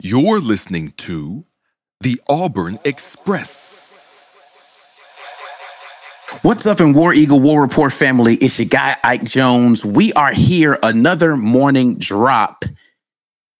You're 0.00 0.38
listening 0.38 0.92
to 0.98 1.44
the 2.02 2.20
Auburn 2.28 2.78
Express. 2.84 3.56
What's 6.42 6.66
up 6.66 6.80
in 6.80 6.92
War 6.92 7.12
Eagle 7.12 7.40
War 7.40 7.62
Rapport 7.62 7.90
family? 7.90 8.36
It's 8.36 8.60
your 8.60 8.68
guy 8.68 8.96
Ike 9.02 9.24
Jones. 9.24 9.84
We 9.84 10.12
are 10.12 10.32
here 10.32 10.78
another 10.84 11.36
morning 11.36 11.98
drop, 11.98 12.64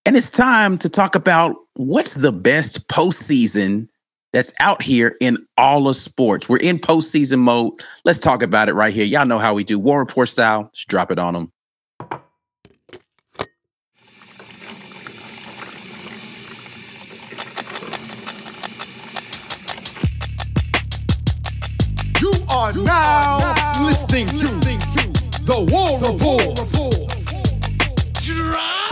and 0.06 0.16
it's 0.16 0.30
time 0.30 0.78
to 0.78 0.88
talk 0.88 1.16
about 1.16 1.56
what's 1.74 2.14
the 2.14 2.30
best 2.30 2.86
postseason 2.86 3.88
that's 4.32 4.54
out 4.60 4.80
here 4.80 5.16
in 5.20 5.44
all 5.56 5.88
of 5.88 5.96
sports. 5.96 6.48
We're 6.48 6.58
in 6.58 6.78
postseason 6.78 7.40
mode. 7.40 7.72
Let's 8.04 8.20
talk 8.20 8.44
about 8.44 8.68
it 8.68 8.74
right 8.74 8.94
here. 8.94 9.04
Y'all 9.04 9.26
know 9.26 9.40
how 9.40 9.54
we 9.54 9.64
do 9.64 9.76
War 9.76 9.98
Rapport 9.98 10.26
style. 10.26 10.60
Let's 10.60 10.84
drop 10.84 11.10
it 11.10 11.18
on 11.18 11.34
them. 11.34 11.52
You 22.20 22.32
are 22.50 22.72
now 22.72 23.38
listening 23.80 24.26
to 24.26 24.34
to 24.34 25.08
the 25.44 25.68
War 25.70 26.00
Rapport. 26.00 26.54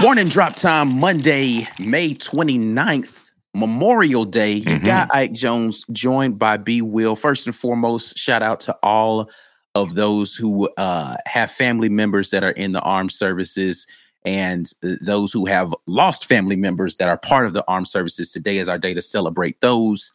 Morning 0.01 0.29
drop 0.29 0.55
time, 0.55 1.01
Monday, 1.01 1.67
May 1.81 2.15
29th, 2.15 3.33
Memorial 3.53 4.27
Day. 4.27 4.53
You 4.53 4.79
got 4.79 5.13
Ike 5.13 5.33
Jones 5.33 5.85
joined 5.91 6.39
by 6.39 6.57
B 6.57 6.83
Will. 6.83 7.17
First 7.17 7.49
and 7.49 7.57
foremost, 7.57 8.17
shout 8.17 8.43
out 8.43 8.61
to 8.61 8.77
all 8.85 9.29
of 9.75 9.95
those 9.95 10.37
who 10.37 10.69
uh, 10.77 11.17
have 11.27 11.51
family 11.51 11.89
members 11.89 12.31
that 12.31 12.45
are 12.45 12.53
in 12.53 12.71
the 12.71 12.81
armed 12.83 13.11
services 13.11 13.89
and 14.25 14.71
those 14.83 15.33
who 15.33 15.47
have 15.47 15.75
lost 15.89 16.27
family 16.27 16.57
members 16.57 16.97
that 16.99 17.09
are 17.09 17.19
part 17.19 17.47
of 17.47 17.55
the 17.55 17.65
armed 17.67 17.89
services. 17.89 18.31
Today 18.31 18.59
is 18.59 18.69
our 18.69 18.79
day 18.79 18.95
to 18.95 19.03
celebrate 19.03 19.61
those 19.61 20.13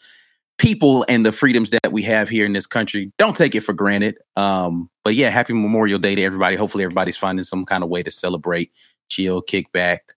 people 0.62 1.04
and 1.10 1.26
the 1.26 1.32
freedoms 1.32 1.72
that 1.72 1.92
we 1.92 2.02
have 2.04 2.30
here 2.30 2.46
in 2.46 2.54
this 2.54 2.68
country. 2.68 3.12
Don't 3.18 3.36
take 3.36 3.56
it 3.56 3.62
for 3.62 3.74
granted. 3.74 4.18
Um, 4.36 4.90
but 5.04 5.16
yeah, 5.16 5.30
happy 5.30 5.54
Memorial 5.54 5.98
Day 6.00 6.16
to 6.16 6.22
everybody. 6.22 6.56
Hopefully, 6.56 6.84
everybody's 6.84 7.18
finding 7.18 7.44
some 7.44 7.66
kind 7.66 7.84
of 7.84 7.90
way 7.90 8.04
to 8.04 8.12
celebrate, 8.12 8.72
chill, 9.10 9.42
kick 9.42 9.72
back, 9.72 10.14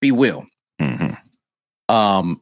B 0.00 0.12
Will. 0.12 0.46
Um, 1.88 2.40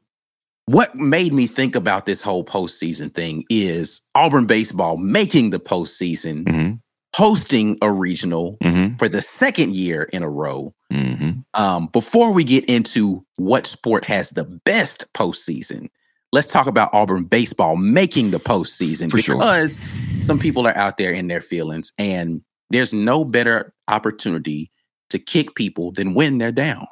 what 0.66 0.94
made 0.96 1.32
me 1.32 1.46
think 1.46 1.76
about 1.76 2.06
this 2.06 2.22
whole 2.22 2.44
postseason 2.44 3.14
thing 3.14 3.44
is 3.48 4.02
Auburn 4.16 4.46
baseball 4.46 4.96
making 4.96 5.50
the 5.50 5.60
postseason, 5.60 6.44
Mhm. 6.44 6.80
hosting 7.14 7.78
a 7.82 7.92
regional 7.92 8.58
Mm-hmm. 8.64 8.96
for 8.96 9.08
the 9.08 9.20
second 9.20 9.76
year 9.76 10.02
in 10.12 10.24
a 10.24 10.28
row. 10.28 10.74
Mm-hmm. 10.92 11.30
Um, 11.54 11.86
before 11.92 12.32
we 12.32 12.42
get 12.42 12.64
into 12.64 13.24
what 13.36 13.66
sport 13.66 14.04
has 14.06 14.30
the 14.30 14.44
best 14.64 15.04
postseason, 15.14 15.88
let's 16.36 16.52
talk 16.52 16.66
about 16.66 16.92
Auburn 16.92 17.24
baseball 17.24 17.76
making 17.76 18.30
the 18.30 18.38
postseason 18.38 19.10
For 19.10 19.16
sure. 19.16 19.36
because 19.36 19.80
some 20.20 20.38
people 20.38 20.66
are 20.66 20.76
out 20.76 20.98
there 20.98 21.10
in 21.10 21.28
their 21.28 21.40
feelings, 21.40 21.94
and 21.98 22.42
there's 22.68 22.92
no 22.92 23.24
better 23.24 23.72
opportunity 23.88 24.70
to 25.08 25.18
kick 25.18 25.54
people 25.54 25.92
than 25.92 26.12
when 26.12 26.36
they're 26.36 26.52
down. 26.52 26.86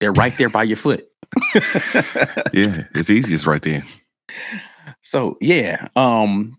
They're 0.00 0.12
right 0.12 0.32
there 0.36 0.50
by 0.50 0.64
your 0.64 0.76
foot. 0.76 1.06
Yeah, 2.52 2.82
it's 2.96 3.08
easiest 3.08 3.46
right 3.46 3.62
there. 3.62 3.82
So 5.02 5.36
yeah, 5.40 5.86
um, 5.94 6.58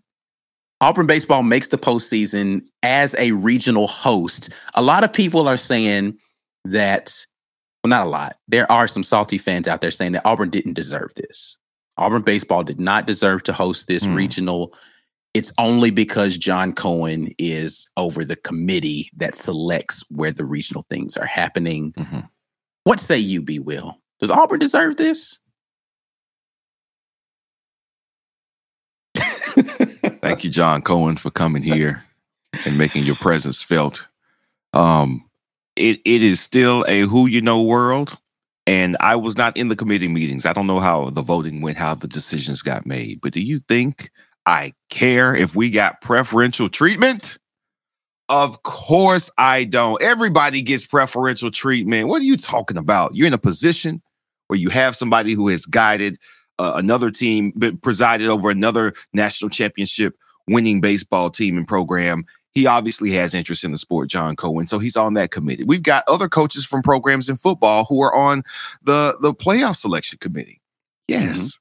Auburn 0.80 1.06
baseball 1.06 1.42
makes 1.42 1.68
the 1.68 1.76
postseason 1.76 2.62
as 2.82 3.14
a 3.18 3.32
regional 3.32 3.86
host. 3.86 4.54
A 4.72 4.80
lot 4.80 5.04
of 5.04 5.12
people 5.12 5.46
are 5.48 5.58
saying 5.58 6.16
that, 6.64 7.14
well, 7.84 7.90
not 7.90 8.06
a 8.06 8.10
lot. 8.10 8.36
There 8.48 8.70
are 8.72 8.88
some 8.88 9.02
salty 9.02 9.36
fans 9.36 9.68
out 9.68 9.82
there 9.82 9.90
saying 9.90 10.12
that 10.12 10.24
Auburn 10.24 10.48
didn't 10.48 10.72
deserve 10.72 11.14
this. 11.14 11.58
Auburn 12.02 12.22
baseball 12.22 12.62
did 12.64 12.80
not 12.80 13.06
deserve 13.06 13.42
to 13.44 13.52
host 13.52 13.86
this 13.86 14.04
Hmm. 14.04 14.14
regional. 14.14 14.74
It's 15.34 15.52
only 15.58 15.90
because 15.90 16.36
John 16.36 16.72
Cohen 16.72 17.32
is 17.38 17.90
over 17.96 18.24
the 18.24 18.36
committee 18.36 19.10
that 19.16 19.34
selects 19.34 20.04
where 20.10 20.32
the 20.32 20.44
regional 20.44 20.84
things 20.90 21.16
are 21.16 21.26
happening. 21.26 21.92
Mhm. 21.92 22.28
What 22.84 23.00
say 23.00 23.18
you, 23.18 23.40
B. 23.40 23.58
Will? 23.58 23.98
Does 24.20 24.30
Auburn 24.30 24.58
deserve 24.58 24.96
this? 24.96 25.38
Thank 29.16 30.44
you, 30.44 30.50
John 30.50 30.82
Cohen, 30.82 31.16
for 31.16 31.30
coming 31.30 31.62
here 31.62 32.04
and 32.64 32.78
making 32.78 33.04
your 33.04 33.16
presence 33.16 33.60
felt. 33.60 34.06
Um, 34.72 35.24
it 35.76 36.00
it 36.04 36.22
is 36.22 36.40
still 36.40 36.84
a 36.88 37.00
who 37.00 37.26
you 37.26 37.40
know 37.40 37.62
world, 37.62 38.16
and 38.66 38.96
I 39.00 39.16
was 39.16 39.36
not 39.36 39.56
in 39.56 39.68
the 39.68 39.76
committee 39.76 40.08
meetings. 40.08 40.46
I 40.46 40.52
don't 40.52 40.66
know 40.66 40.80
how 40.80 41.10
the 41.10 41.22
voting 41.22 41.60
went, 41.60 41.78
how 41.78 41.94
the 41.94 42.08
decisions 42.08 42.62
got 42.62 42.86
made. 42.86 43.20
But 43.20 43.32
do 43.32 43.40
you 43.40 43.60
think 43.68 44.10
I 44.46 44.72
care 44.88 45.34
if 45.34 45.56
we 45.56 45.70
got 45.70 46.00
preferential 46.00 46.68
treatment? 46.68 47.38
Of 48.28 48.62
course 48.62 49.30
I 49.36 49.64
don't. 49.64 50.00
Everybody 50.00 50.62
gets 50.62 50.86
preferential 50.86 51.50
treatment. 51.50 52.08
What 52.08 52.22
are 52.22 52.24
you 52.24 52.36
talking 52.36 52.76
about? 52.76 53.14
You're 53.14 53.26
in 53.26 53.34
a 53.34 53.38
position 53.38 54.00
where 54.46 54.58
you 54.58 54.70
have 54.70 54.94
somebody 54.94 55.32
who 55.32 55.48
has 55.48 55.66
guided 55.66 56.18
uh, 56.58 56.72
another 56.76 57.10
team, 57.10 57.52
presided 57.82 58.28
over 58.28 58.48
another 58.48 58.94
national 59.12 59.50
championship 59.50 60.16
winning 60.48 60.80
baseball 60.80 61.30
team 61.30 61.56
and 61.56 61.66
program. 61.66 62.24
He 62.54 62.66
obviously 62.66 63.10
has 63.12 63.32
interest 63.32 63.64
in 63.64 63.72
the 63.72 63.78
sport, 63.78 64.08
John 64.08 64.36
Cohen, 64.36 64.66
so 64.66 64.78
he's 64.78 64.96
on 64.96 65.14
that 65.14 65.30
committee. 65.30 65.64
We've 65.64 65.82
got 65.82 66.04
other 66.06 66.28
coaches 66.28 66.66
from 66.66 66.82
programs 66.82 67.28
in 67.28 67.36
football 67.36 67.84
who 67.84 68.02
are 68.02 68.14
on 68.14 68.42
the 68.82 69.16
the 69.20 69.32
playoff 69.32 69.76
selection 69.76 70.18
committee. 70.18 70.60
Yes, 71.08 71.58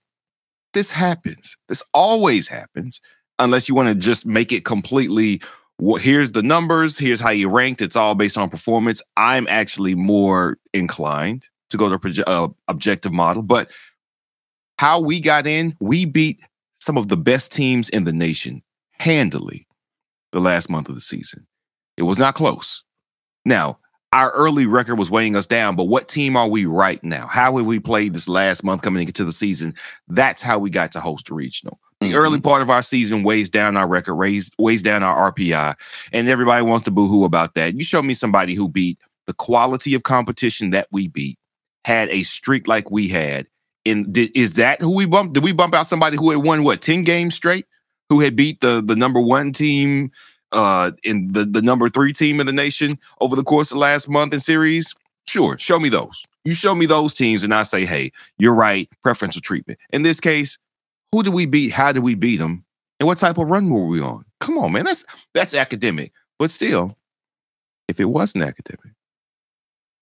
this 0.74 0.91
happens. 0.91 1.56
This 1.69 1.81
always 1.94 2.47
happens, 2.47 3.00
unless 3.40 3.69
you 3.69 3.75
want 3.75 3.90
to 3.90 3.96
just 3.96 4.25
make 4.25 4.52
it 4.52 4.66
completely. 4.66 5.41
Well, 5.79 5.96
here's 5.96 6.34
the 6.34 6.44
numbers. 6.44 6.97
Here's 6.97 7.19
how 7.19 7.31
you 7.31 7.50
ranked. 7.50 7.81
It's 7.81 7.96
all 7.96 8.13
based 8.13 8.38
on 8.38 8.50
performance. 8.50 9.02
I'm 9.18 9.47
actually 9.50 9.96
more 9.96 10.58
inclined 10.73 11.47
to 11.72 11.78
go 11.78 11.90
to 11.90 11.97
proje- 11.97 12.23
uh, 12.28 12.50
objective 12.68 13.13
model, 13.13 13.41
but 13.41 13.72
how 14.78 15.00
we 15.00 15.19
got 15.19 15.47
in, 15.47 15.75
we 15.79 16.06
beat 16.06 16.41
some 16.79 16.97
of 16.97 17.08
the 17.08 17.18
best 17.18 17.52
teams 17.52 17.87
in 17.90 18.03
the 18.03 18.11
nation 18.11 18.61
handily 18.94 19.67
the 20.31 20.41
last 20.41 20.69
month 20.69 20.89
of 20.89 20.95
the 20.95 21.01
season. 21.01 21.47
It 21.97 22.03
was 22.03 22.17
not 22.17 22.35
close. 22.35 22.83
Now, 23.45 23.79
our 24.13 24.31
early 24.31 24.66
record 24.66 24.95
was 24.95 25.09
weighing 25.09 25.35
us 25.35 25.47
down, 25.47 25.75
but 25.75 25.85
what 25.85 26.09
team 26.09 26.35
are 26.35 26.47
we 26.47 26.66
right 26.66 27.01
now? 27.03 27.28
How 27.28 27.55
have 27.55 27.66
we 27.66 27.79
played 27.79 28.13
this 28.13 28.28
last 28.28 28.63
month 28.63 28.81
coming 28.81 29.07
into 29.07 29.23
the 29.23 29.31
season? 29.31 29.73
That's 30.07 30.41
how 30.41 30.59
we 30.59 30.69
got 30.69 30.91
to 30.93 30.99
host 30.99 31.29
a 31.29 31.33
regional. 31.33 31.79
The 32.01 32.07
mm-hmm. 32.07 32.16
early 32.16 32.41
part 32.41 32.61
of 32.61 32.69
our 32.69 32.81
season 32.81 33.23
weighs 33.23 33.49
down 33.49 33.78
our 33.78 33.87
record, 33.87 34.16
weighs, 34.16 34.51
weighs 34.57 34.81
down 34.81 35.03
our 35.03 35.31
RPI, 35.31 35.75
and 36.11 36.28
everybody 36.28 36.63
wants 36.66 36.85
to 36.85 36.91
boohoo 36.91 37.23
about 37.23 37.53
that. 37.53 37.75
You 37.75 37.84
show 37.84 38.01
me 38.01 38.13
somebody 38.13 38.53
who 38.53 38.67
beat 38.67 38.99
the 39.27 39.34
quality 39.34 39.93
of 39.93 40.03
competition 40.03 40.72
that 40.72 40.87
we 40.91 41.07
beat, 41.07 41.37
had 41.85 42.09
a 42.09 42.23
streak 42.23 42.67
like 42.67 42.91
we 42.91 43.07
had, 43.07 43.47
and 43.85 44.11
did, 44.11 44.35
is 44.35 44.53
that 44.53 44.81
who 44.81 44.95
we 44.95 45.05
bumped? 45.05 45.34
Did 45.34 45.43
we 45.43 45.53
bump 45.53 45.73
out 45.73 45.87
somebody 45.87 46.17
who 46.17 46.31
had 46.31 46.43
won 46.43 46.63
what 46.63 46.81
ten 46.81 47.03
games 47.03 47.35
straight? 47.35 47.66
Who 48.11 48.22
had 48.22 48.35
beat 48.35 48.61
the 48.61 48.84
the 48.85 48.96
number 48.97 49.22
one 49.22 49.53
team, 49.53 50.11
uh, 50.53 50.91
in 51.03 51.34
the 51.34 51.46
the 51.46 51.63
number 51.63 51.90
three 51.90 52.13
team 52.13 52.41
in 52.41 52.46
the 52.47 52.53
nation 52.53 52.99
over 53.22 53.35
the 53.37 53.43
course 53.46 53.72
of 53.72 53.79
last 53.79 54.09
month 54.09 54.34
in 54.35 54.41
series? 54.41 54.96
Sure, 55.28 55.58
show 55.58 55.79
me 55.79 55.90
those. 55.90 56.25
You 56.46 56.53
show 56.55 56.75
me 56.75 56.87
those 56.87 57.16
teams, 57.16 57.43
and 57.43 57.53
I 57.55 57.63
say, 57.63 57.85
hey, 57.85 58.11
you're 58.40 58.55
right. 58.55 58.90
Preferential 59.03 59.41
treatment. 59.41 59.79
In 59.93 60.03
this 60.03 60.19
case, 60.22 60.59
Who 61.13 61.23
did 61.23 61.34
we 61.34 61.47
beat? 61.47 61.72
How 61.73 61.93
did 61.93 62.03
we 62.03 62.16
beat 62.16 62.37
them? 62.37 62.66
And 62.99 63.08
what 63.08 63.19
type 63.19 63.40
of 63.40 63.49
run 63.49 63.72
were 63.72 63.87
we 63.87 64.02
on? 64.02 64.25
Come 64.41 64.59
on, 64.59 64.73
man. 64.73 64.85
That's 64.85 65.05
that's 65.35 65.55
academic. 65.55 66.13
But 66.40 66.52
still, 66.52 66.97
if 67.90 67.99
it 68.02 68.05
wasn't 68.08 68.46
academic, 68.46 68.93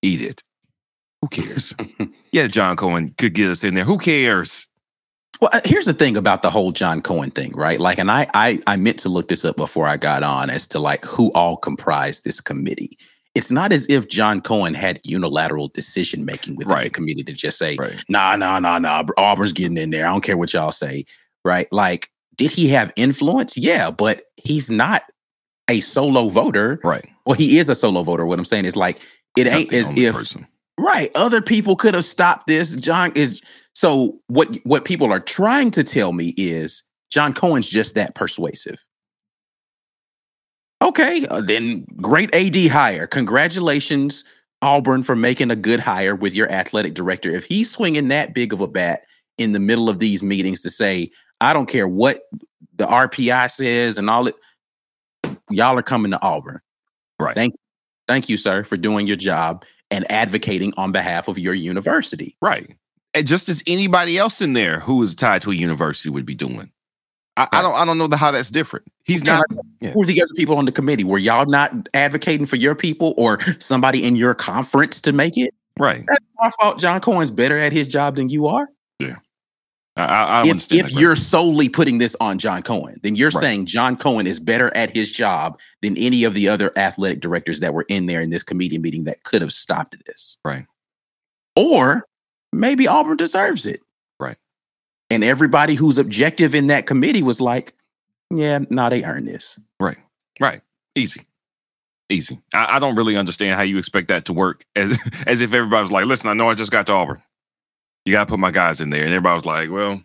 eat 0.03 0.21
it. 0.21 0.43
Who 1.23 1.29
cares? 1.29 1.75
yeah, 2.33 2.47
John 2.47 2.77
Cohen 2.77 3.15
could 3.19 3.35
get 3.35 3.49
us 3.51 3.65
in 3.65 3.75
there. 3.75 3.85
Who 3.85 3.99
cares? 3.99 4.68
Well, 5.41 5.49
uh, 5.53 5.61
here's 5.63 5.85
the 5.85 5.93
thing 5.93 6.17
about 6.17 6.41
the 6.41 6.49
whole 6.49 6.71
John 6.71 7.01
Cohen 7.01 7.31
thing, 7.31 7.53
right? 7.53 7.79
Like, 7.79 7.97
and 7.97 8.11
I, 8.11 8.27
I, 8.33 8.59
I 8.67 8.75
meant 8.75 8.99
to 8.99 9.09
look 9.09 9.29
this 9.29 9.45
up 9.45 9.55
before 9.55 9.87
I 9.87 9.95
got 9.95 10.21
on 10.21 10.49
as 10.49 10.67
to 10.67 10.79
like 10.79 11.05
who 11.05 11.31
all 11.31 11.55
comprised 11.55 12.25
this 12.25 12.41
committee. 12.41 12.97
It's 13.35 13.51
not 13.51 13.71
as 13.71 13.87
if 13.89 14.09
John 14.09 14.41
Cohen 14.41 14.73
had 14.73 14.99
unilateral 15.05 15.69
decision 15.69 16.25
making 16.25 16.55
within 16.57 16.73
Right. 16.73 16.83
the 16.85 16.89
committee 16.89 17.23
to 17.23 17.31
just 17.31 17.57
say, 17.57 17.77
Right. 17.77 18.03
nah, 18.09 18.35
nah, 18.35 18.59
nah, 18.59 18.79
nah, 18.79 19.03
Auburn's 19.17 19.53
getting 19.53 19.77
in 19.77 19.91
there. 19.91 20.05
I 20.05 20.09
don't 20.09 20.23
care 20.23 20.35
what 20.35 20.51
y'all 20.53 20.71
say, 20.73 21.05
right? 21.45 21.71
Like, 21.71 22.09
did 22.35 22.51
he 22.51 22.67
have 22.69 22.91
influence? 22.97 23.57
Yeah, 23.57 23.91
but 23.91 24.23
he's 24.35 24.69
not 24.69 25.03
a 25.69 25.79
solo 25.79 26.27
voter. 26.29 26.81
Right. 26.83 27.05
Well, 27.25 27.35
he 27.35 27.59
is 27.59 27.69
a 27.69 27.75
solo 27.75 28.03
voter. 28.03 28.25
What 28.25 28.39
I'm 28.39 28.45
saying 28.45 28.65
is 28.65 28.75
like, 28.75 28.99
it 29.37 29.47
ain't 29.47 29.71
as 29.71 29.89
if 29.95 30.15
person. 30.15 30.47
Right. 30.77 31.11
Other 31.15 31.41
people 31.41 31.75
could 31.75 31.93
have 31.93 32.05
stopped 32.05 32.47
this. 32.47 32.75
John 32.75 33.11
is 33.15 33.41
so 33.79 34.19
what 34.27 34.57
what 34.65 34.83
people 34.83 35.09
are 35.09 35.21
trying 35.21 35.71
to 35.71 35.85
tell 35.85 36.11
me 36.11 36.33
is 36.35 36.83
John 37.09 37.31
Cohen's 37.31 37.69
just 37.69 37.95
that 37.95 38.13
persuasive. 38.13 38.85
Okay, 40.81 41.25
uh, 41.27 41.39
then 41.39 41.85
great 41.95 42.35
AD 42.35 42.69
hire. 42.69 43.07
Congratulations 43.07 44.25
Auburn 44.61 45.01
for 45.01 45.15
making 45.15 45.49
a 45.49 45.55
good 45.55 45.79
hire 45.79 46.13
with 46.13 46.35
your 46.35 46.51
athletic 46.51 46.93
director. 46.93 47.31
If 47.31 47.45
he's 47.45 47.71
swinging 47.71 48.09
that 48.09 48.33
big 48.33 48.51
of 48.51 48.59
a 48.59 48.67
bat 48.67 49.03
in 49.37 49.53
the 49.53 49.61
middle 49.61 49.87
of 49.87 49.99
these 49.99 50.21
meetings 50.21 50.61
to 50.63 50.69
say, 50.69 51.09
I 51.39 51.53
don't 51.53 51.69
care 51.69 51.87
what 51.87 52.23
the 52.75 52.85
RPI 52.85 53.49
says 53.49 53.97
and 53.97 54.09
all 54.09 54.27
it 54.27 54.35
y'all 55.49 55.79
are 55.79 55.83
coming 55.83 56.11
to 56.11 56.21
Auburn. 56.21 56.59
Right. 57.17 57.33
Thank 57.33 57.55
thank 58.09 58.27
you 58.27 58.35
sir 58.35 58.65
for 58.65 58.75
doing 58.75 59.07
your 59.07 59.15
job 59.15 59.63
and 59.89 60.05
advocating 60.11 60.73
on 60.75 60.91
behalf 60.91 61.29
of 61.29 61.39
your 61.39 61.53
university. 61.53 62.35
Right. 62.41 62.75
And 63.13 63.25
just 63.25 63.49
as 63.49 63.63
anybody 63.67 64.17
else 64.17 64.41
in 64.41 64.53
there 64.53 64.79
who 64.79 65.01
is 65.01 65.15
tied 65.15 65.41
to 65.43 65.51
a 65.51 65.55
university 65.55 66.09
would 66.09 66.25
be 66.25 66.35
doing. 66.35 66.71
I, 67.37 67.47
I 67.53 67.61
don't 67.61 67.73
I 67.73 67.85
don't 67.85 67.97
know 67.97 68.07
the, 68.07 68.17
how 68.17 68.31
that's 68.31 68.49
different. 68.49 68.85
He's 69.05 69.23
not 69.23 69.45
Yeah. 69.79 69.91
Who 69.91 70.01
are 70.01 70.05
the 70.05 70.21
other 70.21 70.33
people 70.35 70.57
on 70.57 70.65
the 70.65 70.71
committee? 70.71 71.05
Were 71.05 71.17
y'all 71.17 71.45
not 71.45 71.71
advocating 71.93 72.45
for 72.45 72.57
your 72.57 72.75
people 72.75 73.13
or 73.17 73.39
somebody 73.59 74.05
in 74.05 74.15
your 74.15 74.33
conference 74.33 74.99
to 75.01 75.11
make 75.13 75.37
it? 75.37 75.53
right. 75.79 76.03
That's 76.07 76.25
my 76.37 76.49
fault. 76.59 76.79
John 76.79 76.99
Cohen's 76.99 77.31
better 77.31 77.57
at 77.57 77.71
his 77.71 77.87
job 77.87 78.17
than 78.17 78.29
you 78.29 78.47
are. 78.47 78.67
I, 79.99 80.05
I, 80.05 80.23
I 80.23 80.41
if 80.43 80.49
understand 80.51 80.81
if 80.81 80.91
you're 80.93 81.15
solely 81.15 81.69
putting 81.69 81.97
this 81.97 82.15
on 82.21 82.37
John 82.39 82.61
Cohen, 82.61 82.99
then 83.03 83.15
you're 83.15 83.31
Right. 83.31 83.41
saying 83.41 83.65
John 83.65 83.97
Cohen 83.97 84.27
is 84.27 84.39
better 84.39 84.75
at 84.75 84.95
his 84.95 85.11
job 85.11 85.59
than 85.81 85.97
any 85.97 86.23
of 86.23 86.33
the 86.33 86.47
other 86.47 86.71
athletic 86.77 87.19
directors 87.19 87.59
that 87.59 87.73
were 87.73 87.85
in 87.89 88.05
there 88.05 88.21
in 88.21 88.29
this 88.29 88.43
committee 88.43 88.77
meeting 88.77 89.03
that 89.05 89.23
could 89.23 89.41
have 89.41 89.51
stopped 89.51 89.95
this. 90.05 90.37
Right. 90.45 90.65
Or 91.55 92.05
maybe 92.53 92.87
Auburn 92.87 93.17
deserves 93.17 93.65
it. 93.65 93.81
Right. 94.19 94.37
And 95.09 95.23
everybody 95.23 95.75
who's 95.75 95.97
objective 95.97 96.53
in 96.55 96.67
that 96.67 96.85
committee 96.85 97.23
was 97.23 97.41
like, 97.41 97.73
yeah, 98.33 98.59
no, 98.69 98.89
they 98.89 99.03
earned 99.03 99.27
this. 99.27 99.59
Right. 99.79 99.97
Right. 100.39 100.61
Easy. 100.95 101.21
Easy. 102.09 102.39
I, 102.53 102.77
I 102.77 102.79
don't 102.79 102.95
really 102.95 103.17
understand 103.17 103.55
how 103.55 103.61
you 103.63 103.77
expect 103.77 104.07
that 104.09 104.25
to 104.25 104.33
work 104.33 104.65
as 104.75 104.97
as 105.27 105.41
if 105.41 105.53
everybody 105.53 105.81
was 105.81 105.91
like, 105.91 106.05
listen, 106.05 106.29
I 106.29 106.33
know 106.33 106.49
I 106.49 106.53
just 106.55 106.71
got 106.71 106.85
to 106.87 106.93
Auburn. 106.93 107.21
You 108.05 108.13
gotta 108.13 108.25
put 108.29 108.39
my 108.39 108.51
guys 108.51 108.81
in 108.81 108.89
there. 108.89 109.03
And 109.03 109.09
everybody 109.13 109.33
was 109.35 109.45
like, 109.45 109.69
Well, 109.69 110.01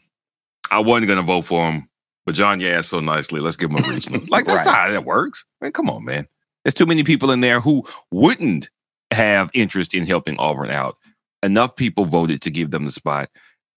I 0.71 0.81
wasn't 0.81 1.09
gonna 1.09 1.23
vote 1.23 1.43
for 1.43 1.65
him, 1.71 1.89
but 2.27 2.35
John 2.35 2.61
yeah 2.61 2.81
so 2.83 3.01
nicely. 3.01 3.41
Let's 3.41 3.57
give 3.57 3.71
him 3.71 3.83
a 3.85 3.89
regional. 3.93 4.21
like 4.29 4.45
that's 4.47 4.67
Right. 4.67 4.75
how 4.75 4.91
that 4.91 5.05
works. 5.05 5.45
Man, 5.61 5.73
come 5.73 5.89
on, 5.89 6.05
man. 6.05 6.27
There's 6.65 6.75
too 6.75 6.87
many 6.87 7.05
people 7.05 7.31
in 7.31 7.41
there 7.41 7.61
who 7.61 7.85
wouldn't 8.11 8.69
have 9.13 9.51
interest 9.55 9.95
in 9.95 10.07
helping 10.07 10.39
Auburn 10.39 10.71
out. 10.71 10.97
Enough 11.45 11.77
people 11.77 12.07
voted 12.07 12.41
to 12.43 12.51
give 12.51 12.71
them 12.71 12.87
the 12.87 12.91
spot. 12.91 13.29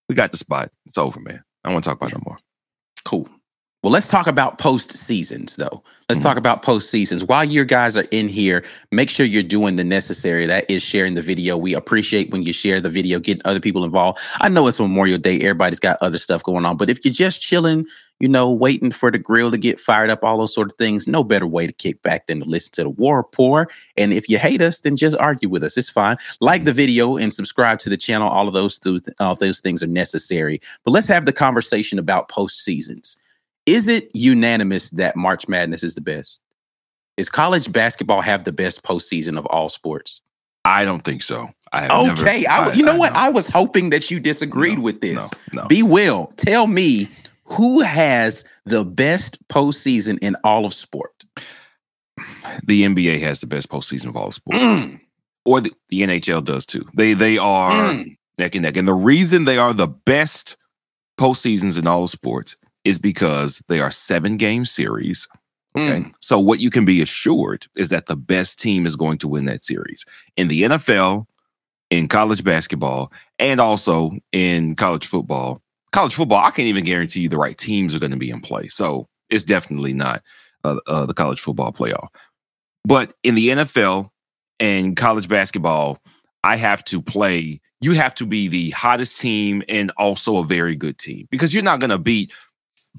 We 0.07 0.15
got 0.15 0.31
the 0.31 0.37
spot. 0.37 0.71
It's 0.85 0.97
over, 0.97 1.19
man. 1.19 1.43
I 1.63 1.67
don't 1.67 1.73
want 1.73 1.83
to 1.83 1.89
talk 1.89 1.97
about 1.97 2.11
it 2.11 2.15
no 2.15 2.23
more. 2.25 2.37
Cool. 3.03 3.29
Well, 3.83 3.93
let's 3.93 4.09
talk 4.09 4.27
about 4.27 4.57
post 4.57 4.91
seasons, 4.91 5.55
though. 5.55 5.83
Let's 6.09 6.19
Mhm. 6.19 6.23
talk 6.23 6.37
about 6.37 6.63
post 6.63 6.89
seasons. 6.89 7.23
While 7.23 7.43
your 7.45 7.63
guys 7.63 7.95
are 7.95 8.07
in 8.11 8.27
here, 8.27 8.63
make 8.91 9.09
sure 9.09 9.25
you're 9.25 9.43
doing 9.43 9.75
the 9.75 9.83
necessary. 9.83 10.47
That 10.47 10.65
is 10.69 10.81
sharing 10.83 11.13
the 11.13 11.21
video. 11.21 11.55
We 11.57 11.75
appreciate 11.75 12.31
when 12.31 12.43
you 12.43 12.51
share 12.53 12.81
the 12.81 12.89
video, 12.89 13.19
getting 13.19 13.41
other 13.45 13.59
people 13.59 13.85
involved. 13.85 14.17
I 14.41 14.49
know 14.49 14.67
it's 14.67 14.79
Memorial 14.79 15.19
Day. 15.19 15.39
Everybody's 15.39 15.79
got 15.79 15.97
other 16.01 16.17
stuff 16.17 16.41
going 16.43 16.65
on. 16.65 16.75
But 16.75 16.89
if 16.89 17.05
you're 17.05 17.13
just 17.13 17.39
chilling, 17.39 17.85
you 18.19 18.27
know, 18.27 18.51
waiting 18.51 18.89
for 18.89 19.11
the 19.11 19.19
grill 19.19 19.51
to 19.51 19.57
get 19.59 19.79
fired 19.79 20.09
up, 20.09 20.23
all 20.25 20.39
those 20.39 20.55
sort 20.55 20.71
of 20.71 20.77
things, 20.77 21.07
no 21.07 21.23
better 21.23 21.45
way 21.47 21.67
to 21.67 21.73
kick 21.73 22.01
back 22.01 22.27
than 22.27 22.39
to 22.39 22.45
listen 22.45 22.71
to 22.73 22.83
the 22.83 22.89
War 22.89 23.17
Rapport. 23.17 23.67
And 23.95 24.11
if 24.11 24.27
you 24.27 24.39
hate 24.39 24.61
us, 24.61 24.79
then 24.81 24.95
just 24.95 25.15
argue 25.17 25.49
with 25.49 25.63
us. 25.63 25.77
It's 25.77 25.89
fine. 25.89 26.17
Like 26.41 26.65
the 26.65 26.73
video 26.73 27.15
and 27.15 27.31
subscribe 27.31 27.77
to 27.79 27.89
the 27.89 27.97
channel. 27.97 28.27
All 28.27 28.47
of 28.47 28.55
those, 28.55 28.79
th- 28.79 29.01
all 29.19 29.33
of 29.33 29.39
those 29.39 29.59
things 29.59 29.83
are 29.83 29.87
necessary. 29.87 30.59
But 30.83 30.91
let's 30.91 31.07
have 31.07 31.25
the 31.25 31.31
conversation 31.33 31.99
about 31.99 32.27
post 32.27 32.65
seasons. 32.65 33.17
Is 33.67 33.87
it 33.87 34.09
unanimous 34.15 34.89
that 34.91 35.15
March 35.15 35.47
Madness 35.47 35.83
is 35.83 35.93
the 35.93 36.01
best? 36.01 36.41
Is 37.17 37.29
college 37.29 37.71
basketball 37.71 38.21
have 38.21 38.43
the 38.45 38.51
best 38.51 38.83
postseason 38.83 39.37
of 39.37 39.45
all 39.47 39.69
sports? 39.69 40.21
I 40.65 40.83
don't 40.85 41.01
think 41.03 41.21
so. 41.21 41.49
I 41.73 41.81
have 41.81 41.89
never- 42.07 42.21
Okay, 42.21 42.45
I, 42.45 42.71
you 42.73 42.83
know 42.83 42.95
what? 42.97 43.13
know. 43.13 43.19
I 43.19 43.29
was 43.29 43.47
hoping 43.47 43.89
that 43.91 44.09
you 44.09 44.19
disagreed 44.19 44.77
No, 44.77 44.83
with 44.83 45.01
this. 45.01 45.29
No, 45.53 45.61
no. 45.63 45.67
B 45.67 45.83
Will, 45.83 46.27
tell 46.37 46.67
me 46.67 47.07
who 47.43 47.81
has 47.81 48.45
the 48.65 48.83
best 48.85 49.45
postseason 49.49 50.17
in 50.21 50.35
all 50.43 50.65
of 50.65 50.73
sport? 50.73 51.25
the 52.63 52.83
NBA 52.83 53.19
has 53.19 53.41
the 53.41 53.47
best 53.47 53.69
postseason 53.69 54.07
of 54.07 54.15
all 54.15 54.31
sports, 54.31 54.59
Mm, 54.59 54.99
or 55.45 55.61
the, 55.61 55.71
the 55.89 56.01
NHL 56.01 56.43
does 56.43 56.65
too. 56.65 56.85
They 56.95 57.13
they 57.13 57.37
are 57.37 57.93
mm. 57.93 58.17
neck 58.37 58.55
and 58.55 58.63
neck, 58.63 58.75
and 58.77 58.87
the 58.87 58.93
reason 58.93 59.45
they 59.45 59.57
are 59.57 59.73
the 59.73 59.87
best 59.87 60.57
postseasons 61.19 61.77
in 61.77 61.85
all 61.87 62.03
of 62.03 62.09
sports 62.09 62.55
is 62.87 62.97
because 62.99 63.61
they 63.67 63.79
are 63.79 63.91
seven 63.91 64.37
game 64.37 64.65
series. 64.65 65.27
Okay, 65.77 65.99
Mm. 65.99 66.11
so 66.21 66.39
what 66.39 66.59
you 66.59 66.69
can 66.71 66.85
be 66.85 67.01
assured 67.01 67.67
is 67.77 67.89
that 67.89 68.07
the 68.07 68.15
best 68.15 68.59
team 68.59 68.85
is 68.87 68.95
going 68.95 69.17
to 69.19 69.27
win 69.27 69.45
that 69.45 69.61
series 69.63 70.05
in 70.35 70.47
the 70.47 70.63
NFL, 70.63 71.25
in 71.91 72.07
college 72.07 72.43
basketball, 72.43 73.11
and 73.37 73.59
also 73.61 74.11
in 74.31 74.75
college 74.75 75.05
football. 75.05 75.61
College 75.91 76.15
football, 76.15 76.43
I 76.43 76.49
can't 76.51 76.67
even 76.67 76.83
guarantee 76.83 77.21
you 77.21 77.29
the 77.29 77.37
right 77.37 77.57
teams 77.57 77.93
are 77.93 77.99
going 77.99 78.11
to 78.11 78.17
be 78.17 78.29
in 78.31 78.41
play. 78.41 78.67
So 78.67 79.07
it's 79.29 79.43
definitely 79.43 79.93
not 79.93 80.23
uh, 80.63 80.77
uh, 80.87 81.05
the 81.05 81.13
college 81.13 81.39
football 81.39 81.71
playoff. 81.71 82.07
But 82.83 83.13
in 83.23 83.35
the 83.35 83.49
NFL 83.49 84.09
and 84.59 84.95
college 84.97 85.27
basketball, 85.29 85.99
I 86.43 86.55
have 86.55 86.83
to 86.85 87.01
play. 87.01 87.59
You 87.81 87.91
have 87.91 88.15
to 88.15 88.25
be 88.25 88.47
the 88.47 88.71
hottest 88.71 89.19
team 89.21 89.63
and 89.69 89.91
also 89.97 90.37
a 90.37 90.43
very 90.43 90.75
good 90.75 90.97
team 90.97 91.27
because 91.29 91.53
you're 91.53 91.63
not 91.63 91.79
going 91.79 91.91
to 91.91 91.99
beat 91.99 92.33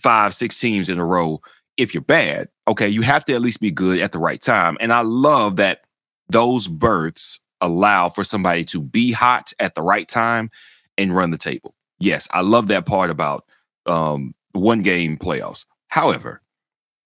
five, 0.01 0.35
six 0.35 0.59
teams 0.59 0.89
in 0.89 0.99
a 0.99 1.05
row 1.05 1.41
if 1.77 1.95
you're 1.95 2.03
bad. 2.03 2.49
Okay, 2.67 2.89
you 2.89 3.03
have 3.03 3.25
to 3.27 3.35
at 3.35 3.41
least 3.41 3.61
be 3.61 3.71
good 3.71 4.01
at 4.01 4.13
the 4.13 4.19
right 4.19 4.41
time. 4.41 4.77
And 4.81 4.93
I 4.93 5.01
love 5.01 5.57
that 5.57 5.83
those 6.29 6.69
berths 6.69 7.41
allow 7.61 8.09
for 8.09 8.25
somebody 8.25 8.65
to 8.65 8.81
be 8.81 9.13
hot 9.13 9.53
at 9.59 9.75
the 9.75 9.83
right 9.83 10.07
time 10.07 10.51
and 10.97 11.15
run 11.15 11.31
the 11.31 11.39
table. 11.39 11.75
Yes, 11.99 12.29
I 12.33 12.43
love 12.43 12.69
that 12.69 12.87
part 12.87 13.11
about 13.11 13.45
um, 13.87 14.35
one 14.53 14.83
game 14.83 15.17
playoffs. 15.17 15.67
However, 15.89 16.43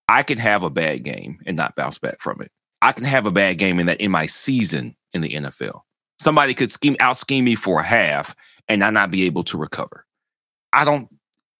I 0.07 0.23
can 0.23 0.37
have 0.37 0.63
a 0.63 0.69
bad 0.69 1.03
game 1.03 1.39
and 1.45 1.55
not 1.55 1.75
bounce 1.75 1.97
back 1.97 2.19
from 2.19 2.41
it. 2.41 2.51
I 2.81 2.91
can 2.91 3.05
have 3.05 3.25
a 3.25 3.31
bad 3.31 3.57
game 3.57 3.79
in 3.79 3.85
that 3.85 4.01
in 4.01 4.11
my 4.11 4.25
season 4.25 4.95
in 5.13 5.21
the 5.21 5.29
NFL. 5.29 5.81
Somebody 6.19 6.53
could 6.53 6.71
scheme 6.71 6.97
out 6.99 7.17
scheme 7.17 7.45
me 7.45 7.55
for 7.55 7.79
a 7.79 7.83
half 7.83 8.35
and 8.67 8.83
I 8.83 8.89
not 8.89 9.09
be 9.09 9.25
able 9.25 9.43
to 9.45 9.57
recover. 9.57 10.05
I 10.73 10.85
don't 10.85 11.07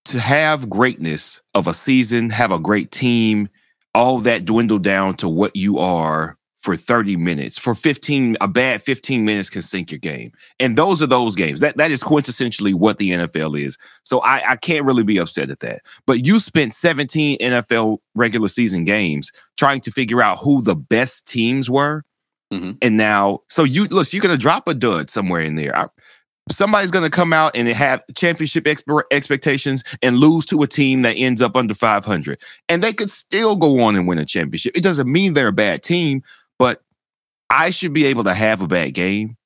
to 0.05 0.19
have 0.19 0.69
greatness 0.69 1.41
of 1.53 1.67
a 1.67 1.73
season, 1.73 2.29
have 2.29 2.51
a 2.51 2.59
great 2.59 2.91
team, 2.91 3.49
all 3.95 4.19
that 4.19 4.45
dwindle 4.45 4.79
down 4.79 5.15
to 5.15 5.29
what 5.29 5.55
you 5.55 5.77
are 5.79 6.37
for 6.55 6.75
30 6.77 7.17
minutes. 7.17 7.57
For 7.57 7.75
15, 7.75 8.37
a 8.39 8.47
bad 8.47 8.81
15 8.81 9.25
minutes 9.25 9.49
can 9.49 9.61
sink 9.61 9.91
your 9.91 9.99
game. 9.99 10.31
And 10.59 10.77
those 10.77 11.01
are 11.01 11.07
those 11.07 11.35
games. 11.35 11.59
That 11.59 11.75
that 11.77 11.91
is 11.91 12.01
quintessentially 12.01 12.73
what 12.73 12.97
the 12.97 13.11
NFL 13.11 13.59
is. 13.61 13.77
So 14.03 14.19
I, 14.19 14.51
I 14.51 14.55
can't 14.55 14.85
really 14.85 15.03
be 15.03 15.17
upset 15.17 15.49
at 15.49 15.59
that. 15.59 15.81
But 16.07 16.25
you 16.25 16.39
spent 16.39 16.73
17 16.73 17.37
NFL 17.39 17.97
regular 18.15 18.47
season 18.47 18.85
games 18.85 19.31
trying 19.57 19.81
to 19.81 19.91
figure 19.91 20.21
out 20.21 20.37
who 20.39 20.61
the 20.61 20.75
best 20.75 21.27
teams 21.27 21.69
were. 21.69 22.03
Mhm. 22.51 22.77
And 22.81 22.97
now, 22.97 23.39
so 23.49 23.63
you 23.63 23.85
look, 23.85 24.13
you're 24.13 24.21
gonna 24.21 24.37
drop 24.37 24.67
a 24.67 24.73
dud 24.73 25.09
somewhere 25.09 25.41
in 25.41 25.55
there. 25.55 25.75
I- 25.77 25.87
somebody's 26.51 26.91
gonna 26.91 27.09
come 27.09 27.33
out 27.33 27.55
and 27.55 27.67
have 27.67 28.01
championship 28.15 28.65
expe- 28.65 29.03
expectations 29.11 29.83
and 30.01 30.17
lose 30.17 30.45
to 30.45 30.61
a 30.61 30.67
team 30.67 31.01
that 31.03 31.13
ends 31.13 31.41
up 31.41 31.55
under 31.55 31.73
500, 31.73 32.41
and 32.69 32.83
they 32.83 32.93
could 32.93 33.09
still 33.09 33.55
go 33.55 33.81
on 33.81 33.95
and 33.95 34.07
win 34.07 34.19
a 34.19 34.25
championship. 34.25 34.75
It 34.75 34.83
doesn't 34.83 35.11
mean 35.11 35.33
they're 35.33 35.47
a 35.47 35.53
bad 35.53 35.83
team, 35.83 36.21
but 36.59 36.81
I 37.49 37.69
should 37.69 37.93
be 37.93 38.05
able 38.05 38.23
to 38.25 38.33
have 38.33 38.61
a 38.61 38.67
bad 38.67 38.93
game 38.93 39.37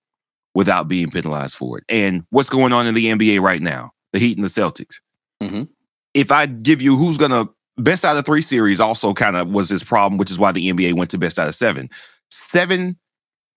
without 0.56 0.88
being 0.88 1.10
penalized 1.10 1.56
for 1.56 1.78
it. 1.78 1.84
And 1.90 2.26
what's 2.30 2.50
going 2.50 2.74
on 2.74 2.88
in 2.88 2.96
the 2.96 3.08
NBA 3.08 3.40
right 3.42 3.62
now? 3.62 3.92
The 4.14 4.20
Heat 4.20 4.38
and 4.38 4.46
the 4.46 4.50
Celtics. 4.50 4.96
Mhm. 5.44 5.68
if 6.16 6.32
I 6.32 6.48
give 6.48 6.82
you 6.82 6.96
who's 6.96 7.18
gonna 7.18 7.48
best 7.78 8.04
out 8.04 8.18
of 8.18 8.26
three 8.26 8.42
series, 8.42 8.80
also 8.80 9.14
kind 9.14 9.36
of 9.36 9.50
was 9.50 9.70
this 9.70 9.84
problem, 9.84 10.18
which 10.18 10.32
is 10.32 10.40
why 10.40 10.52
the 10.52 10.68
NBA 10.68 10.94
went 10.94 11.12
to 11.12 11.20
best 11.20 11.38
out 11.38 11.48
of 11.48 11.54
seven. 11.54 11.92
Seven 12.32 12.98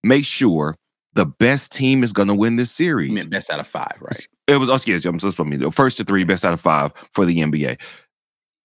make 0.05 0.27
sure 0.27 0.77
the 1.15 1.27
best 1.27 1.73
team 1.73 2.03
is 2.03 2.13
gonna 2.13 2.35
win 2.35 2.57
this 2.57 2.71
series. 2.71 3.09
You 3.09 3.15
meant 3.15 3.31
best 3.31 3.51
out 3.51 3.61
of 3.61 3.67
five, 3.67 3.97
right? 4.01 4.29
It 4.47 4.57
was 4.57 4.69
oh, 4.69 5.09
I'm 5.09 5.19
just 5.19 5.37
from 5.37 5.49
me. 5.49 5.57
The 5.57 5.71
first 5.71 5.97
to 5.99 6.05
three, 6.05 6.25
best 6.25 6.45
out 6.45 6.53
of 6.53 6.61
five 6.61 6.93
for 7.13 7.25
the 7.25 7.39
NBA. 7.39 7.81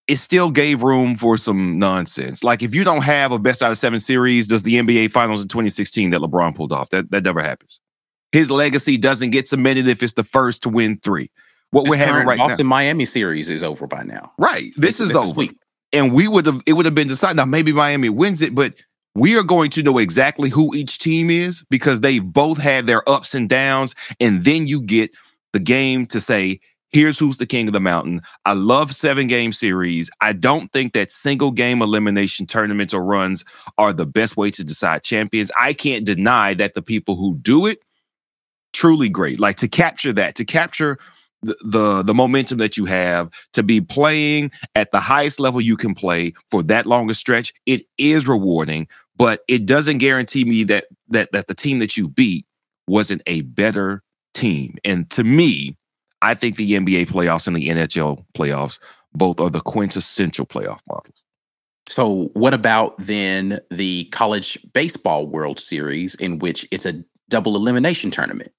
It 0.08 0.18
still 0.18 0.52
gave 0.52 0.84
room 0.84 1.16
for 1.16 1.36
some 1.36 1.80
nonsense. 1.80 2.44
Like 2.44 2.62
if 2.62 2.75
you 2.75 2.84
don't 2.84 3.04
have 3.04 3.32
a 3.32 3.40
best 3.40 3.64
out 3.64 3.72
of 3.72 3.78
seven 3.78 4.00
series, 4.00 4.48
does 4.48 4.64
the 4.64 4.75
NBA 4.75 5.12
Finals 5.12 5.42
in 5.42 5.48
2016 5.48 6.12
that 6.12 6.22
LeBron 6.22 6.56
pulled 6.56 6.72
off? 6.72 6.90
That 6.90 7.12
that 7.12 7.24
never 7.24 7.42
happens. 7.42 7.80
His 8.32 8.52
legacy 8.52 8.98
doesn't 8.98 9.30
get 9.32 9.48
cemented 9.48 9.88
if 9.88 10.04
it's 10.04 10.14
the 10.14 10.24
first 10.24 10.64
to 10.64 10.70
win 10.70 10.98
three. 10.98 11.32
What 11.72 11.84
This 11.84 11.92
we're 11.92 11.98
having 11.98 12.28
right 12.28 12.38
Boston 12.38 12.68
now, 12.68 12.72
Miami 12.72 13.06
series 13.06 13.50
is 13.50 13.64
over 13.64 13.88
by 13.88 14.04
now. 14.04 14.34
right? 14.38 14.72
This, 14.78 15.00
is 15.00 15.14
a 15.16 15.20
over, 15.20 15.34
sweep. 15.34 15.58
and 15.92 16.14
we 16.14 16.28
would 16.28 16.46
have 16.46 16.62
it 16.66 16.74
would 16.74 16.86
have 16.86 16.96
been 16.96 17.08
decided. 17.08 17.38
Now 17.38 17.46
maybe 17.46 17.74
Miami 17.74 18.10
wins 18.10 18.42
it, 18.42 18.54
but 18.54 18.75
we 19.16 19.38
are 19.38 19.44
going 19.44 19.70
to 19.72 19.84
know 19.84 19.98
exactly 19.98 20.50
who 20.50 20.76
each 20.76 21.00
team 21.00 21.30
is 21.30 21.64
because 21.70 22.02
they've 22.02 22.26
both 22.26 22.62
had 22.62 22.86
their 22.86 23.08
ups 23.10 23.34
and 23.34 23.50
downs, 23.50 23.96
and 24.20 24.44
then 24.44 24.68
you 24.68 24.82
get 24.82 25.16
the 25.54 25.60
game 25.60 26.06
to 26.08 26.20
say. 26.20 26.60
Here's 26.92 27.20
who's 27.20 27.40
the 27.40 27.46
king 27.46 27.68
of 27.68 27.74
the 27.74 27.82
mountain. 27.82 28.22
I 28.46 28.54
love 28.54 28.94
seven 28.94 29.28
game 29.28 29.52
series. 29.52 30.10
I 30.22 30.32
don't 30.32 30.72
think 30.72 30.94
that 30.94 31.12
single 31.12 31.52
game 31.52 31.82
elimination 31.82 32.46
tournaments 32.46 32.94
or 32.94 33.04
runs 33.04 33.44
are 33.78 33.92
the 33.92 34.06
best 34.06 34.38
way 34.38 34.50
to 34.52 34.64
decide 34.64 35.04
champions. 35.04 35.52
I 35.60 35.74
can't 35.74 36.06
deny 36.06 36.54
that 36.54 36.74
the 36.74 36.82
people 36.82 37.18
who 37.18 37.36
do 37.40 37.66
it 37.66 37.80
truly 38.72 39.10
great. 39.10 39.42
Like 39.42 39.58
to 39.58 39.68
capture 39.68 40.14
that, 40.14 40.36
to 40.36 40.46
capture 40.46 40.98
the, 41.42 42.04
the 42.04 42.14
momentum 42.14 42.58
that 42.58 42.78
you 42.78 42.86
have 42.86 43.30
to 43.54 43.64
be 43.64 43.82
playing 43.82 44.52
at 44.76 44.92
the 44.92 45.00
highest 45.00 45.40
level 45.40 45.62
you 45.62 45.78
can 45.78 45.94
play 45.94 46.34
for 46.48 46.64
that 46.64 46.86
longest 46.86 47.20
stretch 47.20 47.54
it 47.66 47.84
is 47.98 48.28
rewarding 48.28 48.88
but 49.18 49.42
it 49.48 49.66
doesn't 49.66 50.00
guarantee 50.00 50.46
me 50.46 50.64
that 50.64 50.86
that 51.10 51.32
that 51.32 51.48
the 51.48 51.54
team 51.56 51.80
that 51.80 51.98
you 51.98 52.08
beat 52.08 52.46
wasn't 52.88 53.22
a 53.26 53.42
better 53.42 54.04
team 54.34 54.76
and 54.84 55.10
to 55.10 55.24
me 55.24 55.76
i 56.22 56.34
think 56.34 56.56
the 56.56 56.74
nba 56.74 57.06
playoffs 57.08 57.48
and 57.48 57.56
the 57.56 57.70
nhl 57.70 58.24
playoffs 58.34 58.80
both 59.14 59.40
are 59.40 59.50
the 59.50 59.62
quintessential 59.62 60.46
playoff 60.46 60.82
models 60.88 61.24
So, 61.88 62.32
what 62.34 62.54
about 62.54 62.98
then 62.98 63.60
the 63.70 64.06
college 64.06 64.58
baseball 64.74 65.28
World 65.28 65.60
Series, 65.60 66.16
in 66.16 66.40
which 66.40 66.68
it's 66.72 66.86
a 66.86 67.04
double 67.30 67.56
elimination 67.56 68.10
tournament? 68.12 68.52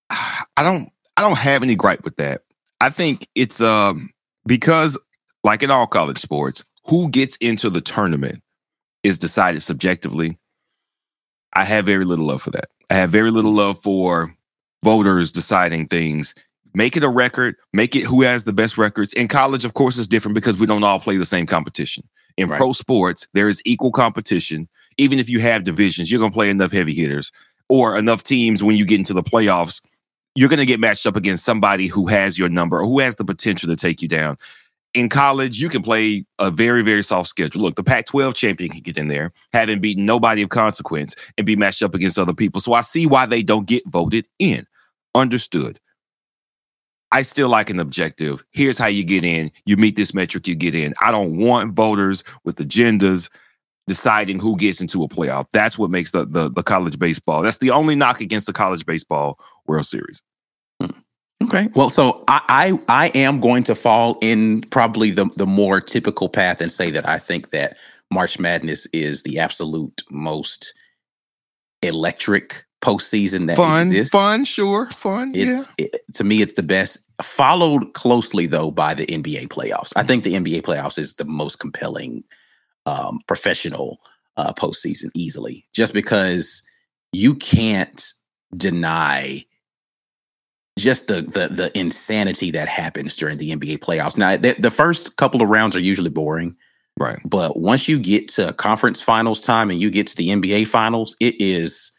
I 0.10 0.62
don't 0.62 0.90
I 1.16 1.22
don't 1.22 1.38
have 1.38 1.62
any 1.62 1.74
gripe 1.76 2.04
with 2.04 2.16
that. 2.16 2.42
I 2.80 2.90
think 2.90 3.28
it's 3.34 3.60
um 3.60 4.10
because 4.46 4.98
like 5.44 5.62
in 5.62 5.70
all 5.70 5.86
college 5.86 6.18
sports, 6.18 6.64
who 6.84 7.08
gets 7.08 7.36
into 7.38 7.70
the 7.70 7.80
tournament 7.80 8.42
is 9.02 9.18
decided 9.18 9.62
subjectively. 9.62 10.38
I 11.52 11.64
have 11.64 11.86
very 11.86 12.04
little 12.04 12.26
love 12.26 12.42
for 12.42 12.50
that. 12.50 12.68
I 12.90 12.94
have 12.94 13.10
very 13.10 13.30
little 13.30 13.52
love 13.52 13.78
for 13.78 14.34
voters 14.84 15.32
deciding 15.32 15.88
things. 15.88 16.34
Make 16.74 16.96
it 16.96 17.04
a 17.04 17.08
record, 17.08 17.56
make 17.72 17.96
it 17.96 18.04
who 18.04 18.22
has 18.22 18.44
the 18.44 18.52
best 18.52 18.78
records. 18.78 19.12
In 19.14 19.28
college, 19.28 19.64
of 19.64 19.74
course, 19.74 19.98
it's 19.98 20.06
different 20.06 20.34
because 20.34 20.58
we 20.58 20.66
don't 20.66 20.84
all 20.84 21.00
play 21.00 21.16
the 21.16 21.24
same 21.24 21.46
competition. 21.46 22.04
In 22.36 22.48
Right. 22.48 22.58
pro 22.58 22.72
sports, 22.72 23.26
there 23.34 23.48
is 23.48 23.62
equal 23.64 23.92
competition. 23.92 24.68
Even 24.98 25.18
if 25.18 25.28
you 25.30 25.40
have 25.40 25.64
divisions, 25.64 26.10
you're 26.10 26.20
going 26.20 26.32
to 26.32 26.36
play 26.36 26.50
enough 26.50 26.72
heavy 26.72 26.94
hitters 26.94 27.32
or 27.68 27.98
enough 27.98 28.22
teams 28.22 28.62
when 28.62 28.76
you 28.76 28.84
get 28.84 28.98
into 28.98 29.14
the 29.14 29.22
playoffs 29.22 29.80
you're 30.36 30.50
going 30.50 30.60
to 30.60 30.66
get 30.66 30.80
matched 30.80 31.06
up 31.06 31.16
against 31.16 31.44
somebody 31.44 31.88
who 31.88 32.06
has 32.08 32.38
your 32.38 32.50
number 32.50 32.80
or 32.80 32.84
who 32.86 33.00
has 33.00 33.16
the 33.16 33.24
potential 33.24 33.68
to 33.68 33.76
take 33.76 34.02
you 34.02 34.08
down. 34.08 34.38
In 34.96 35.10
college, 35.10 35.60
you 35.60 35.68
can 35.68 35.82
play 35.82 36.24
a 36.38 36.50
very, 36.50 36.82
very 36.82 37.02
soft 37.02 37.28
schedule. 37.28 37.60
Look, 37.60 37.76
the 37.76 37.84
Pac 37.84 38.06
12 38.06 38.34
champion 38.34 38.70
can 38.70 38.80
get 38.80 38.96
in 38.96 39.08
there, 39.08 39.30
having 39.52 39.78
beaten 39.78 40.06
nobody 40.06 40.40
of 40.40 40.48
consequence, 40.48 41.14
and 41.36 41.46
be 41.46 41.54
matched 41.54 41.82
up 41.82 41.94
against 41.94 42.18
other 42.18 42.32
people. 42.32 42.62
So 42.62 42.72
I 42.72 42.80
see 42.80 43.06
why 43.06 43.26
they 43.26 43.42
don't 43.42 43.68
get 43.68 43.82
voted 43.88 44.24
in. 44.38 44.66
Understood. 45.14 45.78
I 47.12 47.20
still 47.20 47.50
like 47.50 47.68
an 47.68 47.78
objective. 47.78 48.42
Here's 48.52 48.78
how 48.78 48.86
you 48.86 49.04
get 49.04 49.22
in. 49.22 49.52
You 49.66 49.76
meet 49.76 49.96
this 49.96 50.14
metric, 50.14 50.48
you 50.48 50.54
get 50.54 50.74
in. 50.74 50.94
I 51.02 51.10
don't 51.10 51.36
want 51.36 51.74
voters 51.74 52.24
with 52.44 52.56
agendas 52.56 53.28
deciding 53.86 54.40
who 54.40 54.56
gets 54.56 54.80
into 54.80 55.04
a 55.04 55.08
playoff. 55.08 55.46
That's 55.52 55.78
what 55.78 55.90
makes 55.90 56.12
the, 56.12 56.24
the, 56.24 56.50
the 56.50 56.62
college 56.62 56.98
baseball. 56.98 57.42
That's 57.42 57.58
the 57.58 57.70
only 57.70 57.96
knock 57.96 58.22
against 58.22 58.46
the 58.46 58.54
college 58.54 58.86
baseball 58.86 59.38
World 59.66 59.84
Series. 59.84 60.22
Okay. 61.44 61.68
Well, 61.74 61.90
so 61.90 62.24
I, 62.28 62.40
I 62.88 63.06
I 63.06 63.08
am 63.14 63.40
going 63.40 63.62
to 63.64 63.74
fall 63.74 64.18
in 64.20 64.62
probably 64.62 65.10
the 65.10 65.26
the 65.36 65.46
more 65.46 65.80
typical 65.80 66.28
path 66.28 66.60
and 66.60 66.72
say 66.72 66.90
that 66.90 67.08
I 67.08 67.18
think 67.18 67.50
that 67.50 67.78
March 68.10 68.38
Madness 68.38 68.86
is 68.86 69.22
the 69.22 69.38
absolute 69.38 70.02
most 70.10 70.74
electric 71.82 72.64
postseason 72.82 73.46
that 73.46 73.56
fun, 73.56 73.86
exists. 73.86 74.12
fun, 74.12 74.44
sure, 74.44 74.90
fun. 74.90 75.32
It's 75.34 75.68
it, 75.76 75.96
to 76.14 76.24
me, 76.24 76.40
it's 76.40 76.54
the 76.54 76.62
best. 76.62 76.98
Followed 77.22 77.94
closely 77.94 78.46
though 78.46 78.70
by 78.70 78.94
the 78.94 79.06
NBA 79.06 79.48
playoffs. 79.48 79.92
I 79.96 80.02
think 80.02 80.24
the 80.24 80.34
NBA 80.34 80.62
playoffs 80.62 80.98
is 80.98 81.14
the 81.14 81.24
most 81.24 81.56
compelling 81.60 82.24
um, 82.86 83.20
professional 83.26 84.00
uh, 84.36 84.52
postseason 84.52 85.10
easily, 85.14 85.66
just 85.74 85.92
because 85.92 86.66
you 87.12 87.34
can't 87.34 88.12
deny 88.56 89.44
just 90.78 91.08
the 91.08 91.22
the 91.22 91.48
the 91.48 91.78
insanity 91.78 92.50
that 92.50 92.68
happens 92.68 93.16
during 93.16 93.38
the 93.38 93.50
NBA 93.50 93.78
playoffs. 93.78 94.18
Now, 94.18 94.36
the, 94.36 94.54
the 94.58 94.70
first 94.70 95.16
couple 95.16 95.42
of 95.42 95.48
rounds 95.48 95.74
are 95.74 95.80
usually 95.80 96.10
boring, 96.10 96.54
right. 96.98 97.18
but 97.24 97.58
once 97.58 97.88
you 97.88 97.98
get 97.98 98.28
to 98.28 98.52
conference 98.54 99.02
finals 99.02 99.40
time 99.40 99.70
and 99.70 99.80
you 99.80 99.90
get 99.90 100.06
to 100.08 100.16
the 100.16 100.28
NBA 100.28 100.68
finals, 100.68 101.16
it 101.20 101.34
is. 101.40 101.92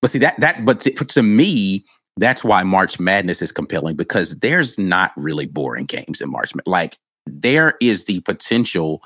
But 0.00 0.10
see 0.10 0.18
that 0.20 0.40
that 0.40 0.64
but 0.64 0.80
to, 0.80 0.90
to 0.92 1.22
me, 1.22 1.84
that's 2.16 2.42
why 2.42 2.62
March 2.62 2.98
Madness 2.98 3.42
is 3.42 3.52
compelling 3.52 3.96
because 3.96 4.40
there's 4.40 4.78
not 4.78 5.12
really 5.16 5.46
boring 5.46 5.84
games 5.84 6.20
in 6.20 6.30
March. 6.30 6.52
Like 6.66 6.98
there 7.26 7.74
is 7.80 8.06
the 8.06 8.20
potential 8.20 9.02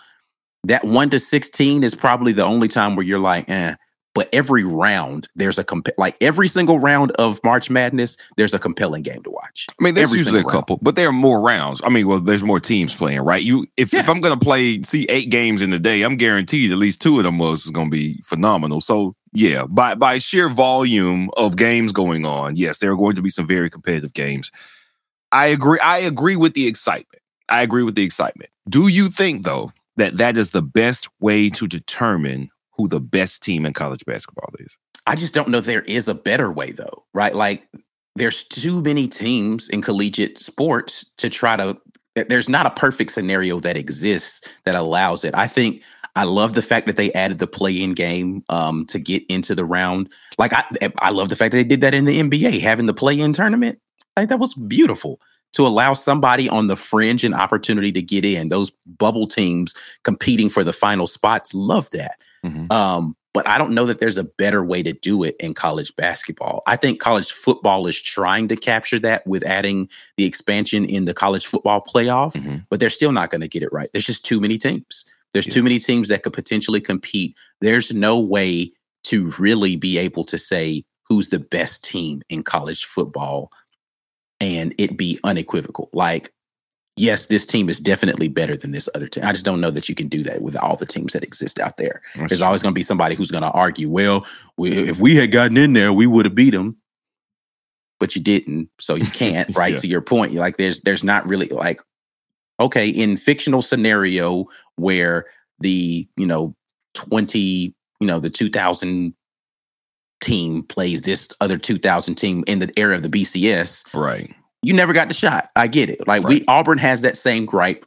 that 0.65 0.85
one 0.85 1.11
to 1.11 1.19
sixteen 1.19 1.83
is 1.83 1.95
probably 1.97 2.33
the 2.33 2.45
only 2.45 2.69
time 2.69 2.95
where 2.95 3.05
you're 3.05 3.19
like, 3.19 3.51
eh. 3.51 3.75
But 4.17 4.31
every 4.33 4.65
round, 4.65 5.29
there's 5.37 5.59
a 5.59 5.65
comp- 5.65 5.91
like 5.99 6.17
every 6.23 6.49
single 6.49 6.79
round 6.79 7.11
of 7.13 7.39
March 7.45 7.69
Madness, 7.69 8.17
there's 8.39 8.55
a 8.55 8.59
compelling 8.59 9.03
game 9.03 9.23
to 9.25 9.31
watch. 9.31 9.67
I 9.79 9.85
mean, 9.85 9.93
there's 9.93 10.09
Every 10.09 10.21
usually 10.21 10.41
a 10.41 10.43
round. 10.43 10.53
couple, 10.53 10.79
but 10.81 10.97
there 10.97 11.07
are 11.09 11.13
more 11.13 11.43
rounds. 11.43 11.83
I 11.85 11.91
mean, 11.91 12.09
well, 12.09 12.19
there's 12.19 12.43
more 12.43 12.59
teams 12.59 12.95
playing, 12.95 13.21
right? 13.21 13.43
You, 13.43 13.67
if, 13.77 13.93
if 13.93 14.09
I'm 14.09 14.23
going 14.23 14.33
to 14.39 14.43
play, 14.43 14.81
see 14.81 15.05
eight 15.11 15.29
games 15.29 15.61
in 15.61 15.71
a 15.75 15.79
day, 15.79 16.01
I'm 16.01 16.17
guaranteed 16.17 16.73
at 16.73 16.79
least 16.79 17.03
two 17.03 17.19
of 17.19 17.25
them 17.25 17.37
was 17.37 17.67
is 17.67 17.73
going 17.73 17.89
to 17.89 17.95
be 17.95 18.19
phenomenal. 18.25 18.81
So 18.81 19.15
yeah, 19.35 19.67
by 19.67 19.95
by 19.95 20.17
sheer 20.17 20.49
volume 20.49 21.29
of 21.37 21.57
games 21.57 21.93
going 21.93 22.25
on, 22.25 22.57
yes, 22.57 22.79
there 22.79 22.91
are 22.91 22.97
going 22.97 23.17
to 23.17 23.23
be 23.23 23.29
some 23.29 23.47
very 23.47 23.69
competitive 23.69 24.15
games. 24.15 24.51
I 25.31 25.49
agree. 25.49 25.79
I 25.81 25.99
agree 25.99 26.37
with 26.37 26.55
the 26.55 26.67
excitement. 26.67 27.21
I 27.51 27.61
agree 27.61 27.83
with 27.83 27.97
the 27.97 28.03
excitement. 28.05 28.49
Do 28.67 28.89
you 28.89 29.09
think 29.11 29.45
though 29.45 29.73
that 29.99 30.17
that 30.17 30.39
is 30.39 30.51
the 30.51 30.63
best 30.63 31.07
way 31.21 31.51
to 31.51 31.67
determine 31.67 32.49
who 32.77 32.89
the 32.89 33.01
best 33.01 33.43
team 33.43 33.67
in 33.67 33.73
college 33.73 34.05
basketball 34.05 34.51
is? 34.59 34.77
I 35.07 35.15
just 35.15 35.35
don't 35.35 35.49
know 35.49 35.61
there 35.61 35.83
is 35.83 36.09
a 36.09 36.15
better 36.15 36.51
way 36.51 36.73
though, 36.73 37.05
right? 37.15 37.35
Like 37.35 37.69
there's 38.17 38.45
too 38.45 38.83
many 38.83 39.07
teams 39.07 39.69
in 39.69 39.83
collegiate 39.83 40.39
sports 40.39 41.05
to 41.19 41.29
try 41.29 41.57
to 41.57 41.77
there's 42.29 42.49
not 42.49 42.67
a 42.67 42.71
perfect 42.71 43.11
scenario 43.11 43.61
that 43.61 43.77
exists 43.77 44.51
that 44.65 44.75
allows 44.75 45.23
it. 45.23 45.35
I 45.35 45.47
think 45.47 45.83
I 46.17 46.25
love 46.25 46.55
the 46.55 46.63
fact 46.63 46.87
that 46.87 46.97
they 46.97 47.13
added 47.13 47.39
the 47.39 47.47
play-in 47.47 47.93
game 47.93 48.43
um, 48.49 48.87
to 48.87 48.99
get 48.99 49.23
into 49.29 49.55
the 49.55 49.67
round. 49.67 50.11
Like 50.39 50.53
I 50.55 50.65
I 50.99 51.11
love 51.11 51.29
the 51.29 51.37
fact 51.37 51.53
that 51.53 51.59
they 51.59 51.65
did 51.65 51.83
that 51.83 51.95
in 51.95 52.07
the 52.07 52.21
NBA, 52.21 52.61
having 52.61 52.87
the 52.87 52.95
play-in 52.95 53.33
tournament. 53.33 53.79
Like 54.17 54.31
that 54.31 54.39
was 54.39 54.55
beautiful 54.55 55.21
to 55.53 55.67
allow 55.67 55.93
somebody 55.93 56.49
on 56.49 56.67
the 56.67 56.77
fringe 56.77 57.25
an 57.25 57.35
opportunity 57.35 57.93
to 57.93 58.03
get 58.03 58.25
in. 58.25 58.49
Those 58.49 58.71
bubble 58.87 59.27
teams 59.27 59.75
competing 60.05 60.49
for 60.49 60.65
the 60.65 60.73
final 60.73 61.07
spots, 61.07 61.55
love 61.55 61.91
that. 61.91 62.19
Mhm. 62.47 62.73
Um, 62.73 63.17
but 63.35 63.47
I 63.47 63.59
don't 63.59 63.73
know 63.73 63.85
that 63.85 64.01
there's 64.01 64.17
a 64.17 64.25
better 64.25 64.65
way 64.65 64.83
to 64.83 64.95
do 64.95 65.23
it 65.23 65.37
in 65.39 65.53
college 65.53 65.95
basketball. 65.97 66.63
I 66.67 66.77
think 66.77 67.01
college 67.01 67.31
football 67.31 67.87
is 67.87 68.01
trying 68.01 68.49
to 68.49 68.57
capture 68.57 68.99
that 69.01 69.27
with 69.27 69.45
adding 69.45 69.91
the 70.17 70.25
expansion 70.25 70.87
in 70.87 71.05
the 71.05 71.13
college 71.13 71.47
football 71.47 71.83
playoff, 71.83 72.33
Mhm. 72.33 72.65
but 72.71 72.81
they're 72.81 72.89
still 72.89 73.13
not 73.13 73.29
going 73.31 73.43
to 73.43 73.49
get 73.49 73.63
it 73.63 73.69
right. 73.73 73.91
There's 73.93 74.07
just 74.07 74.25
too 74.25 74.41
many 74.41 74.57
teams. 74.57 75.05
There's 75.35 75.47
Yeah. 75.47 75.53
too 75.55 75.63
many 75.63 75.79
teams 75.79 76.09
that 76.09 76.23
could 76.23 76.33
potentially 76.33 76.81
compete. 76.81 77.37
There's 77.61 77.93
no 77.93 78.19
way 78.19 78.73
to 79.05 79.33
really 79.39 79.77
be 79.77 79.99
able 79.99 80.25
to 80.25 80.39
say 80.39 80.85
who's 81.09 81.29
the 81.29 81.39
best 81.39 81.85
team 81.85 82.23
in 82.31 82.43
college 82.43 82.85
football 82.87 83.51
and 84.41 84.75
it 84.79 84.97
be 84.97 85.21
unequivocal. 85.25 85.91
Like, 85.93 86.33
yes, 86.97 87.27
this 87.27 87.45
team 87.47 87.69
is 87.69 87.79
definitely 87.79 88.29
better 88.29 88.57
than 88.57 88.71
this 88.71 88.89
other 88.95 89.07
team. 89.09 89.25
I 89.25 89.33
just 89.33 89.45
don't 89.45 89.61
know 89.61 89.71
that 89.71 89.89
you 89.89 89.95
can 89.95 90.09
do 90.09 90.23
that 90.25 90.43
with 90.43 90.57
all 90.57 90.77
the 90.77 90.87
teams 90.87 91.13
that 91.13 91.23
exist 91.23 91.59
out 91.59 91.77
there. 91.77 92.01
That's 92.15 92.31
There's 92.31 92.41
true. 92.41 92.47
always 92.47 92.63
going 92.63 92.73
to 92.73 92.79
be 92.79 92.83
somebody 92.83 93.15
who's 93.15 93.31
going 93.31 93.43
to 93.43 93.51
argue, 93.51 93.91
well, 93.91 94.27
we, 94.57 94.71
if 94.73 94.99
we 95.01 95.17
had 95.17 95.31
gotten 95.31 95.57
in 95.57 95.73
there, 95.75 95.93
we 95.93 96.07
would 96.07 96.25
have 96.25 96.35
beat 96.35 96.51
them. 96.51 96.77
But 97.99 98.15
you 98.17 98.23
didn't, 98.23 98.69
so 98.79 98.95
you 98.95 99.07
can't. 99.13 99.55
Right 99.57 99.73
Yeah. 99.73 99.77
to 99.79 99.87
your 99.87 100.01
point, 100.03 100.33
like 100.35 100.57
there's 100.57 100.81
there's 100.83 101.05
not 101.05 101.27
really 101.27 101.49
like 101.49 101.81
okay, 102.59 102.89
in 102.89 103.17
fictional 103.19 103.61
scenario 103.61 104.47
where 104.77 105.27
the, 105.61 106.09
you 106.17 106.27
know, 106.27 106.55
20, 106.95 107.39
you 108.01 108.07
know, 108.07 108.19
the 108.19 108.31
2000 108.31 109.15
team 110.23 110.63
plays 110.63 111.03
this 111.03 111.29
other 111.43 111.59
2000 111.59 112.15
team 112.15 112.43
in 112.47 112.59
the 112.61 112.73
era 112.79 112.95
of 112.97 113.03
the 113.03 113.11
BCS, 113.11 113.93
Right. 113.95 114.35
You 114.63 114.73
never 114.73 114.93
got 114.93 115.09
the 115.09 115.15
shot. 115.15 115.51
I 115.57 115.67
get 115.67 115.91
it. 115.91 116.07
Like 116.07 116.27
we 116.27 116.45
Auburn 116.49 116.79
has 116.79 117.03
that 117.03 117.17
same 117.17 117.47
gripe 117.47 117.87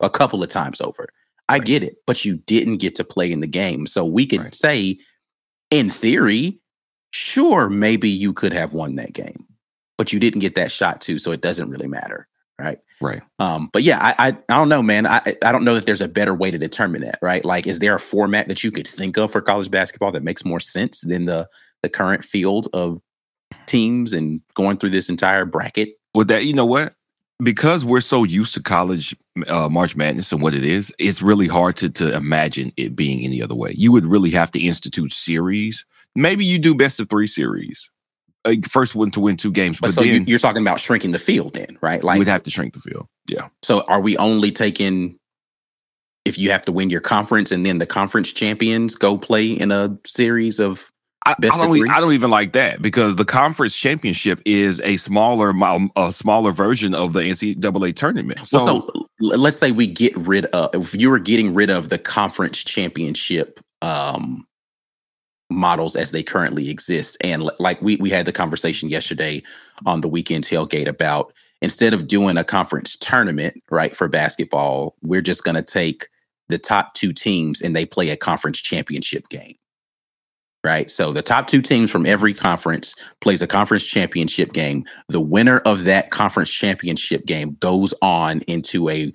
a 0.00 0.10
couple 0.10 0.42
of 0.42 0.48
times 0.48 0.80
over. 0.80 1.08
I 1.48 1.54
Right. 1.56 1.64
get 1.64 1.82
it, 1.82 1.96
but 2.06 2.24
you 2.24 2.36
didn't 2.46 2.78
get 2.78 2.94
to 2.96 3.04
play 3.04 3.30
in 3.30 3.40
the 3.40 3.46
game. 3.46 3.86
So 3.86 4.04
we 4.04 4.26
could 4.26 4.40
Right. 4.40 4.54
say 4.54 4.98
in 5.70 5.90
theory, 5.90 6.60
sure, 7.12 7.68
maybe 7.68 8.08
you 8.08 8.32
could 8.32 8.52
have 8.52 8.74
won 8.74 8.96
that 8.96 9.12
game. 9.12 9.46
But 9.98 10.12
you 10.12 10.18
didn't 10.18 10.40
get 10.40 10.54
that 10.54 10.70
shot 10.70 11.00
too, 11.00 11.18
so 11.18 11.30
it 11.32 11.42
doesn't 11.42 11.68
really 11.70 11.86
matter, 11.88 12.26
right? 12.58 12.78
Right. 13.00 13.20
Um, 13.38 13.68
but 13.72 13.82
yeah, 13.82 13.98
I, 14.00 14.14
I 14.18 14.28
I 14.28 14.56
don't 14.58 14.68
know, 14.68 14.82
man. 14.82 15.06
I 15.06 15.20
I 15.44 15.52
don't 15.52 15.64
know 15.64 15.74
that 15.74 15.86
there's 15.86 16.00
a 16.00 16.08
better 16.08 16.34
way 16.34 16.50
to 16.50 16.58
determine 16.58 17.02
that, 17.02 17.18
right? 17.20 17.44
Like, 17.44 17.66
is 17.66 17.80
there 17.80 17.94
a 17.94 18.00
format 18.00 18.48
that 18.48 18.64
you 18.64 18.70
could 18.70 18.86
think 18.86 19.16
of 19.18 19.30
for 19.32 19.40
college 19.40 19.70
basketball 19.70 20.12
that 20.12 20.22
makes 20.22 20.44
more 20.44 20.60
sense 20.60 21.00
than 21.02 21.26
the 21.26 21.48
the 21.82 21.88
current 21.88 22.24
field 22.24 22.68
of 22.72 23.00
teams 23.66 24.12
and 24.12 24.40
going 24.54 24.76
through 24.78 24.90
this 24.90 25.08
entire 25.08 25.44
bracket? 25.44 25.90
With 26.14 26.28
that, 26.28 26.44
you 26.44 26.52
know 26.52 26.66
what? 26.66 26.94
Because 27.42 27.84
we're 27.84 28.00
so 28.00 28.24
used 28.24 28.54
to 28.54 28.62
college 28.62 29.16
uh, 29.48 29.68
March 29.68 29.96
Madness 29.96 30.30
and 30.32 30.40
what 30.40 30.54
it 30.54 30.64
is, 30.64 30.94
it's 30.98 31.22
really 31.22 31.48
hard 31.48 31.76
to 31.76 31.90
to 31.90 32.14
imagine 32.14 32.72
it 32.76 32.94
being 32.94 33.24
any 33.24 33.42
other 33.42 33.54
way. 33.54 33.72
You 33.76 33.90
would 33.92 34.04
really 34.04 34.30
have 34.30 34.50
to 34.52 34.60
institute 34.60 35.12
series. 35.12 35.86
Maybe 36.14 36.44
you 36.44 36.58
do 36.58 36.74
best 36.74 37.00
of 37.00 37.08
three 37.08 37.26
series. 37.26 37.90
Uh, 38.44 38.54
first 38.68 38.94
one 38.94 39.10
to 39.12 39.20
win 39.20 39.36
two 39.36 39.52
games, 39.52 39.78
But, 39.78 39.88
but, 39.88 39.94
so 39.94 40.02
then 40.02 40.26
you're 40.26 40.38
talking 40.38 40.62
about 40.62 40.80
shrinking 40.80 41.12
the 41.12 41.18
field, 41.18 41.54
then, 41.54 41.78
right? 41.80 42.02
Like, 42.02 42.18
we'd 42.18 42.26
have 42.26 42.42
to 42.42 42.50
shrink 42.50 42.74
the 42.74 42.80
field. 42.80 43.06
Yeah. 43.28 43.48
so 43.62 43.84
are 43.86 44.00
we 44.00 44.16
only 44.16 44.50
taking 44.50 45.16
if 46.24 46.38
you 46.38 46.50
have 46.50 46.62
to 46.62 46.72
win 46.72 46.90
your 46.90 47.00
conference 47.00 47.50
and 47.50 47.64
then 47.64 47.78
the 47.78 47.86
conference 47.86 48.32
champions 48.32 48.94
go 48.94 49.16
play 49.16 49.50
in 49.50 49.72
a 49.72 49.96
series 50.04 50.60
of 50.60 50.90
I, 51.24 51.34
I 51.40 51.66
don't. 51.66 51.90
I 51.90 52.00
don't 52.00 52.12
even 52.14 52.30
like 52.30 52.52
that 52.52 52.82
because 52.82 53.16
the 53.16 53.24
conference 53.24 53.76
championship 53.76 54.40
is 54.44 54.80
a 54.80 54.96
smaller, 54.96 55.52
a 55.96 56.10
smaller 56.10 56.52
version 56.52 56.94
of 56.94 57.12
the 57.12 57.20
NCAA 57.20 57.94
tournament. 57.94 58.44
So, 58.44 58.58
so, 58.58 58.90
so 58.94 59.06
let's 59.20 59.56
say 59.56 59.70
we 59.70 59.86
get 59.86 60.16
rid 60.16 60.46
of 60.46 60.74
if 60.74 60.94
you 60.94 61.10
were 61.10 61.18
getting 61.18 61.54
rid 61.54 61.70
of 61.70 61.88
the 61.90 61.98
conference 61.98 62.64
championship 62.64 63.60
um 63.82 64.46
models 65.52 65.96
as 65.96 66.10
they 66.10 66.22
currently 66.22 66.70
exist 66.70 67.16
and 67.22 67.48
like 67.58 67.80
we 67.82 67.96
we 67.96 68.10
had 68.10 68.26
the 68.26 68.32
conversation 68.32 68.88
yesterday 68.88 69.42
on 69.86 70.00
the 70.00 70.08
weekend 70.08 70.44
tailgate 70.44 70.88
about 70.88 71.32
instead 71.60 71.92
of 71.92 72.06
doing 72.06 72.36
a 72.36 72.44
conference 72.44 72.96
tournament 72.96 73.62
right 73.70 73.94
for 73.94 74.08
basketball 74.08 74.96
we're 75.02 75.20
just 75.20 75.44
going 75.44 75.54
to 75.54 75.62
take 75.62 76.08
the 76.48 76.58
top 76.58 76.94
two 76.94 77.12
teams 77.12 77.60
and 77.60 77.76
they 77.76 77.84
play 77.84 78.08
a 78.08 78.16
conference 78.16 78.60
championship 78.60 79.28
game 79.28 79.54
right 80.64 80.90
so 80.90 81.12
the 81.12 81.22
top 81.22 81.46
two 81.46 81.60
teams 81.62 81.90
from 81.90 82.06
every 82.06 82.32
conference 82.34 82.94
plays 83.20 83.42
a 83.42 83.46
conference 83.46 83.84
championship 83.84 84.52
game 84.52 84.84
the 85.08 85.20
winner 85.20 85.58
of 85.60 85.84
that 85.84 86.10
conference 86.10 86.50
championship 86.50 87.26
game 87.26 87.56
goes 87.60 87.92
on 88.02 88.40
into 88.42 88.88
a 88.88 89.12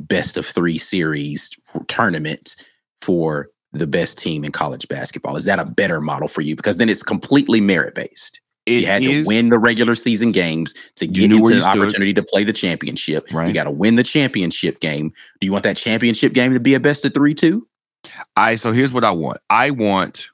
best 0.00 0.36
of 0.36 0.46
three 0.46 0.78
series 0.78 1.50
tournament 1.88 2.68
for 3.00 3.48
the 3.72 3.86
best 3.86 4.18
team 4.18 4.44
in 4.44 4.52
college 4.52 4.86
basketball. 4.88 5.36
Is 5.36 5.46
that 5.46 5.58
a 5.58 5.64
better 5.64 6.00
model 6.00 6.28
for 6.28 6.40
you? 6.42 6.54
Because 6.56 6.78
then 6.78 6.88
it's 6.88 7.02
completely 7.02 7.60
merit 7.60 7.94
based. 7.94 8.40
it 8.66 8.82
You 8.82 8.86
had 8.86 9.02
is- 9.02 9.26
to 9.26 9.28
win 9.28 9.48
the 9.48 9.58
regular 9.58 9.94
season 9.94 10.30
games 10.30 10.92
to 10.96 11.06
get 11.06 11.32
into 11.32 11.54
the 11.54 11.64
opportunity 11.64 12.12
to 12.14 12.22
play 12.22 12.44
the 12.44 12.52
championship. 12.52 13.26
Right. 13.32 13.48
You 13.48 13.54
got 13.54 13.64
to 13.64 13.70
win 13.70 13.96
the 13.96 14.04
championship 14.04 14.80
game. 14.80 15.12
Do 15.40 15.46
you 15.46 15.52
want 15.52 15.64
that 15.64 15.76
championship 15.76 16.32
game 16.32 16.52
to 16.52 16.60
be 16.60 16.74
a 16.74 16.80
best 16.80 17.04
of 17.04 17.14
three 17.14 17.34
too? 17.34 17.66
I 18.36 18.56
so 18.56 18.72
here's 18.72 18.92
what 18.92 19.04
I 19.04 19.12
want. 19.12 19.38
I 19.48 19.70
want 19.70 20.28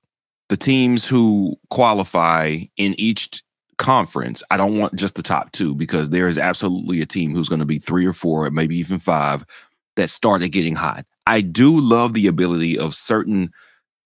the 0.48 0.56
teams 0.56 1.06
who 1.06 1.56
qualify 1.70 2.58
in 2.76 2.94
each 2.98 3.42
conference. 3.76 4.42
I 4.50 4.56
don't 4.56 4.78
want 4.78 4.96
just 4.96 5.14
the 5.14 5.22
top 5.22 5.52
two 5.52 5.74
because 5.74 6.10
there 6.10 6.26
is 6.26 6.38
absolutely 6.38 7.00
a 7.00 7.06
team 7.06 7.32
who's 7.32 7.48
going 7.48 7.60
to 7.60 7.66
be 7.66 7.78
three 7.78 8.06
or 8.06 8.12
four, 8.12 8.50
maybe 8.50 8.76
even 8.76 8.98
five, 8.98 9.44
that 9.96 10.10
started 10.10 10.50
getting 10.50 10.74
hot. 10.74 11.06
I 11.26 11.40
do 11.40 11.78
love 11.78 12.14
the 12.14 12.26
ability 12.26 12.78
of 12.78 12.94
certain 12.94 13.50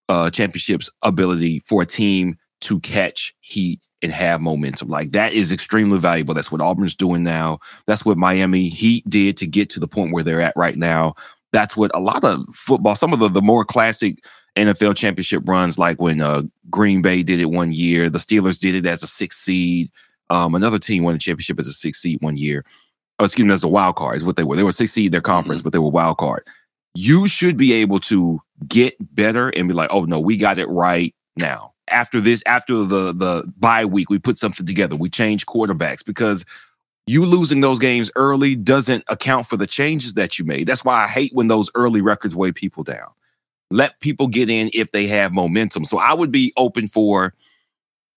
uh 0.09 0.31
championships 0.31 0.90
ability 1.02 1.61
for 1.61 1.83
a 1.83 1.87
team 1.87 2.37
to 2.61 2.81
catch 2.81 3.35
heat 3.40 3.81
and 4.02 4.11
have 4.11 4.40
momentum. 4.40 4.88
Like 4.88 5.12
that 5.12 5.33
is 5.33 5.52
extremely 5.52 5.98
valuable. 5.98 6.35
That's 6.35 6.50
what 6.50 6.61
Auburn's 6.61 6.96
doing 6.96 7.22
now. 7.22 7.59
That's 7.87 8.05
what 8.05 8.18
Miami 8.18 8.68
Heat 8.68 9.09
did 9.09 9.37
to 9.38 9.46
get 9.46 9.70
to 9.70 9.81
the 9.81 9.88
point 9.88 10.12
where 10.12 10.24
they're 10.24 10.40
at 10.40 10.55
right 10.57 10.76
now. 10.76 11.14
That's 11.52 11.76
what 11.76 11.94
a 11.94 12.00
lot 12.00 12.24
of 12.24 12.44
football, 12.48 12.94
some 12.94 13.12
of 13.12 13.20
the, 13.20 13.28
the 13.28 13.42
more 13.42 13.64
classic 13.64 14.24
NFL 14.56 14.96
championship 14.96 15.42
runs, 15.46 15.78
like 15.78 16.00
when 16.00 16.20
uh, 16.20 16.42
Green 16.70 17.02
Bay 17.02 17.22
did 17.22 17.40
it 17.40 17.46
one 17.46 17.72
year, 17.72 18.10
the 18.10 18.18
Steelers 18.18 18.60
did 18.60 18.74
it 18.74 18.86
as 18.86 19.02
a 19.02 19.06
six 19.06 19.38
seed. 19.38 19.90
Um, 20.30 20.54
another 20.54 20.78
team 20.78 21.04
won 21.04 21.14
the 21.14 21.18
championship 21.18 21.58
as 21.58 21.66
a 21.66 21.72
six 21.72 21.98
seed 21.98 22.20
one 22.20 22.36
year. 22.36 22.64
Oh, 23.18 23.24
excuse 23.24 23.46
me, 23.46 23.54
as 23.54 23.64
a 23.64 23.68
wild 23.68 23.96
card 23.96 24.16
is 24.16 24.24
what 24.24 24.36
they 24.36 24.44
were. 24.44 24.56
They 24.56 24.62
were 24.62 24.72
six 24.72 24.92
seed 24.92 25.06
in 25.06 25.12
their 25.12 25.20
conference, 25.20 25.62
but 25.62 25.72
they 25.72 25.78
were 25.78 25.90
wild 25.90 26.18
card. 26.18 26.46
You 26.94 27.26
should 27.28 27.56
be 27.56 27.72
able 27.72 28.00
to 28.00 28.40
get 28.68 28.94
better 29.14 29.48
and 29.50 29.68
be 29.68 29.74
like, 29.74 29.90
oh 29.92 30.04
no, 30.04 30.20
we 30.20 30.36
got 30.36 30.58
it 30.58 30.68
right 30.68 31.14
now. 31.36 31.72
After 31.88 32.20
this, 32.20 32.42
after 32.46 32.74
the 32.84 33.12
the 33.12 33.50
bye 33.58 33.84
week, 33.84 34.10
we 34.10 34.18
put 34.18 34.38
something 34.38 34.66
together. 34.66 34.96
We 34.96 35.08
change 35.08 35.46
quarterbacks 35.46 36.04
because 36.04 36.44
you 37.06 37.24
losing 37.24 37.60
those 37.60 37.78
games 37.78 38.10
early 38.16 38.54
doesn't 38.54 39.04
account 39.08 39.46
for 39.46 39.56
the 39.56 39.66
changes 39.66 40.14
that 40.14 40.38
you 40.38 40.44
made. 40.44 40.66
That's 40.66 40.84
why 40.84 41.04
I 41.04 41.08
hate 41.08 41.32
when 41.34 41.48
those 41.48 41.70
early 41.74 42.00
records 42.00 42.36
weigh 42.36 42.52
people 42.52 42.84
down. 42.84 43.08
Let 43.72 44.00
people 44.00 44.28
get 44.28 44.50
in 44.50 44.70
if 44.72 44.92
they 44.92 45.06
have 45.06 45.32
momentum. 45.35 45.85
So 45.85 45.98
I 45.98 46.14
would 46.14 46.30
be 46.30 46.52
open 46.56 46.88
for 46.88 47.35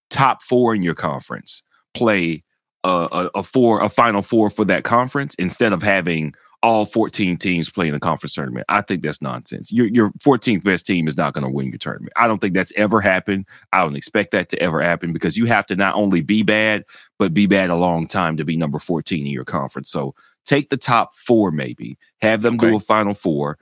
top 0.10 0.42
four 0.42 0.76
in 0.76 0.84
your 0.84 0.96
conference 0.96 1.64
play 1.94 2.44
a, 2.84 3.08
a, 3.12 3.40
a 3.40 3.44
four, 3.44 3.82
a 3.82 3.90
final 3.90 4.22
four 4.22 4.50
for 4.50 4.66
that 4.66 4.84
conference 4.84 5.34
instead 5.36 5.74
of 5.74 5.82
having 5.82 6.36
all 6.62 6.86
14 6.86 7.38
teams 7.38 7.70
play 7.70 7.88
in 7.88 7.96
a 7.96 8.00
conference 8.00 8.34
tournament. 8.34 8.66
I 8.70 8.82
think 8.82 9.02
that's 9.02 9.22
nonsense. 9.22 9.72
Your 9.72 9.88
your 9.88 10.10
14th 10.26 10.64
best 10.64 10.86
team 10.86 11.08
is 11.08 11.18
not 11.18 11.34
going 11.34 11.44
to 11.44 11.50
win 11.50 11.68
your 11.68 11.78
tournament. 11.78 12.14
I 12.16 12.28
don't 12.28 12.40
think 12.40 12.54
that's 12.54 12.74
ever 12.76 13.02
happened. 13.02 13.48
I 13.72 13.84
don't 13.84 13.96
expect 13.96 14.32
that 14.32 14.50
to 14.50 14.60
ever 14.60 14.82
happen 14.82 15.14
because 15.14 15.38
you 15.38 15.46
have 15.46 15.68
to 15.68 15.76
not 15.76 15.96
only 15.96 16.22
be 16.22 16.44
bad, 16.44 16.86
but 17.20 17.34
be 17.34 17.46
bad 17.46 17.70
a 17.70 17.76
long 17.76 18.08
time 18.08 18.38
to 18.38 18.46
be 18.46 18.58
number 18.58 18.80
14 18.80 19.26
in 19.26 19.32
your 19.32 19.46
conference. 19.46 19.92
So 19.92 20.16
take 20.44 20.70
the 20.70 20.78
top 20.78 21.14
four, 21.14 21.52
maybe 21.52 21.98
have 22.22 22.42
them 22.42 22.58
do 22.58 22.76
a 22.76 22.80
final 22.80 23.14
four. 23.14 23.58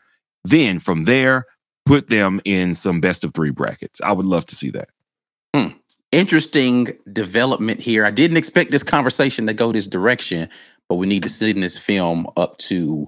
Then 0.46 0.80
from 0.80 1.04
there, 1.04 1.46
put 1.86 2.08
them 2.08 2.42
in 2.46 2.76
some 2.76 3.02
best 3.02 3.24
of 3.24 3.34
three 3.34 3.52
brackets. 3.52 4.02
I 4.02 4.14
would 4.14 4.26
love 4.26 4.46
to 4.48 4.56
see 4.56 4.70
that. 4.72 4.90
Hmm. 5.54 5.78
Interesting 6.12 6.98
development 7.12 7.80
here. 7.80 8.06
I 8.06 8.12
didn't 8.12 8.38
expect 8.38 8.72
this 8.72 8.84
conversation 8.84 9.48
to 9.48 9.54
go 9.54 9.72
this 9.72 9.88
direction, 9.88 10.48
but 10.88 10.96
we 10.96 11.08
need 11.08 11.24
to 11.24 11.30
send 11.30 11.64
this 11.64 11.78
film 11.78 12.28
up 12.38 12.58
to 12.60 13.08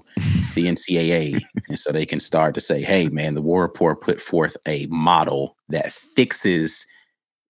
the 0.54 0.66
NCAA 0.66 1.40
and 1.68 1.78
so 1.78 1.92
they 1.92 2.06
can 2.06 2.20
start 2.20 2.54
to 2.54 2.60
say, 2.60 2.82
hey, 2.82 3.08
man, 3.08 3.34
the 3.34 3.42
War 3.42 3.62
Rapport 3.62 3.96
put 3.96 4.20
forth 4.20 4.56
a 4.66 4.86
model 4.86 5.56
that 5.68 5.92
fixes 5.92 6.86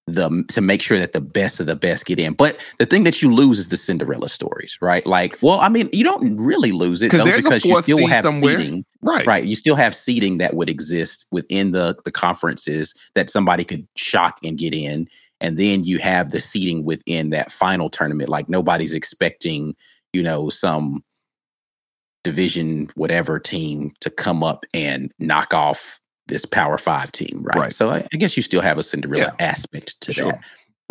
the 0.06 0.44
to 0.48 0.60
make 0.60 0.80
sure 0.80 0.98
that 0.98 1.12
the 1.12 1.20
best 1.20 1.58
of 1.58 1.66
the 1.66 1.74
best 1.76 2.06
get 2.06 2.18
in. 2.20 2.34
But 2.34 2.56
the 2.78 2.86
thing 2.86 3.04
that 3.04 3.22
you 3.22 3.32
lose 3.32 3.58
is 3.58 3.68
the 3.68 3.76
Cinderella 3.76 4.28
stories, 4.28 4.78
right? 4.80 5.04
Like, 5.04 5.36
well, 5.40 5.58
I 5.60 5.68
mean, 5.68 5.88
you 5.92 6.04
don't 6.04 6.36
really 6.36 6.72
lose 6.72 7.02
it 7.02 7.10
though, 7.10 7.24
because 7.24 7.64
you 7.64 7.76
still 7.82 8.06
have 8.06 8.24
somewhere. 8.24 8.56
seeding. 8.56 8.84
Right. 9.02 9.26
Right. 9.26 9.44
You 9.44 9.56
still 9.56 9.76
have 9.76 9.94
seeding 9.94 10.38
that 10.38 10.54
would 10.54 10.70
exist 10.70 11.26
within 11.32 11.72
the 11.72 11.96
the 12.04 12.12
conferences 12.12 12.94
that 13.14 13.30
somebody 13.30 13.64
could 13.64 13.86
shock 13.96 14.38
and 14.44 14.56
get 14.56 14.74
in. 14.74 15.08
And 15.40 15.58
then 15.58 15.84
you 15.84 15.98
have 15.98 16.30
the 16.30 16.40
seeding 16.40 16.84
within 16.84 17.30
that 17.30 17.50
final 17.50 17.90
tournament. 17.90 18.28
Like 18.28 18.48
nobody's 18.48 18.94
expecting, 18.94 19.74
you 20.12 20.22
know, 20.22 20.48
some 20.48 21.04
division 22.24 22.88
whatever 22.96 23.38
team 23.38 23.92
to 24.00 24.10
come 24.10 24.42
up 24.42 24.64
and 24.74 25.12
knock 25.20 25.54
off 25.54 26.00
this 26.28 26.44
power 26.44 26.78
five 26.78 27.12
team. 27.12 27.40
Right. 27.42 27.56
Right. 27.56 27.72
So 27.72 27.90
I, 27.90 28.06
I 28.12 28.16
guess 28.16 28.36
you 28.36 28.42
still 28.42 28.62
have 28.62 28.78
a 28.78 28.82
Cinderella 28.82 29.34
aspect 29.38 30.00
to 30.02 30.12
Sure. 30.12 30.32
that. 30.32 30.44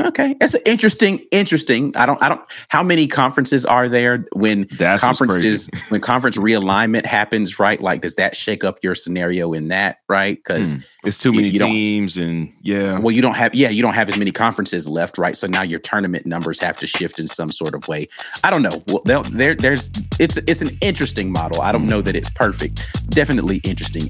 Okay. 0.07 0.35
That's 0.41 0.55
interesting. 0.65 1.19
Interesting. 1.31 1.95
I 1.95 2.05
don't 2.05 2.21
I 2.21 2.27
don't 2.27 2.41
how 2.67 2.83
many 2.83 3.07
conferences 3.07 3.65
are 3.65 3.87
there 3.87 4.25
when 4.33 4.67
That's 4.77 4.99
conferences 4.99 5.69
when 5.87 6.01
conference 6.01 6.35
realignment 6.35 7.05
happens, 7.05 7.59
right? 7.59 7.79
Like, 7.79 8.01
does 8.01 8.15
that 8.15 8.35
shake 8.35 8.65
up 8.65 8.79
your 8.83 8.93
scenario 8.93 9.53
in 9.53 9.69
that, 9.69 9.99
right? 10.09 10.35
Because 10.35 10.75
Mm. 10.75 10.85
It's 11.05 11.17
too 11.17 11.31
many 11.31 11.47
you 11.47 11.59
don't- 11.59 11.69
teams, 11.71 12.17
and 12.17 12.51
yeah, 12.61 12.99
well, 12.99 13.11
you 13.11 13.21
don't 13.21 13.35
have, 13.35 13.55
yeah, 13.55 13.69
you 13.69 13.81
don't 13.81 13.93
have 13.93 14.09
as 14.09 14.17
many 14.17 14.31
conferences 14.31 14.85
left, 14.85 15.17
right? 15.17 15.37
So 15.37 15.47
now 15.47 15.61
your 15.61 15.79
tournament 15.79 16.25
numbers 16.25 16.59
have 16.59 16.75
to 16.77 16.87
shift 16.87 17.17
in 17.19 17.27
some 17.27 17.49
sort 17.51 17.73
of 17.73 17.87
way. 17.87 18.07
I 18.43 18.49
don't 18.51 18.63
know. 18.63 18.81
Well, 18.89 19.01
they'll- 19.05 19.23
there, 19.23 19.55
there's, 19.55 19.91
it's, 20.19 20.35
it's 20.45 20.61
an 20.61 20.71
interesting 20.81 21.31
model. 21.31 21.61
I 21.61 21.71
don't 21.71 21.87
know 21.87 22.01
that 22.01 22.15
it's 22.17 22.29
perfect. 22.31 22.85
Definitely 23.11 23.61
interesting. 23.63 24.09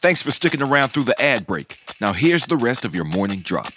Thanks 0.00 0.22
for 0.22 0.30
sticking 0.30 0.62
around 0.62 0.90
through 0.90 1.04
the 1.04 1.20
ad 1.20 1.46
break. 1.46 1.76
Now 2.00 2.12
here's 2.12 2.46
the 2.46 2.56
rest 2.56 2.84
of 2.84 2.94
your 2.94 3.04
morning 3.04 3.40
drop. 3.40 3.72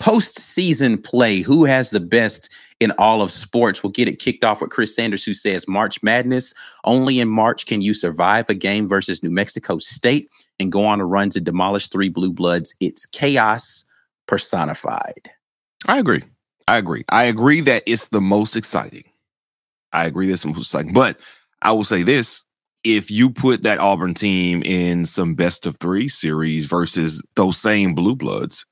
Postseason 0.00 1.02
play. 1.02 1.40
Who 1.40 1.64
has 1.64 1.90
the 1.90 2.00
best 2.00 2.54
in 2.80 2.90
all 2.92 3.22
of 3.22 3.30
sports? 3.30 3.82
We'll 3.82 3.92
get 3.92 4.08
it 4.08 4.18
kicked 4.18 4.44
off 4.44 4.60
with 4.60 4.70
Chris 4.70 4.94
Sanders, 4.94 5.24
who 5.24 5.32
says 5.32 5.68
March 5.68 6.02
Madness. 6.02 6.52
Only 6.84 7.20
in 7.20 7.28
March 7.28 7.66
can 7.66 7.80
you 7.80 7.94
survive 7.94 8.50
a 8.50 8.54
game 8.54 8.86
versus 8.86 9.22
New 9.22 9.30
Mexico 9.30 9.78
State 9.78 10.28
and 10.58 10.70
go 10.70 10.84
on 10.84 11.00
a 11.00 11.06
run 11.06 11.30
to 11.30 11.40
demolish 11.40 11.88
three 11.88 12.08
blue 12.08 12.32
bloods. 12.32 12.74
It's 12.80 13.06
chaos 13.06 13.84
personified. 14.26 15.30
I 15.86 15.98
agree. 15.98 16.22
I 16.68 16.76
agree. 16.76 17.04
I 17.08 17.24
agree 17.24 17.60
that 17.62 17.82
it's 17.86 18.08
the 18.08 18.20
most 18.20 18.56
exciting. 18.56 19.04
I 19.92 20.06
agree 20.06 20.28
that's 20.28 20.42
the 20.42 20.48
most 20.48 20.58
exciting. 20.58 20.92
But 20.92 21.18
I 21.62 21.72
will 21.72 21.84
say 21.84 22.02
this 22.02 22.44
if 22.84 23.10
you 23.10 23.30
put 23.30 23.62
that 23.62 23.78
Auburn 23.78 24.14
team 24.14 24.62
in 24.62 25.06
some 25.06 25.34
best 25.34 25.66
of 25.66 25.76
three 25.76 26.08
series 26.08 26.66
versus 26.66 27.22
those 27.36 27.56
same 27.56 27.94
blue 27.94 28.16
bloods, 28.16 28.66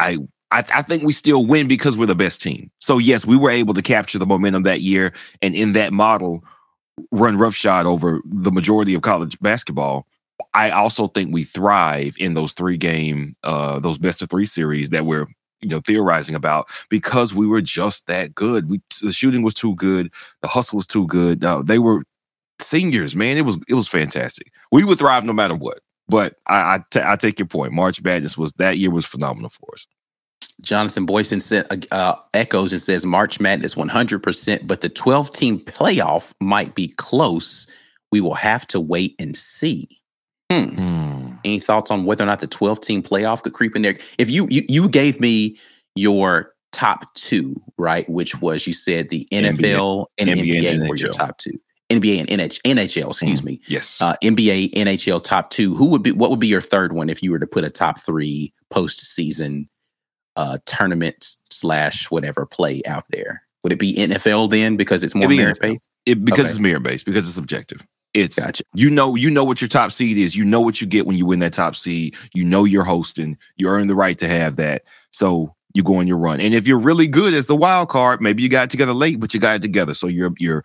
I, 0.00 0.18
I 0.50 0.64
I 0.74 0.82
think 0.82 1.02
we 1.02 1.12
still 1.12 1.44
win 1.44 1.68
because 1.68 1.98
we're 1.98 2.06
the 2.06 2.14
best 2.14 2.40
team. 2.40 2.70
So 2.80 2.98
yes, 2.98 3.26
we 3.26 3.36
were 3.36 3.50
able 3.50 3.74
to 3.74 3.82
capture 3.82 4.18
the 4.18 4.26
momentum 4.26 4.62
that 4.64 4.80
year 4.80 5.12
and 5.42 5.54
in 5.54 5.72
that 5.72 5.92
model 5.92 6.44
run 7.10 7.36
roughshod 7.36 7.86
over 7.86 8.20
the 8.24 8.52
majority 8.52 8.94
of 8.94 9.02
college 9.02 9.38
basketball. 9.40 10.06
I 10.52 10.70
also 10.70 11.08
think 11.08 11.32
we 11.32 11.44
thrive 11.44 12.14
in 12.18 12.34
those 12.34 12.54
three 12.54 12.76
game, 12.76 13.34
uh, 13.42 13.78
those 13.80 13.98
best 13.98 14.22
of 14.22 14.30
three 14.30 14.46
series 14.46 14.90
that 14.90 15.04
we're 15.04 15.26
you 15.60 15.68
know 15.68 15.80
theorizing 15.80 16.34
about 16.34 16.68
because 16.90 17.34
we 17.34 17.46
were 17.46 17.62
just 17.62 18.06
that 18.06 18.34
good. 18.34 18.70
We, 18.70 18.80
the 19.02 19.12
shooting 19.12 19.42
was 19.42 19.54
too 19.54 19.74
good, 19.74 20.12
the 20.42 20.48
hustle 20.48 20.76
was 20.76 20.86
too 20.86 21.06
good. 21.06 21.44
Uh, 21.44 21.62
they 21.62 21.78
were 21.78 22.04
seniors, 22.60 23.14
man. 23.14 23.36
It 23.36 23.44
was 23.44 23.58
it 23.68 23.74
was 23.74 23.88
fantastic. 23.88 24.52
We 24.72 24.84
would 24.84 24.98
thrive 24.98 25.24
no 25.24 25.32
matter 25.32 25.54
what. 25.54 25.80
But 26.08 26.36
I 26.46 26.74
I, 26.74 26.78
t- 26.90 27.00
I 27.02 27.16
take 27.16 27.38
your 27.38 27.48
point. 27.48 27.72
March 27.72 28.02
Madness 28.02 28.36
was 28.36 28.52
that 28.54 28.78
year 28.78 28.90
was 28.90 29.06
phenomenal 29.06 29.50
for 29.50 29.72
us. 29.72 29.86
Jonathan 30.60 31.04
Boyson 31.04 31.40
said, 31.40 31.66
uh, 31.90 32.14
echoes 32.32 32.72
and 32.72 32.80
says 32.80 33.04
March 33.04 33.40
Madness 33.40 33.74
100%, 33.74 34.66
but 34.66 34.80
the 34.80 34.88
12 34.88 35.32
team 35.32 35.58
playoff 35.58 36.32
might 36.40 36.74
be 36.74 36.88
close. 36.96 37.70
We 38.12 38.20
will 38.20 38.34
have 38.34 38.66
to 38.68 38.80
wait 38.80 39.14
and 39.18 39.36
see. 39.36 39.88
Hmm. 40.50 40.68
Hmm. 40.68 41.34
Any 41.44 41.58
thoughts 41.58 41.90
on 41.90 42.04
whether 42.04 42.22
or 42.22 42.26
not 42.26 42.40
the 42.40 42.46
12 42.46 42.80
team 42.80 43.02
playoff 43.02 43.42
could 43.42 43.52
creep 43.52 43.74
in 43.74 43.82
there? 43.82 43.98
If 44.18 44.30
you, 44.30 44.46
you 44.50 44.62
you 44.68 44.88
gave 44.88 45.20
me 45.20 45.58
your 45.96 46.54
top 46.72 47.12
two, 47.14 47.60
right? 47.76 48.08
Which 48.08 48.40
was 48.40 48.66
you 48.66 48.72
said 48.72 49.08
the 49.08 49.26
NFL 49.32 50.06
and 50.18 50.30
NBA 50.30 50.62
NBA, 50.62 50.70
and 50.70 50.88
were 50.88 50.96
your 50.96 51.10
top 51.10 51.38
two. 51.38 51.58
NBA 52.00 52.18
and 52.20 52.28
NH, 52.28 52.60
NHL, 52.62 53.08
excuse 53.10 53.42
me. 53.44 53.60
Yes. 53.68 54.00
Uh, 54.00 54.14
NBA, 54.22 54.72
NHL 54.74 55.22
top 55.22 55.50
two. 55.50 55.74
Who 55.74 55.86
would 55.90 56.02
be 56.02 56.12
what 56.12 56.30
would 56.30 56.40
be 56.40 56.46
your 56.48 56.60
third 56.60 56.92
one 56.92 57.08
if 57.10 57.22
you 57.22 57.30
were 57.30 57.38
to 57.38 57.46
put 57.46 57.64
a 57.64 57.70
top 57.70 57.98
three 58.00 58.52
postseason 58.72 59.68
uh 60.36 60.58
tournament 60.66 61.26
slash 61.50 62.10
whatever 62.10 62.46
play 62.46 62.82
out 62.86 63.04
there? 63.10 63.42
Would 63.62 63.72
it 63.72 63.78
be 63.78 63.94
NFL 63.94 64.50
then 64.50 64.76
because 64.76 65.02
it's 65.02 65.14
more 65.14 65.28
be 65.28 65.36
merit 65.38 65.58
based? 65.60 65.90
It, 66.06 66.24
because 66.24 66.46
Okay. 66.46 66.50
it's 66.50 66.60
merit 66.60 66.82
based, 66.82 67.06
because 67.06 67.26
it's 67.28 67.38
objective. 67.38 67.84
It's 68.12 68.36
Gotcha. 68.36 68.62
you 68.76 68.90
know 68.90 69.14
you 69.16 69.30
know 69.30 69.42
what 69.44 69.60
your 69.60 69.68
top 69.68 69.90
seed 69.90 70.18
is. 70.18 70.36
You 70.36 70.44
know 70.44 70.60
what 70.60 70.80
you 70.80 70.86
get 70.86 71.06
when 71.06 71.16
you 71.16 71.26
win 71.26 71.38
that 71.40 71.52
top 71.52 71.74
seed. 71.74 72.16
You 72.34 72.44
know 72.44 72.64
you're 72.64 72.84
hosting. 72.84 73.36
You 73.56 73.68
earn 73.68 73.86
the 73.88 73.94
right 73.96 74.16
to 74.18 74.28
have 74.28 74.56
that. 74.56 74.82
So 75.12 75.54
you 75.72 75.82
go 75.82 75.96
on 75.96 76.06
your 76.06 76.18
run. 76.18 76.40
And 76.40 76.54
if 76.54 76.68
you're 76.68 76.78
really 76.78 77.08
good 77.08 77.34
as 77.34 77.46
the 77.46 77.56
wild 77.56 77.88
card, 77.88 78.20
maybe 78.22 78.44
you 78.44 78.48
got 78.48 78.64
it 78.64 78.70
together 78.70 78.92
late, 78.92 79.18
but 79.18 79.34
you 79.34 79.40
got 79.40 79.56
it 79.56 79.62
together. 79.62 79.94
So 79.94 80.06
you're 80.06 80.32
you're 80.38 80.64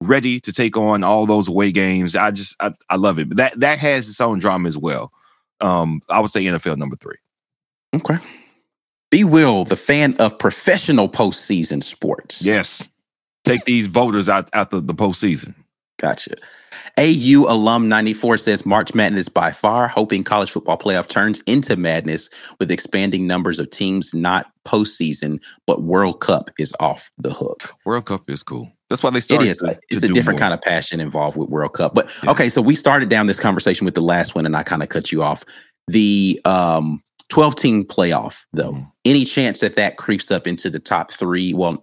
ready 0.00 0.40
to 0.40 0.52
take 0.52 0.76
on 0.76 1.04
all 1.04 1.26
those 1.26 1.48
away 1.48 1.72
games. 1.72 2.16
I 2.16 2.30
just 2.30 2.56
I, 2.60 2.72
I 2.88 2.96
love 2.96 3.18
it. 3.18 3.28
But 3.28 3.36
that 3.38 3.60
that 3.60 3.78
has 3.78 4.08
its 4.08 4.20
own 4.20 4.38
drama 4.38 4.66
as 4.66 4.78
well. 4.78 5.12
Um, 5.60 6.00
I 6.08 6.20
would 6.20 6.30
say 6.30 6.44
NFL 6.44 6.78
number 6.78 6.96
three. 6.96 7.16
Okay. 7.94 8.16
B 9.10 9.24
Will, 9.24 9.64
the 9.64 9.76
fan 9.76 10.14
of 10.18 10.38
professional 10.38 11.08
postseason 11.08 11.82
sports. 11.82 12.42
Yes. 12.42 12.88
Take 13.44 13.64
these 13.64 13.86
voters 13.86 14.28
out 14.28 14.48
after 14.52 14.76
the, 14.76 14.92
the 14.92 14.94
postseason. 14.94 15.54
Gotcha. 15.98 16.36
AU 16.98 17.44
alum 17.48 17.88
94 17.88 18.38
says 18.38 18.64
March 18.64 18.94
Madness 18.94 19.28
by 19.28 19.50
far, 19.50 19.88
hoping 19.88 20.24
college 20.24 20.50
football 20.50 20.78
playoff 20.78 21.08
turns 21.08 21.40
into 21.42 21.76
madness 21.76 22.30
with 22.58 22.70
expanding 22.70 23.26
numbers 23.26 23.58
of 23.58 23.70
teams, 23.70 24.14
not 24.14 24.50
postseason, 24.64 25.42
but 25.66 25.82
World 25.82 26.20
Cup 26.20 26.50
is 26.58 26.74
off 26.80 27.10
the 27.18 27.32
hook. 27.32 27.74
World 27.84 28.06
Cup 28.06 28.30
is 28.30 28.42
cool. 28.42 28.72
That's 28.90 29.02
why 29.02 29.10
they 29.10 29.18
It 29.18 29.22
started. 29.22 29.48
is. 29.48 29.58
to- 29.58 29.66
like, 29.68 29.80
to 29.80 29.86
it's 29.96 30.02
a 30.04 30.08
different 30.08 30.38
more. 30.40 30.48
kind 30.48 30.52
of 30.54 30.60
passion 30.60 31.00
involved 31.00 31.36
with 31.36 31.48
World 31.48 31.72
Cup. 31.74 31.94
But 31.94 32.10
Yeah. 32.24 32.32
okay, 32.32 32.48
so 32.50 32.60
we 32.60 32.74
started 32.74 33.08
down 33.08 33.26
this 33.28 33.40
conversation 33.40 33.84
with 33.84 33.94
the 33.94 34.02
last 34.02 34.34
one, 34.34 34.44
and 34.46 34.56
I 34.56 34.62
kind 34.64 34.82
of 34.82 34.88
cut 34.88 35.12
you 35.12 35.22
off. 35.22 35.44
The 35.86 36.40
um, 36.44 37.02
12 37.28 37.54
team 37.56 37.84
playoff, 37.84 38.44
though, 38.52 38.72
Mhm. 38.72 38.86
any 39.04 39.24
chance 39.24 39.60
that 39.60 39.76
that 39.76 39.96
creeps 39.96 40.30
up 40.32 40.46
into 40.46 40.68
the 40.68 40.80
top 40.80 41.12
three? 41.12 41.54
Well, 41.54 41.80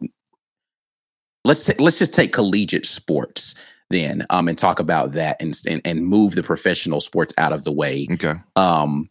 let's 1.45 1.65
ta- 1.65 1.73
let's 1.79 1.97
just 1.97 2.13
take 2.13 2.33
collegiate 2.33 2.85
sports 2.85 3.55
then, 3.89 4.25
um, 4.29 4.49
and 4.49 4.57
talk 4.57 4.79
about 4.79 5.13
that, 5.13 5.37
and 5.41 5.57
and, 5.65 5.81
and 5.85 6.05
move 6.05 6.35
the 6.35 6.43
professional 6.43 6.99
sports 6.99 7.33
out 7.37 7.53
of 7.53 7.63
the 7.63 7.71
way. 7.71 8.05
Okay. 8.11 8.33
Um, 8.57 9.09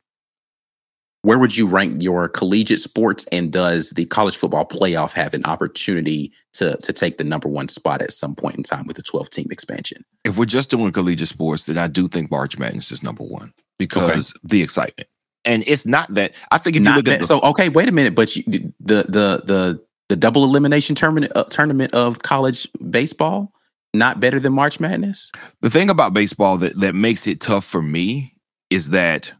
where 1.27 1.41
would 1.41 1.57
you 1.57 1.67
rank 1.67 2.01
your 2.01 2.29
collegiate 2.29 2.79
sports, 2.79 3.27
and 3.33 3.53
does 3.53 3.91
the 3.91 4.05
college 4.05 4.37
football 4.37 4.65
playoff 4.65 5.13
have 5.15 5.35
an 5.35 5.45
opportunity 5.45 6.33
to 6.55 6.77
to 6.77 6.93
take 6.93 7.19
the 7.19 7.25
number 7.25 7.49
one 7.49 7.67
spot 7.67 8.01
at 8.01 8.13
some 8.13 8.37
point 8.37 8.55
in 8.55 8.63
time 8.63 8.87
with 8.87 8.95
the 8.95 9.03
12 9.03 9.29
team 9.31 9.49
expansion? 9.51 10.05
If 10.25 10.39
we're 10.39 10.45
just 10.45 10.71
doing 10.71 10.93
collegiate 10.93 11.27
sports, 11.27 11.67
then 11.67 11.79
I 11.79 11.89
do 11.89 12.07
think 12.07 12.31
March 12.31 12.61
Madness 12.61 12.93
is 12.93 13.03
number 13.03 13.25
one 13.25 13.53
because 13.77 14.35
the 14.45 14.63
excitement. 14.63 15.09
And 15.45 15.65
it's 15.67 15.85
not 15.85 16.15
that 16.15 16.37
I 16.53 16.59
think 16.59 16.77
if 16.77 16.81
you 16.81 16.85
Not 16.85 16.99
look 16.99 17.09
at 17.09 17.19
the, 17.19 17.27
so 17.27 17.41
okay, 17.41 17.71
wait 17.71 17.89
a 17.89 17.93
minute, 17.93 18.15
but 18.15 18.37
you, 18.37 18.45
the 18.79 19.03
the 19.09 19.43
the 19.45 19.85
the 20.09 20.15
double 20.15 20.45
elimination 20.45 20.95
tournament 20.95 21.33
uh, 21.35 21.43
tournament 21.45 21.93
of 21.93 22.21
college 22.21 22.69
baseball 22.89 23.53
not 23.93 24.21
better 24.21 24.39
than 24.39 24.53
March 24.53 24.79
Madness? 24.79 25.33
the 25.61 25.71
thing 25.71 25.91
about 25.91 26.15
baseball 26.15 26.57
that 26.59 26.79
that 26.79 26.95
makes 26.95 27.27
it 27.27 27.41
tough 27.41 27.65
for 27.65 27.83
me 27.83 28.33
is 28.71 28.91
that 28.91 29.33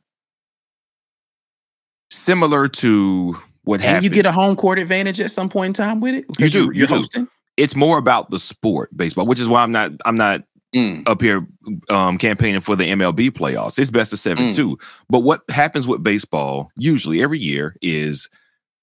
similar 2.11 2.69
to 2.69 3.37
what 3.65 3.77
And 3.77 3.85
happened. 3.85 4.05
you 4.05 4.11
get 4.11 4.27
a 4.27 4.33
home 4.33 4.57
court 4.57 4.79
advantage 4.79 5.21
at 5.21 5.31
some 5.31 5.49
point 5.49 5.69
in 5.69 5.73
time 5.85 6.01
with 6.01 6.15
it. 6.15 6.25
You 6.39 6.49
do, 6.49 6.59
You're, 6.59 6.73
you 6.73 6.79
you're 6.81 6.87
do. 6.89 6.95
hosting. 6.95 7.29
it's 7.57 7.75
more 7.75 7.99
about 7.99 8.31
the 8.31 8.39
sport 8.39 8.97
baseball, 8.97 9.27
which 9.27 9.41
is 9.41 9.49
why 9.49 9.63
I'm 9.63 9.73
not 9.73 9.93
I'm 10.05 10.17
not 10.17 10.43
mm. 10.75 11.07
up 11.09 11.21
here 11.21 11.47
um, 11.89 12.19
campaigning 12.19 12.61
for 12.61 12.77
the 12.77 12.85
MLB 12.85 13.31
playoffs. 13.31 13.79
It's 13.79 13.91
best 13.91 14.13
of 14.13 14.19
seven 14.19 14.51
mm. 14.51 14.55
too. 14.55 14.79
But 15.09 15.21
what 15.21 15.43
happens 15.49 15.87
with 15.87 16.03
baseball 16.03 16.71
usually 16.77 17.23
every 17.23 17.39
year 17.39 17.77
is 17.83 18.29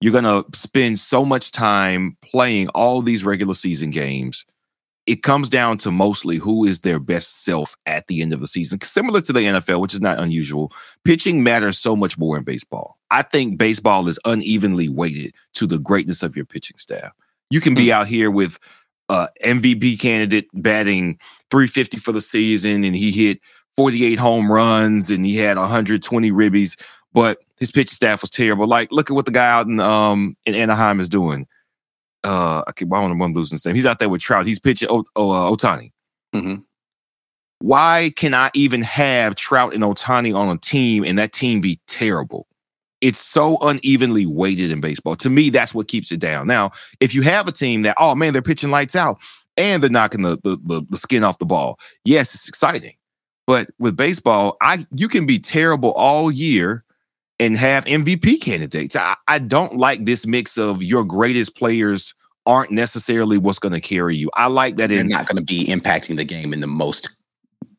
you're 0.02 0.12
going 0.12 0.26
to 0.26 0.46
spend 0.58 1.00
so 1.00 1.24
much 1.24 1.52
time 1.52 2.18
playing 2.22 2.68
all 2.70 3.02
these 3.02 3.24
regular 3.24 3.54
season 3.54 3.90
games. 3.90 4.46
It 5.06 5.22
comes 5.22 5.50
down 5.50 5.78
to 5.80 5.92
mostly 5.92 6.38
who 6.38 6.64
is 6.64 6.82
their 6.82 7.00
best 7.00 7.44
self 7.44 7.76
at 7.86 8.08
the 8.08 8.22
end 8.22 8.32
of 8.32 8.40
the 8.40 8.48
season. 8.48 8.80
Similar 8.80 9.22
to 9.22 9.34
the 9.34 9.42
NFL, 9.42 9.82
which 9.82 9.94
is 9.94 10.02
not 10.02 10.20
unusual. 10.20 10.72
Pitching 11.04 11.44
matters 11.44 11.78
so 11.78 11.96
much 11.96 12.18
more 12.18 12.38
in 12.38 12.44
baseball. 12.44 12.98
I 13.12 13.22
think 13.22 13.58
baseball 13.58 14.08
is 14.08 14.20
unevenly 14.24 14.88
weighted 14.88 15.36
to 15.56 15.68
the 15.68 15.78
greatness 15.78 16.24
of 16.24 16.36
your 16.36 16.46
pitching 16.46 16.78
staff. 16.78 17.12
You 17.50 17.60
can 17.60 17.76
be 17.76 17.88
mm. 17.88 17.92
out 17.92 18.08
here 18.08 18.32
with 18.32 18.60
uh, 19.10 19.28
MVP 19.44 20.00
candidate 20.00 20.48
batting 20.54 21.20
350 21.52 21.98
for 21.98 22.12
the 22.12 22.22
season, 22.22 22.84
and 22.84 22.96
he 22.96 23.12
hit 23.12 23.42
48 23.76 24.20
home 24.20 24.52
runs 24.52 25.10
and 25.10 25.26
he 25.26 25.36
had 25.36 25.58
120 25.58 26.32
ribbies, 26.32 26.82
but 27.12 27.40
his 27.60 27.72
pitching 27.72 27.96
staff 27.96 28.22
was 28.22 28.30
terrible. 28.30 28.68
Like, 28.68 28.92
look 28.92 29.10
at 29.10 29.14
what 29.14 29.26
the 29.26 29.32
guy 29.32 29.52
out 29.52 29.68
in 29.68 29.80
um 29.80 30.36
in 30.46 30.56
Anaheim 30.56 31.00
is 31.00 31.10
doing. 31.10 31.48
Uh, 32.24 32.64
I 32.68 32.72
keep 32.72 32.92
I 32.94 33.08
to 33.08 33.26
lose 33.34 33.52
his 33.52 33.66
name. 33.66 33.76
He's 33.76 33.86
out 33.86 34.00
there 34.00 34.10
with 34.10 34.22
Trout. 34.22 34.46
He's 34.46 34.60
pitching 34.60 34.90
o- 34.90 35.06
o- 35.16 35.32
uh, 35.32 35.52
Ohtani. 35.52 35.92
Mm-hmm. 36.34 36.62
Why 37.60 38.12
can 38.16 38.34
I 38.34 38.50
even 38.54 38.82
have 38.82 39.36
Trout 39.36 39.74
and 39.74 39.84
Ohtani 39.84 40.36
on 40.36 40.56
a 40.56 40.58
team 40.58 41.04
and 41.04 41.18
that 41.20 41.32
team 41.32 41.62
be 41.62 41.80
terrible? 41.88 42.48
it's 43.04 43.20
so 43.20 43.58
unevenly 43.62 44.26
weighted 44.26 44.72
in 44.72 44.80
baseball. 44.80 45.18
To 45.18 45.30
me, 45.30 45.50
that's 45.50 45.74
what 45.74 45.90
keeps 45.90 46.10
it 46.14 46.22
down. 46.22 46.48
Now, 46.48 46.72
if 47.02 47.14
you 47.14 47.22
have 47.22 47.50
a 47.50 47.52
team 47.52 47.82
that, 47.82 47.98
oh 48.00 48.16
man, 48.16 48.32
they're 48.32 48.42
pitching 48.42 48.72
lights 48.72 48.96
out 48.96 49.18
and 49.58 49.84
they're 49.84 49.90
knocking 49.90 50.22
the, 50.22 50.38
the, 50.42 50.58
the, 50.64 50.86
the 50.90 50.96
skin 50.96 51.22
off 51.26 51.38
the 51.38 51.46
ball, 51.46 51.78
yes, 52.06 52.34
it's 52.34 52.48
exciting. 52.48 52.94
But 53.46 53.72
with 53.78 53.98
baseball, 53.98 54.56
I 54.62 54.88
you 54.96 55.10
can 55.10 55.26
be 55.26 55.38
terrible 55.38 55.92
all 55.92 56.32
year 56.32 56.86
and 57.40 57.58
have 57.58 57.86
MVP 57.86 58.42
candidates. 58.42 58.96
I, 58.96 59.16
I 59.28 59.40
don't 59.40 59.76
like 59.76 60.06
this 60.06 60.26
mix 60.26 60.58
of 60.58 60.84
your 60.84 61.04
greatest 61.04 61.56
players 61.56 62.14
aren't 62.46 62.72
necessarily 62.72 63.38
what's 63.38 63.60
going 63.60 63.74
to 63.74 63.82
carry 63.82 64.18
you. 64.18 64.30
I 64.36 64.48
like 64.48 64.78
that 64.78 64.90
they're 64.90 65.04
not 65.04 65.28
going 65.28 65.38
to 65.38 65.44
be 65.44 65.66
impacting 65.66 66.18
the 66.18 66.26
game 66.26 66.54
in 66.54 66.60
the 66.60 66.68
most 66.68 67.10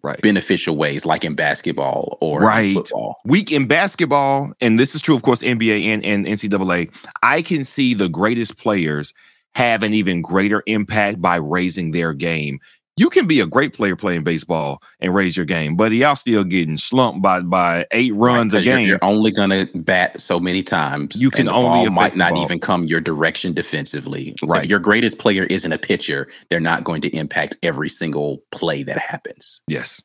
right. 0.02 0.20
beneficial 0.22 0.76
ways, 0.76 1.04
like 1.04 1.24
in 1.24 1.34
basketball 1.34 2.18
or 2.20 2.40
right. 2.40 2.74
football. 2.74 3.16
Weak 3.24 3.52
in 3.52 3.66
basketball, 3.66 4.52
and 4.60 4.78
this 4.78 4.94
is 4.94 5.00
true, 5.00 5.14
of 5.14 5.22
course, 5.22 5.42
NBA 5.42 5.82
and, 5.82 6.04
and 6.04 6.26
NCAA. 6.26 6.94
I 7.22 7.42
can 7.42 7.64
see 7.64 7.94
the 7.94 8.08
greatest 8.08 8.58
players 8.58 9.12
have 9.54 9.82
an 9.82 9.94
even 9.94 10.22
greater 10.22 10.62
impact 10.66 11.20
by 11.20 11.36
raising 11.36 11.90
their 11.90 12.12
game. 12.12 12.58
You 12.96 13.10
can 13.10 13.26
be 13.26 13.40
a 13.40 13.46
great 13.46 13.74
player 13.74 13.96
playing 13.96 14.22
baseball 14.22 14.80
and 15.00 15.12
raise 15.12 15.36
your 15.36 15.46
game, 15.46 15.74
but 15.74 15.90
y'all 15.90 16.14
still 16.14 16.44
getting 16.44 16.76
slumped 16.76 17.22
by 17.22 17.40
by 17.40 17.86
eight 17.90 18.14
runs 18.14 18.54
right, 18.54 18.62
a 18.62 18.64
game. 18.64 18.78
You're, 18.80 18.88
you're, 18.90 18.98
only 19.02 19.32
gonna 19.32 19.66
bat 19.74 20.20
so 20.20 20.38
many 20.38 20.62
times. 20.62 21.20
You 21.20 21.30
can 21.30 21.48
only 21.48 21.90
might 21.90 22.14
not 22.14 22.36
even 22.36 22.60
come 22.60 22.84
your 22.84 23.00
direction 23.00 23.52
defensively. 23.52 24.36
Right. 24.44 24.62
If 24.62 24.70
your 24.70 24.78
greatest 24.78 25.18
player 25.18 25.42
isn't 25.44 25.72
a 25.72 25.78
pitcher, 25.78 26.28
they're 26.50 26.60
not 26.60 26.84
going 26.84 27.00
to 27.02 27.08
impact 27.16 27.56
every 27.64 27.88
single 27.88 28.42
play 28.52 28.84
that 28.84 28.98
happens. 28.98 29.62
Yes. 29.66 30.00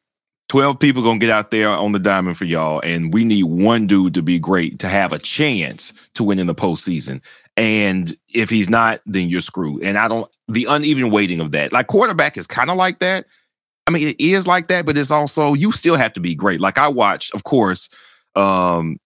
12 0.49 0.79
people 0.79 1.03
gonna 1.03 1.19
get 1.19 1.29
out 1.29 1.51
there 1.51 1.69
on 1.69 1.91
the 1.91 1.99
diamond 1.99 2.35
for 2.35 2.45
y'all, 2.45 2.81
and 2.83 3.13
we 3.13 3.23
need 3.23 3.43
one 3.43 3.85
dude 3.85 4.15
to 4.15 4.23
be 4.23 4.39
great 4.39 4.79
to 4.79 4.87
have 4.87 5.13
a 5.13 5.19
chance 5.19 5.93
to 6.15 6.23
win 6.23 6.39
in 6.39 6.47
the 6.47 6.55
postseason. 6.55 7.23
And 7.59 8.11
if 8.33 8.49
he's 8.49 8.69
not, 8.69 9.01
then 9.05 9.29
you're 9.29 9.41
screwed. 9.41 9.83
And 9.83 9.97
I 9.97 10.07
don't 10.07 10.29
the 10.47 10.65
uneven 10.65 11.11
weighting 11.11 11.39
of 11.39 11.51
that. 11.51 11.71
Like 11.71 11.87
quarterback 11.87 12.37
is 12.37 12.47
kind 12.47 12.71
of 12.71 12.77
like 12.77 12.99
that. 12.99 13.27
I 13.85 13.91
mean, 13.91 14.07
it 14.07 14.19
is 14.19 14.47
like 14.47 14.67
that, 14.69 14.85
but 14.85 14.97
it's 14.97 15.11
also 15.11 15.53
you 15.53 15.71
still 15.71 15.95
have 15.95 16.13
to 16.13 16.19
be 16.19 16.35
great. 16.35 16.59
Like 16.59 16.77
I 16.77 16.87
watched, 16.87 17.35
of 17.35 17.43
course, 17.43 17.89
um, 18.35 18.97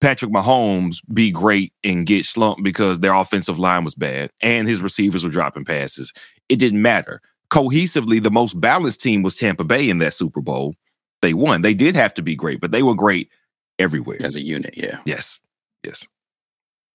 Patrick 0.00 0.30
Mahomes 0.30 0.98
be 1.12 1.30
great 1.30 1.72
and 1.82 2.06
get 2.06 2.24
slumped 2.24 2.62
because 2.62 3.00
their 3.00 3.14
offensive 3.14 3.58
line 3.58 3.84
was 3.84 3.94
bad 3.94 4.30
and 4.40 4.68
his 4.68 4.80
receivers 4.80 5.24
were 5.24 5.30
dropping 5.30 5.64
passes. 5.64 6.12
It 6.48 6.58
didn't 6.58 6.82
matter 6.82 7.20
cohesively, 7.54 8.20
the 8.20 8.30
most 8.30 8.60
balanced 8.60 9.00
team 9.00 9.22
was 9.22 9.36
Tampa 9.36 9.64
Bay 9.64 9.88
in 9.88 9.98
that 9.98 10.12
Super 10.12 10.40
Bowl. 10.40 10.74
They 11.22 11.34
won. 11.34 11.62
They 11.62 11.74
did 11.74 11.94
have 11.94 12.12
to 12.14 12.22
be 12.22 12.34
great, 12.34 12.60
but 12.60 12.72
they 12.72 12.82
were 12.82 12.94
great 12.94 13.30
everywhere 13.78 14.18
as 14.24 14.36
a 14.36 14.40
unit. 14.40 14.74
Yeah. 14.76 14.98
Yes. 15.06 15.40
Yes. 15.84 16.08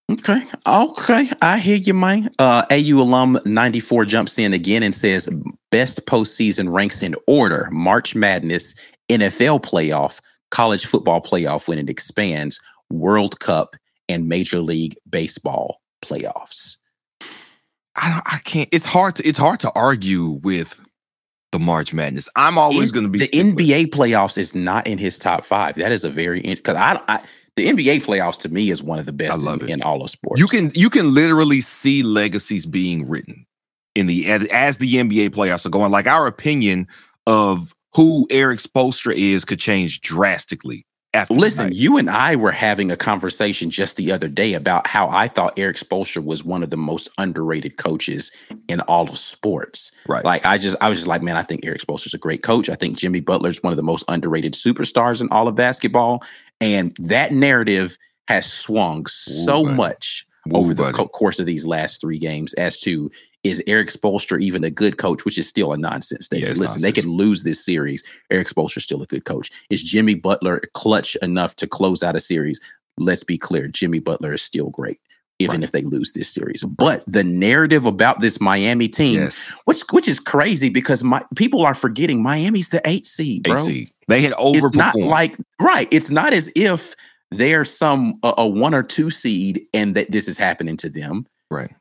Okay. 0.09 0.41
Okay. 0.65 1.29
I 1.41 1.59
hear 1.59 1.77
you, 1.77 1.93
man. 1.93 2.29
Uh, 2.39 2.65
AU 2.71 2.99
alum 2.99 3.39
94 3.45 4.05
jumps 4.05 4.39
in 4.39 4.53
again 4.53 4.81
and 4.81 4.95
says 4.95 5.29
best 5.71 6.05
postseason 6.07 6.73
ranks 6.73 7.03
in 7.03 7.15
order 7.27 7.69
March 7.71 8.15
Madness, 8.15 8.91
NFL 9.09 9.61
playoff, 9.61 10.19
college 10.49 10.85
football 10.85 11.21
playoff 11.21 11.67
when 11.67 11.77
it 11.77 11.89
expands, 11.89 12.59
World 12.89 13.39
Cup, 13.39 13.75
and 14.07 14.27
Major 14.27 14.61
League 14.61 14.95
Baseball 15.07 15.79
playoffs. 16.03 16.77
I, 17.95 18.21
I 18.25 18.39
can't. 18.45 18.69
It's 18.71 18.85
hard 18.85 19.15
to. 19.17 19.27
It's 19.27 19.37
hard 19.37 19.59
to 19.59 19.71
argue 19.75 20.39
with 20.41 20.83
the 21.51 21.59
March 21.59 21.93
Madness. 21.93 22.29
I'm 22.35 22.57
always 22.57 22.91
going 22.91 23.05
to 23.05 23.11
be 23.11 23.19
the 23.19 23.27
NBA 23.27 23.87
playoffs 23.87 24.37
is 24.37 24.55
not 24.55 24.87
in 24.87 24.97
his 24.97 25.19
top 25.19 25.43
five. 25.43 25.75
That 25.75 25.91
is 25.91 26.03
a 26.03 26.09
very 26.09 26.41
because 26.41 26.75
I, 26.75 26.99
I, 27.07 27.19
the 27.59 27.67
NBA 27.67 28.03
playoffs 28.05 28.39
to 28.39 28.49
me 28.49 28.69
is 28.69 28.81
one 28.81 28.99
of 28.99 29.05
the 29.05 29.13
best 29.13 29.45
in, 29.45 29.69
in, 29.69 29.81
all 29.81 30.01
of 30.01 30.09
sports. 30.09 30.39
You 30.39 30.47
can 30.47 30.71
you 30.73 30.89
can 30.89 31.13
literally 31.13 31.59
see 31.61 32.03
legacies 32.03 32.65
being 32.65 33.07
written 33.07 33.45
in 33.95 34.07
the 34.07 34.29
as 34.29 34.77
the 34.77 34.93
NBA 34.93 35.29
playoffs 35.31 35.65
are 35.65 35.69
going. 35.69 35.91
Like 35.91 36.07
our 36.07 36.25
opinion 36.25 36.87
of 37.27 37.73
who 37.95 38.27
Erik 38.29 38.59
Spoelstra 38.59 39.13
is 39.13 39.43
could 39.43 39.59
change 39.59 40.01
drastically 40.01 40.85
after 41.13 41.33
Listen, 41.33 41.71
you 41.73 41.97
and 41.97 42.07
I 42.07 42.35
were 42.35 42.51
having 42.51 42.91
a 42.91 42.95
conversation 42.95 43.71
just 43.71 43.97
the 43.97 44.11
other 44.11 44.27
day 44.27 44.53
about 44.53 44.85
how 44.85 45.09
I 45.09 45.27
thought 45.27 45.57
Erik 45.57 45.77
Spoelstra 45.77 46.23
was 46.23 46.43
one 46.43 46.61
of 46.61 46.69
the 46.69 46.77
most 46.77 47.09
underrated 47.17 47.77
coaches 47.77 48.31
in 48.67 48.79
all 48.81 49.03
of 49.03 49.17
sports. 49.17 49.91
Right. 50.07 50.23
Like 50.23 50.45
I 50.45 50.59
just 50.59 50.77
I 50.81 50.89
was 50.89 50.99
just 50.99 51.07
like, 51.07 51.23
man, 51.23 51.35
I 51.35 51.41
think 51.41 51.65
Erik 51.65 51.81
Spoelstra's 51.81 52.13
a 52.13 52.19
great 52.19 52.43
coach. 52.43 52.69
I 52.69 52.75
think 52.75 52.95
Jimmy 52.95 53.21
Butler 53.21 53.49
is 53.49 53.63
one 53.63 53.73
of 53.73 53.77
the 53.77 53.83
most 53.83 54.05
underrated 54.07 54.53
superstars 54.53 55.19
in 55.19 55.29
all 55.29 55.47
of 55.47 55.55
basketball. 55.55 56.21
And 56.61 56.95
that 56.99 57.31
narrative 57.31 57.97
has 58.27 58.51
swung 58.51 59.05
so 59.07 59.65
Ooh, 59.65 59.71
much 59.71 60.25
Ooh, 60.49 60.57
over 60.57 60.73
the 60.73 60.91
co- 60.91 61.07
course 61.07 61.39
of 61.39 61.45
these 61.45 61.65
last 61.65 62.01
three 62.01 62.19
games 62.19 62.53
as 62.55 62.79
to 62.81 63.09
is 63.43 63.63
Erik 63.67 63.87
Spoelstra 63.87 64.41
even 64.41 64.63
a 64.63 64.69
good 64.69 64.97
coach, 64.97 65.23
which 65.23 65.37
is 65.37 65.47
still 65.47 65.71
a 65.71 65.77
nonsense 65.77 66.25
statement. 66.25 66.55
Yeah, 66.55 66.59
Listen, 66.59 66.63
nonsense. 66.65 66.83
they 66.83 66.91
could 66.91 67.05
lose 67.05 67.43
this 67.43 67.63
series. 67.63 68.03
Erik 68.29 68.47
Spoelstra's 68.47 68.83
still 68.83 69.01
a 69.01 69.05
good 69.05 69.23
coach. 69.23 69.49
Is 69.69 69.81
Jimmy 69.81 70.15
Butler 70.15 70.61
clutch 70.73 71.15
enough 71.21 71.55
to 71.57 71.67
close 71.67 72.03
out 72.03 72.15
a 72.17 72.19
series? 72.19 72.59
Let's 72.97 73.23
be 73.23 73.37
clear, 73.37 73.69
Jimmy 73.69 73.99
Butler 73.99 74.33
is 74.33 74.41
still 74.41 74.69
great. 74.69 74.99
Even 75.41 75.57
right. 75.57 75.63
if 75.63 75.71
they 75.71 75.83
lose 75.83 76.11
this 76.11 76.27
series, 76.27 76.63
but 76.63 77.01
the 77.07 77.23
narrative 77.23 77.85
about 77.85 78.19
this 78.19 78.41
Miami 78.41 78.89
team, 78.89 79.19
yes. 79.19 79.55
which 79.65 79.81
which 79.91 80.07
is 80.07 80.19
crazy 80.19 80.69
because 80.69 81.01
my 81.01 81.23
people 81.35 81.61
are 81.61 81.73
forgetting 81.73 82.21
Miami's 82.21 82.69
the 82.69 82.81
eight 82.85 83.05
seed, 83.05 83.43
bro. 83.43 83.55
Seed. 83.55 83.89
They 84.09 84.21
had 84.21 84.33
overperformed. 84.33 84.55
It's 84.55 84.75
not 84.75 84.95
like 84.95 85.37
right. 85.61 85.87
It's 85.91 86.09
not 86.09 86.33
as 86.33 86.51
if 86.57 86.93
they're 87.31 87.63
some 87.63 88.19
a, 88.23 88.33
a 88.39 88.47
one 88.47 88.73
or 88.73 88.83
two 88.83 89.09
seed 89.09 89.65
and 89.73 89.95
that 89.95 90.11
this 90.11 90.27
is 90.27 90.37
happening 90.37 90.75
to 90.77 90.89
them. 90.89 91.25
Right. 91.49 91.71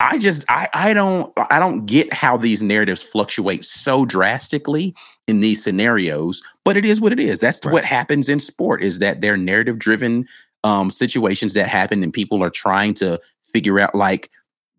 I 0.00 0.18
just 0.18 0.44
I 0.48 0.68
I 0.74 0.92
don't 0.92 1.32
I 1.50 1.58
don't 1.58 1.86
get 1.86 2.12
how 2.12 2.36
these 2.36 2.62
narratives 2.62 3.02
fluctuate 3.02 3.64
so 3.64 4.04
drastically 4.04 4.94
in 5.26 5.40
these 5.40 5.62
scenarios, 5.62 6.42
but 6.64 6.76
it 6.76 6.84
is 6.84 7.00
what 7.00 7.12
it 7.12 7.20
is. 7.20 7.40
That's 7.40 7.64
right. 7.64 7.72
what 7.72 7.84
happens 7.84 8.28
in 8.28 8.38
sport 8.38 8.82
is 8.82 8.98
that 8.98 9.20
they're 9.20 9.36
narrative 9.36 9.78
driven 9.78 10.26
um, 10.64 10.90
situations 10.90 11.52
that 11.54 11.68
happen 11.68 12.02
and 12.02 12.12
people 12.12 12.42
are 12.42 12.50
trying 12.50 12.94
to 12.94 13.20
figure 13.42 13.78
out 13.78 13.94
like 13.94 14.30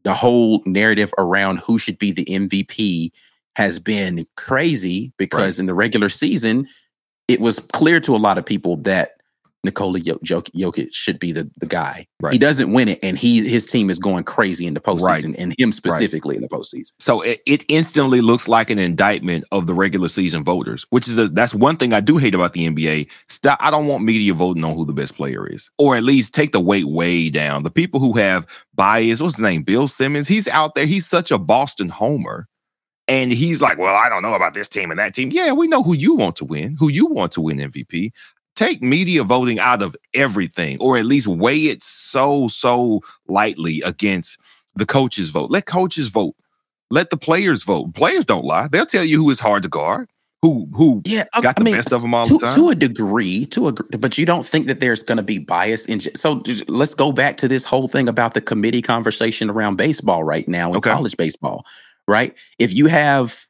the 0.04 0.14
whole 0.14 0.62
narrative 0.66 1.14
around 1.18 1.60
who 1.60 1.78
should 1.78 1.98
be 1.98 2.12
the 2.12 2.26
MVP 2.26 3.12
has 3.56 3.80
been 3.80 4.28
crazy 4.36 5.14
because 5.18 5.56
right. 5.56 5.60
in 5.62 5.66
the 5.68 5.74
regular 5.74 6.10
season 6.10 6.68
it 7.28 7.40
was 7.40 7.60
clear 7.60 8.00
to 8.00 8.16
a 8.16 8.18
lot 8.18 8.38
of 8.38 8.46
people 8.46 8.76
that 8.78 9.15
Nikola 9.66 10.00
Jokic 10.00 10.94
should 10.94 11.20
be 11.20 11.32
the, 11.32 11.50
the 11.58 11.66
guy. 11.66 12.08
Right. 12.22 12.32
He 12.32 12.40
doesn't 12.40 12.72
win 12.72 12.88
it, 12.88 13.00
and 13.04 13.18
he 13.18 13.48
his 13.48 13.70
team 13.70 13.90
is 13.90 14.00
going 14.00 14.24
crazy 14.24 14.66
in 14.66 14.74
the 14.74 14.80
postseason, 14.80 15.30
right. 15.32 15.36
and 15.38 15.56
him 15.60 15.72
specifically 15.72 16.36
right. 16.36 16.38
in 16.38 16.42
the 16.44 16.48
postseason. 16.48 16.94
So 17.00 17.22
it, 17.22 17.42
it, 17.46 17.66
instantly 17.68 18.22
looks 18.22 18.48
like 18.48 18.70
an 18.70 18.80
indictment 18.80 19.44
of 19.52 19.68
the 19.68 19.74
regular 19.74 20.08
season 20.08 20.44
voters, 20.44 20.86
which 20.92 21.08
is 21.08 21.18
a, 21.18 21.28
that's 21.28 21.54
one 21.54 21.78
thing 21.78 21.94
I 21.94 22.00
do 22.00 22.18
hate 22.18 22.36
about 22.36 22.54
the 22.54 22.68
NBA. 22.68 23.10
Stop! 23.28 23.60
I 23.62 23.72
don't 23.72 23.88
want 23.88 24.04
media 24.04 24.34
voting 24.34 24.64
on 24.64 24.76
who 24.76 24.86
the 24.86 24.94
best 24.94 25.16
player 25.16 25.48
is, 25.48 25.70
or 25.78 25.96
at 25.96 26.04
least 26.04 26.34
take 26.34 26.52
the 26.52 26.60
weight 26.60 26.88
way 26.88 27.30
down. 27.30 27.64
The 27.64 27.72
people 27.72 28.00
who 28.00 28.14
have 28.14 28.48
bias. 28.76 29.22
What's 29.22 29.36
his 29.36 29.44
name? 29.44 29.64
Bill 29.64 29.88
Simmons. 29.88 30.28
He's 30.28 30.48
out 30.48 30.76
there. 30.76 30.86
He's 30.86 31.06
such 31.06 31.32
a 31.32 31.38
Boston 31.38 31.90
homer. 31.90 32.48
And 33.08 33.32
he's 33.32 33.62
like, 33.62 33.78
well, 33.78 33.96
I 33.96 34.10
don't 34.10 34.24
know 34.24 34.34
about 34.34 34.56
this 34.56 34.68
team 34.68 34.90
and 34.90 35.00
that 35.00 35.14
team. 35.14 35.30
Yeah, 35.32 35.52
we 35.52 35.68
know 35.68 35.84
who 35.84 35.94
you 35.94 36.16
want 36.16 36.36
to 36.38 36.46
win, 36.46 36.76
who 36.80 36.90
you 36.90 37.06
want 37.06 37.32
to 37.34 37.42
win 37.42 37.58
MVP 37.58 38.12
take 38.56 38.82
media 38.84 39.24
voting 39.24 39.60
out 39.60 39.82
of 39.82 39.96
everything, 40.14 40.78
or 40.80 40.98
at 40.98 41.06
least 41.06 41.28
weigh 41.28 41.66
it 41.66 41.84
so, 41.84 42.48
so 42.48 43.02
lightly 43.28 43.82
against 43.82 44.40
the 44.76 44.86
coaches' 44.86 45.30
vote. 45.30 45.52
Let 45.52 45.66
coaches 45.66 46.10
vote 46.10 46.36
let 46.92 47.10
the 47.10 47.18
players 47.18 47.64
vote. 47.64 47.94
Players 47.94 48.26
don't 48.26 48.46
lie. 48.46 48.68
They'll 48.72 48.86
tell 48.86 49.04
you 49.04 49.18
who 49.18 49.30
is 49.30 49.40
hard 49.40 49.64
to 49.64 49.70
guard, 49.70 50.10
who 50.42 50.68
who 50.74 51.02
Yeah, 51.06 51.26
got 51.42 51.56
I 51.56 51.60
the 51.60 51.66
mean, 51.66 51.76
best 51.76 51.92
of 51.92 52.02
them 52.02 52.14
all 52.14 52.28
to, 52.28 52.38
the 52.38 52.46
time. 52.46 52.58
to 52.58 52.70
a 52.70 52.76
degree, 52.76 53.46
to 53.48 53.68
a 53.70 53.74
but 53.74 54.18
you 54.18 54.26
don't 54.26 54.46
think 54.46 54.68
that 54.68 54.80
there's 54.80 55.04
going 55.04 55.18
to 55.18 55.24
be 55.24 55.40
bias 55.40 55.88
in. 55.88 56.00
So 56.16 56.42
let's 56.68 56.94
go 56.94 57.12
back 57.12 57.38
to 57.38 57.48
this 57.48 57.66
whole 57.66 57.88
thing 57.88 58.08
about 58.08 58.34
the 58.34 58.42
committee 58.42 58.82
conversation 58.82 59.50
around 59.50 59.78
baseball 59.78 60.24
right 60.24 60.48
now 60.48 60.70
in 60.70 60.78
Okay. 60.78 60.92
college 60.92 61.18
baseball, 61.18 61.66
right? 62.08 62.38
If 62.60 62.74
you 62.74 62.88
have 62.88 63.46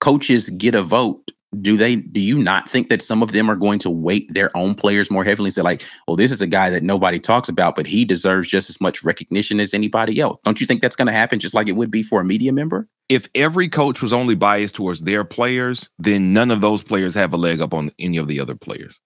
coaches 0.00 0.48
get 0.50 0.74
a 0.74 0.82
vote, 0.82 1.30
do 1.60 1.76
they? 1.76 1.96
Do 1.96 2.20
you 2.20 2.38
not 2.38 2.68
think 2.68 2.88
that 2.90 3.02
some 3.02 3.22
of 3.22 3.32
them 3.32 3.50
are 3.50 3.56
going 3.56 3.78
to 3.80 3.90
weight 3.90 4.32
their 4.32 4.56
own 4.56 4.74
players 4.74 5.10
more 5.10 5.24
heavily? 5.24 5.48
and 5.48 5.54
Say 5.54 5.62
like, 5.62 5.82
well, 6.06 6.16
this 6.16 6.30
is 6.30 6.40
a 6.40 6.46
guy 6.46 6.70
that 6.70 6.82
nobody 6.82 7.18
talks 7.18 7.48
about, 7.48 7.74
but 7.74 7.86
he 7.86 8.04
deserves 8.04 8.48
just 8.48 8.70
as 8.70 8.80
much 8.80 9.02
recognition 9.02 9.60
as 9.60 9.74
anybody 9.74 10.20
else. 10.20 10.38
Don't 10.44 10.60
you 10.60 10.66
think 10.66 10.82
that's 10.82 10.96
going 10.96 11.06
to 11.06 11.12
happen, 11.12 11.40
just 11.40 11.54
like 11.54 11.68
it 11.68 11.76
would 11.76 11.90
be 11.90 12.02
for 12.02 12.20
a 12.20 12.24
media 12.24 12.52
member? 12.52 12.88
if 13.10 13.28
every 13.34 13.68
coach 13.68 14.00
was 14.00 14.12
only 14.12 14.36
biased 14.36 14.76
towards 14.76 15.00
their 15.00 15.24
players, 15.24 15.90
then 15.98 16.32
none 16.32 16.52
of 16.52 16.60
those 16.60 16.84
players 16.84 17.12
have 17.12 17.34
a 17.34 17.36
leg 17.36 17.60
up 17.60 17.74
on 17.74 17.90
any 17.98 18.16
of 18.16 18.28
the 18.28 18.38
other 18.38 18.54
players. 18.54 19.00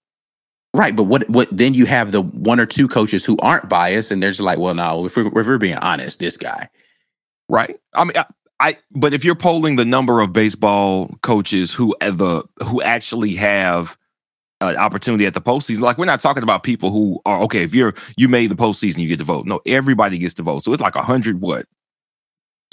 Right, 0.75 0.95
but 0.95 1.03
what 1.03 1.27
what 1.29 1.47
then 1.51 1.73
you 1.73 1.85
have 1.87 2.11
the 2.11 2.21
one 2.21 2.59
or 2.59 2.67
two 2.67 2.87
coaches 2.87 3.25
who 3.25 3.37
aren't 3.39 3.67
biased, 3.67 4.11
and 4.11 4.21
they're 4.21 4.29
just 4.29 4.41
like, 4.41 4.59
well, 4.59 4.75
no, 4.75 5.05
if 5.05 5.17
we're, 5.17 5.27
if 5.27 5.47
we're 5.47 5.57
being 5.57 5.77
honest, 5.77 6.19
this 6.19 6.37
guy. 6.37 6.69
right? 7.49 7.79
I 7.95 8.03
mean, 8.03 8.13
I, 8.15 8.25
I 8.59 8.77
but 8.91 9.13
if 9.13 9.25
you're 9.25 9.35
polling 9.35 9.75
the 9.75 9.85
number 9.85 10.21
of 10.21 10.33
baseball 10.33 11.09
coaches 11.21 11.73
who 11.73 11.95
the 12.01 12.43
who 12.63 12.81
actually 12.81 13.35
have 13.35 13.97
an 14.61 14.77
opportunity 14.77 15.25
at 15.25 15.33
the 15.33 15.41
postseason, 15.41 15.81
like 15.81 15.97
we're 15.97 16.05
not 16.05 16.21
talking 16.21 16.43
about 16.43 16.63
people 16.63 16.89
who 16.89 17.19
are 17.25 17.41
okay. 17.41 17.63
If 17.63 17.75
you're 17.75 17.93
you 18.17 18.27
made 18.27 18.49
the 18.49 18.55
postseason, 18.55 18.99
you 18.99 19.09
get 19.09 19.19
to 19.19 19.25
vote. 19.25 19.45
No, 19.45 19.59
everybody 19.65 20.17
gets 20.17 20.33
to 20.35 20.43
vote. 20.43 20.63
So 20.63 20.71
it's 20.71 20.81
like 20.81 20.95
a 20.95 21.03
hundred 21.03 21.41
what. 21.41 21.65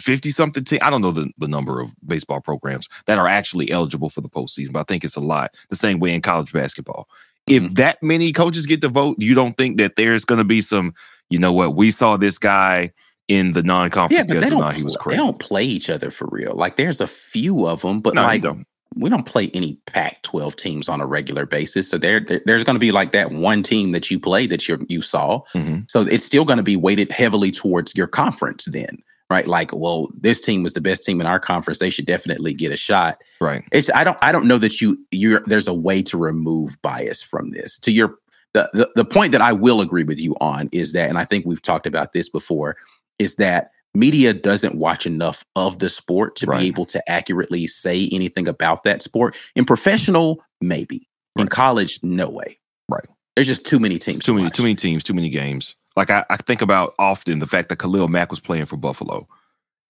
50 0.01 0.31
something 0.31 0.64
team. 0.64 0.81
I 0.83 0.90
don't 0.90 1.01
know 1.01 1.12
the, 1.12 1.31
the 1.38 1.47
number 1.47 1.81
of 1.81 1.95
baseball 2.05 2.40
programs 2.40 2.88
that 3.07 3.18
are 3.18 3.29
actually 3.29 3.71
eligible 3.71 4.11
for 4.11 4.21
the 4.21 4.29
postseason, 4.29 4.73
but 4.73 4.81
I 4.81 4.85
think 4.85 5.05
it's 5.05 5.14
a 5.14 5.21
lot. 5.21 5.55
The 5.71 5.77
same 5.77 6.01
way 6.01 6.12
in 6.12 6.23
college 6.23 6.53
basketball. 6.53 7.09
If 7.47 7.62
mm-hmm. 7.62 7.75
that 7.75 8.03
many 8.03 8.33
coaches 8.33 8.66
get 8.66 8.81
to 8.81 8.88
vote, 8.88 9.16
you 9.21 9.35
don't 9.35 9.53
think 9.53 9.79
that 9.79 9.95
there's 9.95 10.25
going 10.25 10.38
to 10.38 10.45
be 10.45 10.61
some, 10.61 10.92
you 11.31 11.38
know 11.38 11.53
what, 11.53 11.77
we 11.77 11.92
saw 11.92 12.16
this 12.16 12.37
guy 12.37 12.90
in 13.28 13.52
the 13.52 13.62
non-conference 13.62 14.26
Yeah, 14.28 14.38
schedule. 14.40 14.61
don't. 14.61 14.74
He 14.74 14.82
was 14.82 14.96
crazy. 14.96 15.16
They 15.18 15.22
don't 15.24 15.38
play 15.38 15.64
each 15.64 15.88
other 15.90 16.11
for 16.11 16.28
real. 16.30 16.54
Like 16.54 16.76
there's 16.76 17.00
a 17.00 17.06
few 17.06 17.66
of 17.66 17.82
them, 17.82 18.00
but 18.00 18.14
No, 18.14 18.22
like 18.22 18.42
don't. 18.42 18.66
we 18.96 19.08
don't 19.08 19.24
play 19.26 19.50
any 19.54 19.78
Pac-12 19.87 20.56
teams 20.56 20.88
on 20.88 21.00
a 21.00 21.06
regular 21.06 21.46
basis. 21.46 21.88
So 21.88 21.98
there, 21.98 22.20
there- 22.20 22.42
there's 22.46 22.64
going 22.64 22.74
to 22.74 22.80
be 22.80 22.92
like 22.92 23.12
that 23.12 23.30
one 23.32 23.62
team 23.62 23.92
that 23.92 24.11
you 24.11 24.18
play 24.18 24.46
that 24.48 24.68
you 24.68 24.85
you 24.88 25.02
saw. 25.02 25.40
Mhm. 25.54 25.90
So 25.90 26.02
it's 26.02 26.24
still 26.24 26.44
going 26.44 26.56
to 26.58 26.62
be 26.62 26.76
weighted 26.76 27.11
heavily 27.12 27.50
towards 27.50 27.94
your 27.94 28.06
conference 28.08 28.64
then, 28.66 28.98
right? 29.30 29.46
Like, 29.46 29.70
well, 29.74 30.08
this 30.20 30.40
team 30.40 30.62
was 30.62 30.72
the 30.74 30.80
best 30.82 31.04
team 31.04 31.20
in 31.20 31.26
our 31.26 31.40
conference. 31.40 31.78
They 31.78 31.90
should 31.90 32.06
definitely 32.06 32.52
get 32.54 32.72
a 32.72 32.76
shot. 32.76 33.16
Right. 33.40 33.62
It's 33.72 33.88
I 33.94 34.04
don't 34.04 34.18
I 34.20 34.32
don't 34.32 34.46
know 34.46 34.58
that 34.58 34.80
you 34.80 34.98
you're 35.11 35.42
there's 35.46 35.68
a 35.68 35.74
way 35.74 36.02
to 36.02 36.18
remove 36.18 36.76
bias 36.82 37.22
from 37.22 37.52
this. 37.52 37.78
To 37.80 37.92
your 37.92 38.16
the, 38.52 38.68
the 38.74 38.90
the 38.96 39.04
point 39.06 39.32
that 39.32 39.40
I 39.40 39.52
will 39.52 39.80
agree 39.80 40.04
with 40.04 40.20
you 40.20 40.35
on 40.40 40.68
is 40.72 40.92
that, 40.92 41.08
and 41.08 41.16
I 41.18 41.24
think 41.24 41.46
we've 41.46 41.62
talked 41.62 41.87
about 41.87 42.12
this 42.12 42.28
before, 42.28 42.76
is 43.18 43.37
that 43.37 43.70
media 43.94 44.33
doesn't 44.33 44.75
watch 44.77 45.07
enough 45.07 45.44
of 45.57 45.79
the 45.79 45.88
sport 45.88 46.37
to 46.37 46.46
Right. 46.46 46.61
be 46.61 46.66
able 46.66 46.87
to 46.87 47.11
accurately 47.11 47.66
say 47.66 48.09
anything 48.12 48.48
about 48.48 48.85
that 48.85 49.03
sport. 49.03 49.37
In 49.55 49.64
professional, 49.64 50.42
maybe. 50.61 51.09
In 51.37 51.46
college, 51.48 51.98
no 52.03 52.29
way. 52.31 52.57
Right. 52.90 53.05
There's 53.37 53.46
just 53.46 53.66
too 53.66 53.79
many 53.79 53.98
teams. 53.98 54.18
Too 54.18 54.33
to 54.33 54.35
many, 54.35 54.44
watch. 54.44 54.55
too 54.55 54.62
many 54.62 54.75
teams, 54.75 55.03
too 55.05 55.14
many 55.14 55.29
games. 55.31 55.77
Like 55.96 56.11
I, 56.11 56.25
I 56.31 56.37
think 56.37 56.62
about 56.62 56.94
often 56.98 57.38
the 57.38 57.46
fact 57.46 57.68
that 57.68 57.79
Khalil 57.79 58.09
Mack 58.09 58.31
was 58.31 58.40
playing 58.40 58.64
for 58.66 58.77
Buffalo, 58.77 59.27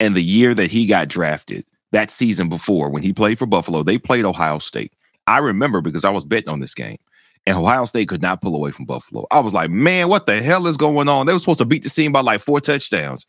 and 0.01 0.15
the 0.17 0.23
year 0.23 0.55
that 0.55 0.71
he 0.71 0.87
got 0.87 1.09
drafted, 1.09 1.65
that 1.93 2.11
season 2.11 2.49
before 2.49 2.89
when 2.91 3.03
he 3.03 3.13
played 3.13 3.39
for 3.39 3.47
Buffalo, 3.47 3.83
they 3.83 3.99
played 3.99 4.25
Ohio 4.25 4.59
State. 4.59 4.93
I 5.27 5.39
remember 5.39 5.81
because 5.81 6.05
I 6.05 6.11
was 6.11 6.25
betting 6.25 6.49
on 6.49 6.59
this 6.61 6.75
game, 6.75 6.99
and 7.47 7.57
Ohio 7.57 7.85
State 7.85 8.09
could 8.09 8.23
not 8.23 8.41
pull 8.41 8.55
away 8.55 8.71
from 8.71 8.85
Buffalo. 8.85 9.27
I 9.31 9.41
was 9.41 9.53
like, 9.53 9.71
man, 9.71 10.09
what 10.09 10.27
the 10.27 10.43
hell 10.43 10.67
is 10.67 10.77
going 10.77 11.09
on? 11.09 11.27
They 11.27 11.33
were 11.33 11.39
supposed 11.39 11.59
to 11.59 11.65
beat 11.65 11.83
the 11.83 11.91
team 11.91 12.13
by 12.13 12.21
like 12.21 12.41
four 12.41 12.61
touchdowns, 12.61 13.27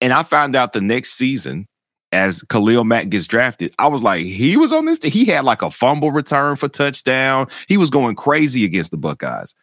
and 0.00 0.12
I 0.12 0.22
found 0.22 0.56
out 0.56 0.72
the 0.72 0.80
next 0.80 1.14
season. 1.14 1.66
As 2.10 2.42
Khalil 2.44 2.84
Mack 2.84 3.10
gets 3.10 3.26
drafted, 3.26 3.74
I 3.78 3.88
was 3.88 4.02
like, 4.02 4.24
he 4.24 4.56
was 4.56 4.72
on 4.72 4.86
this. 4.86 5.02
He 5.02 5.26
had 5.26 5.44
like 5.44 5.60
a 5.60 5.70
fumble 5.70 6.10
return 6.10 6.56
for 6.56 6.66
touchdown. 6.66 7.48
He 7.68 7.76
was 7.76 7.90
going 7.90 8.16
crazy 8.16 8.64
against 8.64 8.92
the 8.92 8.96
Buckeyes 8.96 9.54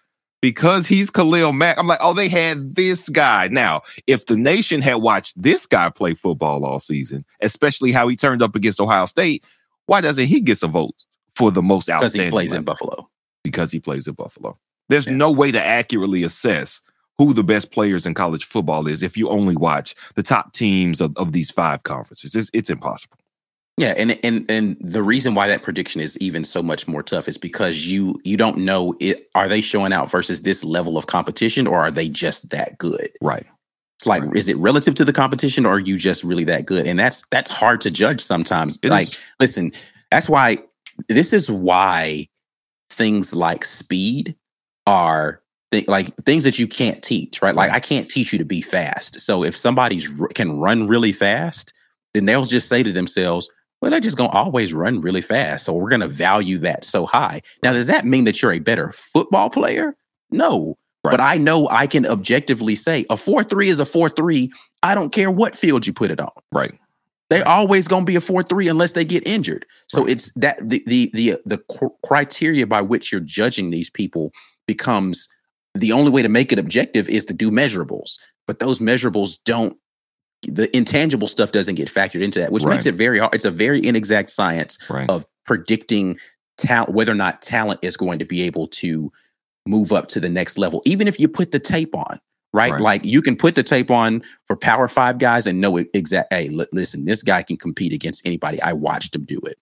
because 0.46 0.86
he's 0.86 1.10
Khalil 1.10 1.54
Mack. 1.54 1.76
I'm 1.80 1.88
like, 1.88 1.98
oh, 2.04 2.14
they 2.14 2.30
had 2.30 2.76
this 2.76 3.10
guy. 3.10 3.48
Now, 3.48 3.82
if 4.06 4.28
the 4.28 4.38
nation 4.38 4.80
had 4.80 4.98
watched 4.98 5.42
this 5.42 5.66
guy 5.66 5.90
play 5.90 6.14
football 6.14 6.64
all 6.64 6.80
season, 6.80 7.26
especially 7.42 7.92
how 7.92 8.08
he 8.08 8.16
turned 8.16 8.44
up 8.44 8.56
against 8.56 8.80
Ohio 8.80 9.08
State, 9.08 9.44
why 9.88 10.02
doesn't 10.02 10.28
he 10.28 10.42
get 10.42 10.60
some 10.60 10.72
votes 10.72 11.08
for 11.36 11.50
the 11.50 11.64
most 11.64 11.90
outstanding? 11.90 12.12
because 12.12 12.26
he 12.26 12.30
plays 12.30 12.54
in? 12.54 12.64
Buffalo. 12.64 13.10
Because 13.46 13.72
he 13.72 13.80
plays 13.80 14.08
at 14.08 14.18
Buffalo. 14.18 14.58
There's 14.90 15.08
Yeah. 15.08 15.14
no 15.16 15.32
way 15.32 15.52
to 15.52 15.64
accurately 15.64 16.24
assess 16.24 16.82
who 17.18 17.34
the 17.34 17.44
best 17.44 17.72
players 17.72 18.06
in 18.06 18.14
college 18.14 18.46
football 18.46 18.88
is 18.88 19.04
if 19.04 19.18
you 19.18 19.30
only 19.30 19.56
watch 19.56 19.96
the 20.16 20.24
top 20.24 20.54
teams 20.54 21.02
of, 21.02 21.16
of 21.18 21.32
these 21.34 21.52
five 21.52 21.84
conferences. 21.84 22.36
It's, 22.36 22.52
it's 22.54 22.70
impossible. 22.70 23.18
Yeah, 23.78 23.94
and 23.98 24.18
and 24.24 24.50
and 24.50 24.78
the 24.82 25.04
reason 25.04 25.36
why 25.36 25.50
that 25.50 25.64
prediction 25.64 26.02
is 26.02 26.18
even 26.20 26.46
so 26.46 26.64
much 26.64 26.88
more 26.88 27.04
tough 27.04 27.28
is 27.28 27.38
because 27.38 27.88
you 27.88 28.22
you 28.24 28.38
don't 28.38 28.58
know 28.60 28.96
it 29.02 29.30
are 29.36 29.50
they 29.50 29.62
showing 29.62 29.94
out 29.94 30.10
versus 30.12 30.44
this 30.44 30.64
level 30.64 30.98
of 30.98 31.08
competition 31.08 31.68
or 31.68 31.80
are 31.80 31.92
they 31.92 32.10
just 32.10 32.52
that 32.52 32.78
good? 32.78 33.10
Right. 33.22 33.46
It's 33.98 34.08
like 34.08 34.24
Right. 34.24 34.38
is 34.38 34.50
it 34.50 34.58
relative 34.58 34.96
to 34.96 35.06
the 35.06 35.14
competition 35.14 35.66
or 35.66 35.74
are 35.76 35.80
you 35.80 35.98
just 35.98 36.24
really 36.24 36.46
that 36.46 36.66
good? 36.66 36.88
And 36.88 37.00
that's 37.00 37.26
that's 37.32 37.52
hard 37.52 37.82
to 37.82 37.92
judge 37.92 38.22
sometimes. 38.22 38.80
It 38.84 38.92
like 38.92 39.08
is. 39.08 39.18
listen, 39.42 39.74
that's 40.12 40.30
why 40.30 40.60
this 41.10 41.34
is 41.34 41.52
why 41.52 42.30
things 42.96 43.34
like 43.34 43.64
speed 43.64 44.36
are 44.88 45.42
th- 45.72 45.88
like 45.88 46.16
things 46.26 46.44
that 46.44 46.58
you 46.58 46.68
can't 46.68 47.04
teach, 47.04 47.42
right? 47.42 47.56
Like 47.56 47.72
I 47.72 47.80
can't 47.80 48.10
teach 48.10 48.32
you 48.32 48.40
to 48.40 48.46
be 48.46 48.62
fast. 48.62 49.20
So 49.20 49.44
if 49.44 49.56
somebody's 49.56 50.22
r- 50.22 50.30
can 50.30 50.58
run 50.60 50.88
really 50.88 51.12
fast, 51.12 51.74
then 52.14 52.26
they'll 52.26 52.46
just 52.46 52.70
say 52.70 52.84
to 52.84 52.92
themselves, 52.92 53.50
well, 53.82 53.92
they're 53.92 54.00
just 54.00 54.18
going 54.18 54.32
to 54.32 54.36
always 54.36 54.74
run 54.74 55.02
really 55.02 55.22
fast. 55.22 55.66
So 55.66 55.74
we're 55.74 55.90
going 55.90 56.02
to 56.02 56.08
value 56.08 56.58
that 56.60 56.84
so 56.84 57.06
high. 57.06 57.42
Now, 57.62 57.74
does 57.74 57.88
that 57.88 58.06
mean 58.06 58.24
that 58.24 58.42
you're 58.42 58.54
a 58.54 58.60
better 58.60 58.92
football 58.92 59.50
player? 59.50 59.96
No. 60.32 60.76
Right. 61.04 61.12
But 61.12 61.20
I 61.20 61.38
know 61.38 61.68
I 61.70 61.86
can 61.86 62.06
objectively 62.08 62.76
say 62.76 63.06
a 63.10 63.18
4 63.18 63.44
3 63.44 63.68
is 63.68 63.80
a 63.80 63.86
4 63.86 64.10
3. 64.10 64.52
I 64.82 64.96
don't 64.96 65.14
care 65.14 65.30
what 65.30 65.56
field 65.56 65.86
you 65.86 65.94
put 65.94 66.10
it 66.10 66.20
on. 66.20 66.32
Right. 66.52 66.74
They're 67.30 67.48
always 67.48 67.88
going 67.88 68.04
to 68.04 68.06
be 68.06 68.16
a 68.16 68.22
4 68.22 68.44
3 68.44 68.68
unless 68.68 68.94
they 68.94 69.06
get 69.06 69.26
injured. 69.28 69.66
So 69.88 70.02
Right. 70.02 70.12
it's 70.12 70.34
that 70.36 70.58
the, 70.62 70.84
the, 70.86 71.10
the, 71.14 71.34
uh, 71.34 71.38
the 71.46 71.58
cr- 71.70 71.86
criteria 72.04 72.68
by 72.68 72.82
which 72.82 73.12
you're 73.12 73.22
judging 73.22 73.72
these 73.72 73.90
people 73.90 74.32
becomes 74.68 75.28
the 75.74 75.92
only 75.92 76.12
way 76.12 76.22
to 76.22 76.30
make 76.30 76.52
it 76.54 76.60
objective 76.60 77.10
is 77.10 77.26
to 77.26 77.34
do 77.34 77.52
measurables. 77.52 78.20
But 78.48 78.60
those 78.60 78.80
measurables 78.80 79.38
don't 79.44 79.78
the 80.48 80.76
intangible 80.78 81.28
stuff 81.28 81.52
doesn't 81.52 81.74
get 81.74 81.88
factored 81.88 82.22
into 82.22 82.38
that, 82.38 82.52
which 82.52 82.66
makes 82.66 82.86
it 82.86 82.94
very 82.94 83.18
hard. 83.18 83.34
It's 83.34 83.46
a 83.46 83.52
very 83.52 83.84
inexact 83.84 84.30
science 84.30 84.78
Right. 84.92 85.10
of 85.10 85.26
predicting 85.46 86.18
talent, 86.60 86.92
whether 86.94 87.12
or 87.12 87.16
not 87.16 87.42
talent 87.42 87.80
is 87.82 87.98
going 87.98 88.20
to 88.20 88.26
be 88.26 88.44
able 88.44 88.68
to 88.68 89.12
move 89.66 89.92
up 89.92 90.08
to 90.10 90.20
the 90.20 90.30
next 90.30 90.60
level, 90.60 90.84
even 90.86 91.08
if 91.08 91.20
you 91.20 91.28
put 91.28 91.52
the 91.52 91.58
tape 91.60 91.96
on. 91.96 92.20
Right? 92.56 92.72
Right. 92.72 92.82
like 92.82 93.06
you 93.06 93.22
can 93.22 93.36
put 93.36 93.56
the 93.56 93.64
tape 93.64 93.92
on 93.92 94.24
for 94.46 94.56
Power 94.56 94.88
Five 94.88 95.20
guys 95.20 95.46
and 95.46 95.60
know 95.60 95.78
exact. 95.78 96.34
Hey, 96.34 96.50
li- 96.50 96.68
listen, 96.72 97.06
this 97.06 97.22
guy 97.22 97.44
can 97.44 97.58
compete 97.58 97.92
against 97.94 98.26
anybody. 98.26 98.62
I 98.62 98.74
watched 98.74 99.14
him 99.16 99.26
do 99.26 99.40
it. 99.46 99.58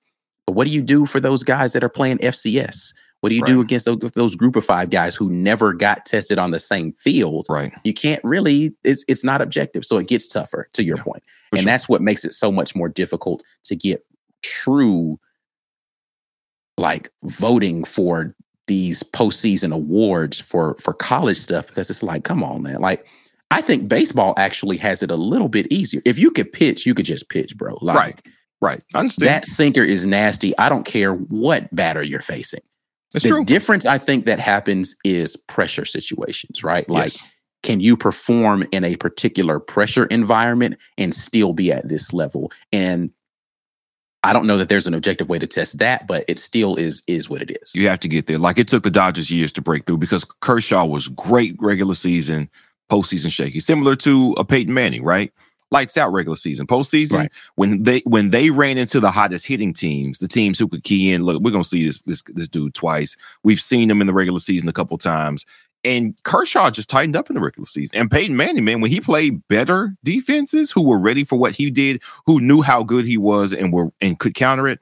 But 0.45 0.53
what 0.53 0.67
do 0.67 0.73
you 0.73 0.81
do 0.81 1.05
for 1.05 1.19
those 1.19 1.43
guys 1.43 1.73
that 1.73 1.83
are 1.83 1.89
playing 1.89 2.19
FCS? 2.19 2.93
What 3.21 3.29
do 3.29 3.35
you 3.35 3.43
do 3.45 3.61
against 3.61 3.85
those, 3.85 3.99
those 4.15 4.35
group 4.35 4.57
of 4.57 4.65
five 4.65 4.89
guys 4.89 5.15
who 5.15 5.29
never 5.29 5.71
got 5.71 6.05
tested 6.05 6.37
on 6.37 6.51
the 6.51 6.59
same 6.59 6.91
field? 6.93 7.45
Right. 7.49 7.71
you 7.85 7.93
can't 7.93 8.21
really 8.23 8.75
it's 8.83 9.05
it's 9.07 9.23
not 9.23 9.41
objective 9.41 9.85
so 9.85 9.97
it 9.97 10.09
gets 10.09 10.27
tougher 10.27 10.67
to 10.73 10.83
your 10.83 10.97
Yeah, 10.97 11.03
point. 11.03 11.23
and 11.53 11.61
sure. 11.61 11.65
that's 11.65 11.87
what 11.87 12.01
makes 12.01 12.25
it 12.25 12.33
so 12.33 12.51
much 12.51 12.75
more 12.75 12.89
difficult 12.89 13.41
to 13.63 13.77
get 13.77 14.05
true 14.41 15.17
like 16.77 17.09
voting 17.23 17.85
for 17.85 18.35
these 18.67 19.03
postseason 19.03 19.73
awards 19.73 20.39
for 20.39 20.75
for 20.79 20.93
college 20.93 21.37
stuff 21.37 21.67
because 21.67 21.89
it's 21.89 22.03
like 22.03 22.23
come 22.23 22.43
on 22.43 22.61
man 22.61 22.79
like 22.79 23.05
i 23.51 23.59
think 23.61 23.87
baseball 23.89 24.33
actually 24.37 24.77
has 24.77 25.03
it 25.03 25.11
a 25.11 25.15
little 25.15 25.49
bit 25.49 25.67
easier 25.71 26.01
if 26.05 26.17
you 26.17 26.31
could 26.31 26.51
pitch 26.51 26.85
you 26.85 26.93
could 26.93 27.05
just 27.05 27.29
pitch 27.29 27.57
bro 27.57 27.77
like 27.81 27.97
Right. 27.97 28.21
Right. 28.61 28.81
I 28.93 28.99
understand. 28.99 29.29
that 29.29 29.45
sinker 29.45 29.83
is 29.83 30.05
nasty 30.05 30.57
i 30.57 30.69
don't 30.69 30.85
care 30.85 31.13
what 31.13 31.73
batter 31.75 32.01
you're 32.03 32.21
facing 32.21 32.61
It's 33.13 33.23
the 33.23 33.29
true. 33.29 33.43
difference 33.45 33.85
I 33.85 33.97
think 33.97 34.25
that 34.25 34.39
happens 34.39 34.95
is 35.03 35.35
pressure 35.35 35.85
situations, 35.85 36.63
right? 36.63 36.87
Like, 36.89 37.11
Yes. 37.13 37.33
can 37.61 37.79
you 37.79 37.95
perform 37.97 38.65
in 38.71 38.83
a 38.83 38.95
particular 38.95 39.59
pressure 39.59 40.05
environment 40.07 40.81
and 40.97 41.13
still 41.13 41.53
be 41.53 41.71
at 41.71 41.87
this 41.89 42.11
level? 42.13 42.51
And 42.71 43.11
I 44.23 44.33
don't 44.33 44.47
know 44.47 44.57
that 44.57 44.69
there's 44.69 44.87
an 44.87 44.93
objective 44.93 45.29
way 45.29 45.39
to 45.39 45.47
test 45.47 45.79
that, 45.79 46.07
but 46.07 46.23
it 46.27 46.39
still 46.39 46.75
is 46.75 47.03
is 47.07 47.29
what 47.29 47.41
it 47.41 47.51
is. 47.61 47.75
You 47.75 47.87
have 47.89 47.99
to 48.01 48.07
get 48.07 48.27
there. 48.27 48.37
Like 48.37 48.57
it 48.57 48.67
took 48.67 48.83
the 48.83 48.91
Dodgers 48.91 49.29
years 49.29 49.51
to 49.53 49.61
break 49.61 49.85
through 49.85 49.97
because 49.97 50.23
Kershaw 50.23 50.85
was 50.85 51.07
great 51.09 51.55
regular 51.59 51.93
season, 51.93 52.49
postseason 52.89 53.31
shaky, 53.31 53.59
similar 53.59 53.95
to 53.97 54.33
a 54.37 54.45
Peyton 54.45 54.73
Manning, 54.73 55.03
right? 55.03 55.31
lights 55.71 55.97
out 55.97 56.13
regular 56.13 56.35
season. 56.35 56.67
Postseason, 56.67 57.13
Right. 57.13 57.31
when 57.55 57.81
they 57.81 58.01
when 58.05 58.29
they 58.29 58.51
ran 58.51 58.77
into 58.77 58.99
the 58.99 59.09
hottest 59.09 59.47
hitting 59.47 59.73
teams, 59.73 60.19
the 60.19 60.27
teams 60.27 60.59
who 60.59 60.67
could 60.67 60.83
key 60.83 61.11
in. 61.11 61.23
Look, 61.23 61.41
we're 61.41 61.49
gonna 61.51 61.63
see 61.63 61.83
this 61.85 61.99
this, 62.03 62.21
this 62.27 62.47
dude 62.47 62.75
twice. 62.75 63.17
We've 63.43 63.59
seen 63.59 63.89
him 63.89 63.99
in 63.99 64.05
the 64.05 64.13
regular 64.13 64.37
season 64.39 64.69
a 64.69 64.73
couple 64.73 64.97
times. 64.99 65.47
And 65.83 66.15
Kershaw 66.23 66.69
just 66.71 66.89
tightened 66.89 67.15
up 67.15 67.29
in 67.29 67.35
the 67.35 67.41
regular 67.41 67.65
season. 67.65 67.99
And 67.99 68.09
Peyton 68.09 68.37
Manning, 68.37 68.63
man, 68.63 68.79
when 68.79 68.89
he 68.89 69.01
played 69.01 69.45
better 69.49 69.95
defenses 70.03 70.71
who 70.71 70.81
were 70.81 70.99
ready 70.99 71.25
for 71.25 71.37
what 71.37 71.53
he 71.53 71.69
did, 71.69 72.01
who 72.25 72.39
knew 72.39 72.61
how 72.61 72.83
good 72.83 73.05
he 73.05 73.17
was 73.17 73.53
and 73.53 73.73
were 73.73 73.91
and 73.99 74.17
could 74.17 74.33
counter 74.33 74.67
it, 74.67 74.79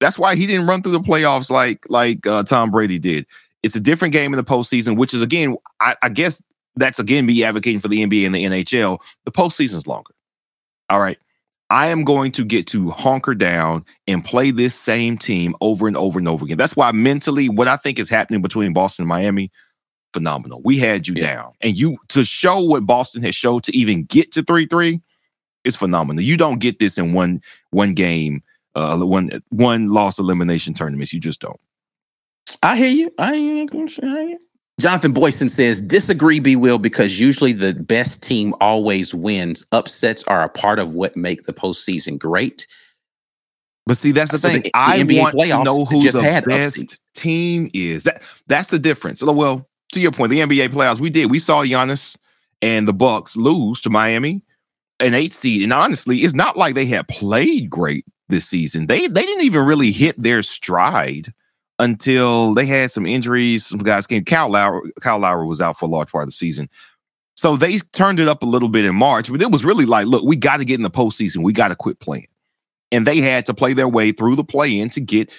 that's 0.00 0.18
why 0.18 0.34
he 0.34 0.46
didn't 0.46 0.66
run 0.66 0.82
through 0.82 0.92
the 0.92 1.00
playoffs 1.00 1.50
like 1.50 1.88
like 1.88 2.26
uh, 2.26 2.42
Tom 2.42 2.70
Brady 2.70 2.98
did. 2.98 3.26
It's 3.62 3.76
a 3.76 3.80
different 3.80 4.12
game 4.12 4.32
in 4.32 4.36
the 4.36 4.44
postseason, 4.44 4.96
which 4.96 5.14
is 5.14 5.22
again, 5.22 5.56
I, 5.80 5.94
I 6.02 6.08
guess 6.08 6.42
that's 6.74 6.98
again 6.98 7.24
me 7.26 7.42
advocating 7.44 7.80
for 7.80 7.88
the 7.88 8.04
NBA 8.04 8.26
and 8.26 8.34
the 8.34 8.44
NHL. 8.44 9.00
The 9.24 9.32
postseason's 9.32 9.86
longer. 9.86 10.12
All 10.90 11.00
right. 11.00 11.18
I 11.68 11.88
am 11.88 12.04
going 12.04 12.30
to 12.32 12.44
get 12.44 12.68
to 12.68 12.90
honker 12.90 13.34
down 13.34 13.84
and 14.06 14.24
play 14.24 14.52
this 14.52 14.72
same 14.74 15.18
team 15.18 15.56
over 15.60 15.88
and 15.88 15.96
over 15.96 16.18
and 16.18 16.28
over 16.28 16.44
again. 16.44 16.58
That's 16.58 16.76
why 16.76 16.92
mentally, 16.92 17.48
what 17.48 17.66
I 17.66 17.76
think 17.76 17.98
is 17.98 18.08
happening 18.08 18.40
between 18.40 18.72
Boston 18.72 19.02
and 19.02 19.08
Miami, 19.08 19.50
phenomenal. 20.20 20.62
We 20.64 20.78
had 20.78 21.06
you 21.06 21.14
Yeah. 21.14 21.34
down. 21.34 21.52
And 21.60 21.76
you 21.76 21.98
to 22.08 22.24
show 22.24 22.60
what 22.62 22.86
Boston 22.86 23.22
has 23.22 23.34
showed 23.34 23.62
to 23.64 23.76
even 23.76 24.04
get 24.04 24.32
to 24.32 24.42
3-3 24.42 25.02
is 25.64 25.76
phenomenal. 25.76 26.22
You 26.22 26.36
don't 26.38 26.58
get 26.58 26.78
this 26.78 26.96
in 26.96 27.12
one 27.12 27.42
one 27.70 27.92
game, 27.92 28.42
uh 28.74 28.96
one 28.98 29.42
one 29.50 29.90
loss 29.90 30.18
elimination 30.18 30.72
tournaments. 30.72 31.12
You 31.12 31.20
just 31.20 31.40
don't. 31.40 31.60
I 32.62 32.76
hear 32.78 32.88
you. 32.90 33.10
I 33.18 33.34
ain't 33.34 33.70
gonna 33.70 33.88
say- 33.90 34.38
Jonathan 34.80 35.12
Boyson 35.12 35.48
says, 35.48 35.80
disagree, 35.80 36.38
B 36.38 36.54
Will, 36.56 36.78
because 36.78 37.18
usually 37.20 37.52
the 37.52 37.72
best 37.74 38.22
team 38.22 38.54
always 38.60 39.14
wins. 39.14 39.64
Upsets 39.72 40.22
are 40.24 40.42
a 40.44 40.48
part 40.50 40.78
of 40.78 40.94
what 40.94 41.16
make 41.16 41.42
the 41.44 41.52
postseason 41.54 42.18
great. 42.18 42.66
But 43.86 43.96
see, 43.96 44.12
that's 44.12 44.30
the 44.32 44.38
So 44.38 44.48
thing. 44.48 44.62
the- 44.62 44.62
the 44.64 44.70
I 44.74 44.98
NBA 44.98 45.20
want 45.34 45.48
to 45.50 45.64
know 45.64 45.84
who 45.84 46.02
just 46.02 46.16
the 46.16 46.22
had 46.22 46.44
best 46.44 46.76
upsets. 46.78 47.00
team 47.14 47.70
is. 47.72 48.02
That 48.04 48.22
that's 48.48 48.66
the 48.66 48.78
difference. 48.78 49.22
Well, 49.22 49.66
to 49.92 50.00
your 50.00 50.12
point, 50.12 50.30
the 50.30 50.40
NBA 50.40 50.68
playoffs, 50.68 51.00
we 51.00 51.10
did. 51.10 51.30
We 51.30 51.38
saw 51.38 51.64
Giannis 51.64 52.16
and 52.62 52.86
the 52.86 52.92
Bucks 52.92 53.36
lose 53.36 53.80
to 53.82 53.90
Miami, 53.90 54.42
an 55.00 55.14
eight 55.14 55.34
seed. 55.34 55.62
And 55.62 55.72
honestly, 55.72 56.18
it's 56.18 56.34
not 56.34 56.56
like 56.56 56.74
they 56.74 56.86
had 56.86 57.08
played 57.08 57.70
great 57.70 58.04
this 58.28 58.46
season. 58.46 58.86
They 58.86 59.06
they 59.06 59.22
didn't 59.22 59.44
even 59.44 59.66
really 59.66 59.92
hit 59.92 60.20
their 60.20 60.42
stride 60.42 61.28
until 61.78 62.54
they 62.54 62.66
had 62.66 62.90
some 62.90 63.06
injuries. 63.06 63.66
Some 63.66 63.80
guys 63.80 64.06
came. 64.06 64.24
Kyle 64.24 64.48
Lowry, 64.48 64.90
Kyle 65.00 65.18
Lowry 65.18 65.46
was 65.46 65.60
out 65.60 65.76
for 65.78 65.86
a 65.86 65.88
large 65.88 66.10
part 66.10 66.22
of 66.22 66.28
the 66.28 66.32
season. 66.32 66.68
So 67.36 67.56
they 67.56 67.78
turned 67.92 68.18
it 68.18 68.28
up 68.28 68.42
a 68.42 68.46
little 68.46 68.70
bit 68.70 68.86
in 68.86 68.94
March, 68.94 69.30
but 69.30 69.42
it 69.42 69.50
was 69.50 69.62
really 69.62 69.84
like, 69.84 70.06
look, 70.06 70.24
we 70.24 70.36
got 70.36 70.56
to 70.56 70.64
get 70.64 70.76
in 70.76 70.82
the 70.82 70.90
postseason. 70.90 71.42
We 71.44 71.52
got 71.52 71.68
to 71.68 71.76
quit 71.76 72.00
playing 72.00 72.28
and 72.92 73.06
they 73.06 73.20
had 73.20 73.46
to 73.46 73.54
play 73.54 73.72
their 73.72 73.88
way 73.88 74.12
through 74.12 74.36
the 74.36 74.44
play 74.44 74.78
in 74.78 74.88
to 74.90 75.00
get, 75.00 75.32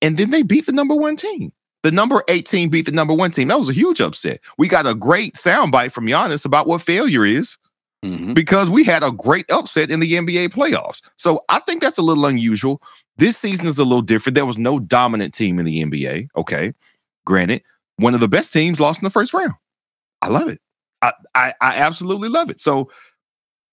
and 0.00 0.16
then 0.16 0.30
they 0.30 0.42
beat 0.42 0.66
the 0.66 0.72
number 0.72 0.94
one 0.94 1.16
team. 1.16 1.52
The 1.84 1.92
number 1.92 2.24
eight 2.28 2.46
team 2.46 2.70
beat 2.70 2.86
the 2.86 2.92
number 2.92 3.12
one 3.14 3.30
team. 3.30 3.48
That 3.48 3.60
was 3.60 3.68
a 3.68 3.74
huge 3.74 4.00
upset. 4.00 4.40
We 4.58 4.68
got 4.68 4.86
a 4.86 4.94
great 4.94 5.34
soundbite 5.34 5.92
from 5.92 6.06
Giannis 6.06 6.46
about 6.46 6.66
what 6.66 6.80
failure 6.80 7.26
is 7.26 7.58
Mhm. 8.02 8.32
because 8.34 8.70
we 8.70 8.84
had 8.84 9.02
a 9.02 9.12
great 9.12 9.44
upset 9.50 9.90
in 9.90 10.00
the 10.00 10.16
NBA 10.16 10.48
playoffs. 10.48 11.02
So 11.18 11.44
I 11.50 11.60
think 11.60 11.82
that's 11.82 11.98
a 11.98 12.02
little 12.02 12.24
unusual. 12.24 12.80
This 13.18 13.36
season 13.36 13.66
is 13.66 13.78
a 13.78 13.84
little 13.84 14.02
different. 14.02 14.34
There 14.34 14.46
was 14.46 14.56
no 14.56 14.78
dominant 14.80 15.34
team 15.34 15.58
in 15.58 15.66
the 15.66 15.80
NBA. 15.82 16.28
Okay. 16.36 16.72
Granted, 17.26 17.62
one 17.98 18.14
of 18.14 18.20
the 18.20 18.28
best 18.28 18.52
teams 18.52 18.80
lost 18.80 19.00
in 19.02 19.04
the 19.04 19.10
first 19.10 19.34
round. 19.34 19.52
I 20.22 20.28
love 20.28 20.48
it. 20.48 20.60
I, 21.02 21.12
I, 21.34 21.54
I 21.60 21.76
absolutely 21.76 22.30
love 22.30 22.48
it. 22.48 22.62
So 22.62 22.90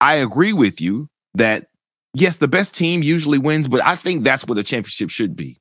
I 0.02 0.16
agree 0.16 0.52
with 0.52 0.82
you 0.82 1.08
that 1.36 1.68
yes, 2.14 2.38
the 2.38 2.50
best 2.50 2.76
team 2.76 3.04
usually 3.04 3.38
wins, 3.38 3.70
but 3.70 3.82
I 3.86 3.96
think 3.96 4.26
that's 4.26 4.46
what 4.46 4.58
a 4.58 4.64
championship 4.64 5.10
should 5.10 5.34
be. 5.38 5.61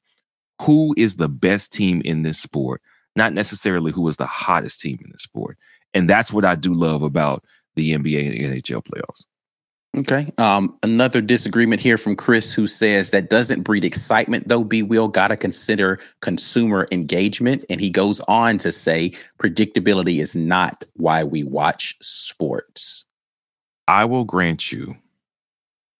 Who 0.61 0.95
is 0.97 1.17
the 1.17 1.29
best 1.29 1.73
team 1.73 2.03
in 2.05 2.23
this 2.23 2.39
sport? 2.39 2.83
Not 3.17 3.33
necessarily 3.33 3.93
who 3.93 4.07
is 4.09 4.17
the 4.17 4.27
hottest 4.27 4.81
team 4.81 4.99
in 5.05 5.11
this 5.11 5.23
sport. 5.23 5.59
And 5.95 6.09
that's 6.09 6.33
what 6.33 6.45
I 6.45 6.55
do 6.55 6.73
love 6.73 7.03
about 7.03 7.45
the 7.75 7.93
NBA 7.95 8.27
and 8.27 8.63
NHL 8.63 8.85
playoffs. 8.85 9.27
Okay. 9.97 10.31
Um, 10.39 10.79
another 10.85 11.21
disagreement 11.21 11.81
here 11.81 11.99
from 11.99 12.15
Chris 12.15 12.55
who 12.55 12.69
says 12.69 13.11
that 13.11 13.29
doesn't 13.29 13.63
breed 13.63 13.85
excitement 13.85 14.47
though. 14.47 14.63
B 14.63 14.85
Will 14.85 15.09
gotta 15.09 15.37
consider 15.37 15.99
consumer 16.21 16.87
engagement. 16.93 17.65
And 17.69 17.81
he 17.81 17.91
goes 17.91 18.21
on 18.21 18.59
to 18.59 18.71
say 18.71 19.11
predictability 19.41 20.21
is 20.21 20.37
not 20.37 20.85
why 20.95 21.25
we 21.25 21.43
watch 21.43 21.97
sports. 22.01 23.05
I 23.89 24.05
will 24.05 24.25
grant 24.25 24.71
you 24.71 24.95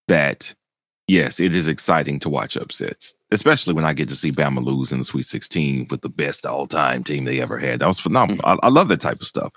that 0.07 0.55
yes, 1.11 1.39
it 1.39 1.53
is 1.53 1.67
exciting 1.67 2.19
to 2.19 2.29
watch 2.29 2.55
upsets, 2.55 3.13
especially 3.31 3.73
when 3.73 3.85
I 3.85 3.93
get 3.93 4.07
to 4.09 4.15
see 4.15 4.31
Bama 4.31 4.63
lose 4.63 4.91
in 4.91 4.99
the 4.99 5.03
Sweet 5.03 5.25
16 5.25 5.87
with 5.89 6.01
the 6.01 6.09
best 6.09 6.45
all 6.45 6.67
time 6.67 7.03
team 7.03 7.25
they 7.25 7.41
ever 7.41 7.57
had. 7.57 7.79
That 7.79 7.87
was 7.87 7.99
phenomenal. 7.99 8.43
Mm-hmm. 8.43 8.59
I, 8.63 8.67
I 8.67 8.69
love 8.69 8.87
that 8.87 9.01
type 9.01 9.19
of 9.19 9.27
stuff. 9.27 9.51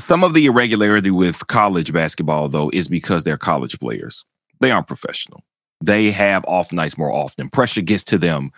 Some 0.00 0.24
of 0.24 0.34
the 0.34 0.46
irregularity 0.46 1.10
with 1.10 1.46
college 1.46 1.92
basketball, 1.92 2.48
though, 2.48 2.70
is 2.72 2.88
because 2.88 3.22
they're 3.22 3.36
college 3.36 3.78
players. 3.78 4.24
They 4.60 4.70
aren't 4.70 4.88
professional. 4.88 5.42
They 5.82 6.10
have 6.10 6.44
off 6.46 6.72
nights 6.72 6.96
more 6.96 7.12
often. 7.12 7.50
Pressure 7.50 7.82
gets 7.82 8.04
to 8.04 8.18
them 8.18 8.50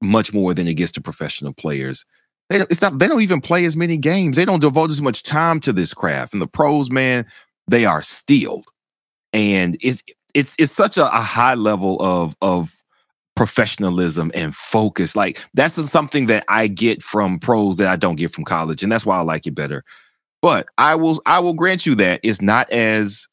much 0.00 0.32
more 0.32 0.54
than 0.54 0.66
it 0.66 0.74
gets 0.74 0.92
to 0.92 1.00
professional 1.00 1.52
players. 1.52 2.06
They 2.48 2.58
don't, 2.58 2.70
it's 2.70 2.80
not. 2.80 2.98
They 2.98 3.06
don't 3.06 3.22
even 3.22 3.40
play 3.40 3.64
as 3.66 3.76
many 3.76 3.98
games. 3.98 4.36
They 4.36 4.44
don't 4.44 4.60
devote 4.60 4.90
as 4.90 5.02
much 5.02 5.22
time 5.22 5.60
to 5.60 5.72
this 5.72 5.92
craft. 5.92 6.32
And 6.32 6.40
the 6.40 6.46
pros, 6.46 6.90
man, 6.90 7.26
they 7.68 7.84
are 7.84 8.02
steeled, 8.02 8.66
and 9.32 9.76
it's 9.82 10.02
it's 10.34 10.54
it's 10.58 10.72
such 10.72 10.96
a, 10.96 11.06
a 11.06 11.20
high 11.20 11.54
level 11.54 11.96
of 12.00 12.34
of 12.42 12.80
professionalism 13.36 14.30
and 14.34 14.54
focus. 14.54 15.16
Like 15.16 15.40
that's 15.54 15.74
something 15.74 16.26
that 16.26 16.44
I 16.48 16.66
get 16.66 17.02
from 17.02 17.38
pros 17.38 17.78
that 17.78 17.88
I 17.88 17.96
don't 17.96 18.16
get 18.16 18.30
from 18.30 18.44
college, 18.44 18.82
and 18.82 18.90
that's 18.92 19.06
why 19.06 19.16
I 19.16 19.22
like 19.22 19.46
it 19.46 19.54
better. 19.54 19.84
But 20.42 20.66
I 20.78 20.94
will 20.94 21.20
I 21.26 21.40
will 21.40 21.54
grant 21.54 21.86
you 21.86 21.94
that 21.96 22.20
it's 22.22 22.42
not 22.42 22.70
as 22.70 23.26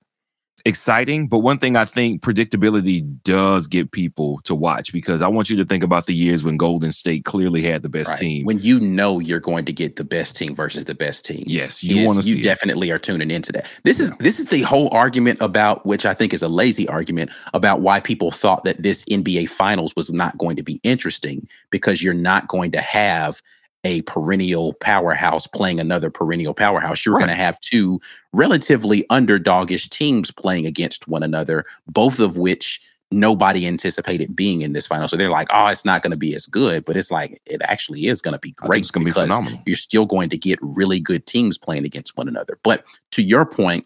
exciting. 0.68 1.28
But 1.28 1.40
one 1.40 1.58
thing 1.58 1.76
I 1.76 1.86
think 1.86 2.22
predictability 2.22 3.02
does 3.24 3.68
get 3.68 3.92
people 3.92 4.40
to 4.44 4.54
watch 4.54 4.92
because 4.94 5.22
I 5.22 5.28
want 5.28 5.50
you 5.50 5.58
to 5.58 5.66
think 5.66 5.84
about 5.84 6.06
the 6.06 6.14
years 6.14 6.44
when 6.44 6.58
Golden 6.58 6.92
State 6.92 7.26
clearly 7.26 7.62
had 7.62 7.82
the 7.82 7.90
best 7.90 8.10
Right. 8.12 8.20
team. 8.20 8.46
When 8.46 8.60
you 8.60 8.80
know 8.80 9.20
you're 9.20 9.40
going 9.40 9.66
to 9.66 9.74
get 9.74 9.96
the 9.96 10.04
best 10.04 10.36
team 10.36 10.54
versus 10.54 10.86
the 10.86 10.96
best 10.96 11.26
team. 11.26 11.44
yes, 11.48 11.84
you 11.84 12.06
want 12.06 12.22
to 12.22 12.28
you 12.28 12.34
see 12.36 12.40
it. 12.40 12.44
definitely 12.44 12.92
are 12.92 13.00
tuning 13.00 13.32
into 13.32 13.52
that. 13.54 13.72
This 13.84 14.00
is 14.00 14.16
this 14.18 14.40
is 14.40 14.48
the 14.48 14.62
whole 14.62 14.90
argument 14.94 15.40
about 15.42 15.86
which 15.86 16.06
I 16.06 16.14
think 16.14 16.34
is 16.34 16.44
a 16.44 16.48
lazy 16.50 16.88
argument 16.88 17.32
about 17.54 17.82
why 17.82 18.00
people 18.00 18.32
thought 18.32 18.64
that 18.66 18.78
this 18.84 19.04
NBA 19.06 19.50
finals 19.50 19.96
was 19.96 20.12
not 20.14 20.38
going 20.38 20.56
to 20.58 20.64
be 20.64 20.80
interesting 20.84 21.48
because 21.70 22.04
you're 22.04 22.14
not 22.14 22.48
going 22.48 22.72
to 22.72 22.82
have 22.82 23.42
a 23.88 24.02
perennial 24.04 24.74
powerhouse 24.74 25.48
playing 25.48 25.80
another 25.80 26.10
perennial 26.10 26.54
powerhouse. 26.54 27.06
You're 27.06 27.16
Right. 27.16 27.22
going 27.26 27.38
to 27.38 27.44
have 27.44 27.60
two 27.62 28.00
relatively 28.34 29.04
underdogish 29.10 29.90
teams 29.90 30.30
playing 30.30 30.66
against 30.66 31.08
one 31.08 31.24
another, 31.24 31.66
both 31.88 32.20
of 32.20 32.38
which 32.38 32.82
nobody 33.10 33.66
anticipated 33.66 34.36
being 34.36 34.62
in 34.62 34.74
this 34.74 34.86
final. 34.86 35.08
So 35.08 35.16
they're 35.16 35.30
like, 35.30 35.48
"Oh, 35.54 35.68
it's 35.68 35.86
not 35.86 36.02
going 36.02 36.12
to 36.12 36.18
be 36.18 36.36
as 36.36 36.46
good," 36.46 36.84
but 36.84 36.98
it's 36.98 37.10
like 37.10 37.40
it 37.46 37.62
actually 37.64 38.08
is 38.08 38.22
going 38.22 38.34
to 38.34 38.40
be 38.40 38.52
great 38.52 38.82
it's 38.82 38.92
gonna 38.92 39.06
be 39.06 39.12
phenomenal. 39.12 39.62
you're 39.66 39.78
still 39.78 40.06
going 40.06 40.30
to 40.30 40.38
get 40.38 40.60
really 40.62 41.00
good 41.00 41.26
teams 41.26 41.58
playing 41.58 41.86
against 41.86 42.18
one 42.18 42.28
another. 42.28 42.60
But 42.64 42.84
to 43.12 43.22
your 43.22 43.46
point, 43.46 43.86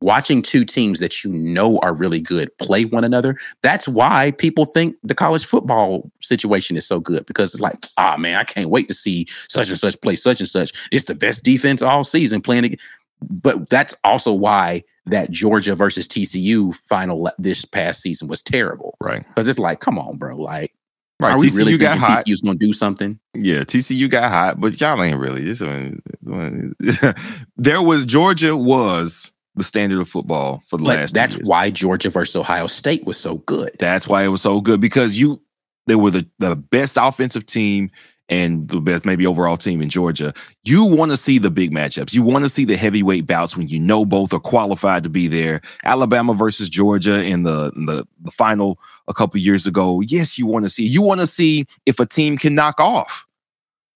watching 0.00 0.42
two 0.42 0.64
teams 0.64 1.00
that 1.00 1.24
you 1.24 1.32
know 1.32 1.78
are 1.78 1.94
really 1.94 2.20
good 2.20 2.56
play 2.58 2.84
one 2.84 3.04
another, 3.04 3.36
that's 3.62 3.88
why 3.88 4.32
people 4.38 4.64
think 4.64 4.96
the 5.02 5.14
college 5.14 5.44
football 5.44 6.10
situation 6.20 6.76
is 6.76 6.86
so 6.86 7.00
good 7.00 7.26
because 7.26 7.52
it's 7.54 7.60
like, 7.60 7.78
ah, 7.96 8.16
man, 8.16 8.38
I 8.38 8.44
can't 8.44 8.70
wait 8.70 8.88
to 8.88 8.94
see 8.94 9.26
such 9.50 9.68
and 9.68 9.78
such 9.78 10.00
play 10.00 10.16
such 10.16 10.40
and 10.40 10.48
such. 10.48 10.88
It's 10.92 11.04
the 11.06 11.14
best 11.14 11.42
defense 11.44 11.82
all 11.82 12.04
season 12.04 12.40
playing. 12.40 12.64
ag-" 12.66 12.80
But 13.28 13.68
that's 13.68 13.94
also 14.04 14.32
why 14.32 14.84
that 15.06 15.30
Georgia 15.30 15.74
versus 15.74 16.06
TCU 16.06 16.72
final 16.74 17.30
this 17.38 17.64
past 17.64 18.00
season 18.00 18.28
was 18.28 18.42
terrible 18.42 18.96
Right. 19.00 19.24
because 19.28 19.48
it's 19.48 19.58
like, 19.58 19.80
come 19.80 19.98
on, 19.98 20.16
bro, 20.18 20.36
like. 20.36 20.72
Right. 21.20 21.32
Are 21.32 21.38
we 21.40 21.48
TCU 21.48 21.56
really 21.56 21.76
got 21.78 21.98
hot. 21.98 22.24
TCU's 22.24 22.42
gonna 22.42 22.56
do 22.56 22.72
something? 22.72 23.18
Yeah, 23.34 23.62
TCU 23.64 24.08
got 24.08 24.30
hot, 24.30 24.60
but 24.60 24.80
y'all 24.80 25.02
ain't 25.02 25.18
really. 25.18 25.42
This 25.42 25.60
one, 25.60 26.00
this 26.22 27.02
one- 27.02 27.14
there 27.56 27.82
was 27.82 28.06
Georgia 28.06 28.56
was 28.56 29.32
the 29.58 29.64
standard 29.64 30.00
of 30.00 30.08
football 30.08 30.62
for 30.66 30.78
the 30.78 30.84
But 30.84 30.98
last. 30.98 31.14
that's 31.14 31.36
why 31.44 31.70
Georgia 31.70 32.10
versus 32.10 32.36
Ohio 32.36 32.66
State 32.66 33.04
was 33.04 33.18
so 33.18 33.38
good. 33.38 33.70
That's 33.78 34.08
why 34.08 34.24
it 34.24 34.28
was 34.28 34.42
so 34.42 34.60
good 34.60 34.80
because 34.80 35.18
you 35.18 35.42
they 35.86 35.94
were 35.94 36.10
the, 36.10 36.28
the 36.38 36.54
best 36.54 36.98
offensive 37.00 37.46
team 37.46 37.90
and 38.28 38.68
the 38.68 38.80
best 38.80 39.06
maybe 39.06 39.26
overall 39.26 39.56
team 39.56 39.80
in 39.80 39.88
Georgia. 39.88 40.34
You 40.64 40.84
want 40.84 41.10
to 41.12 41.16
see 41.16 41.38
the 41.38 41.50
big 41.50 41.72
matchups. 41.72 42.12
You 42.12 42.22
want 42.22 42.44
to 42.44 42.50
see 42.50 42.66
the 42.66 42.76
heavyweight 42.76 43.26
bouts 43.26 43.56
when 43.56 43.68
you 43.68 43.78
know 43.80 44.04
both 44.04 44.34
are 44.34 44.40
qualified 44.40 45.02
to 45.04 45.08
be 45.08 45.28
there. 45.28 45.62
Alabama 45.84 46.34
versus 46.34 46.68
Georgia 46.68 47.24
in 47.24 47.44
the 47.44 47.72
in 47.74 47.86
the, 47.86 48.06
the 48.22 48.30
final 48.30 48.78
a 49.08 49.14
couple 49.14 49.40
years 49.40 49.66
ago. 49.66 50.00
Yes, 50.02 50.38
you 50.38 50.46
want 50.46 50.66
to 50.66 50.68
see. 50.68 50.84
You 50.84 51.00
want 51.02 51.20
to 51.20 51.26
see 51.26 51.64
if 51.86 51.98
a 52.00 52.06
team 52.06 52.36
can 52.36 52.54
knock 52.54 52.78
off 52.80 53.26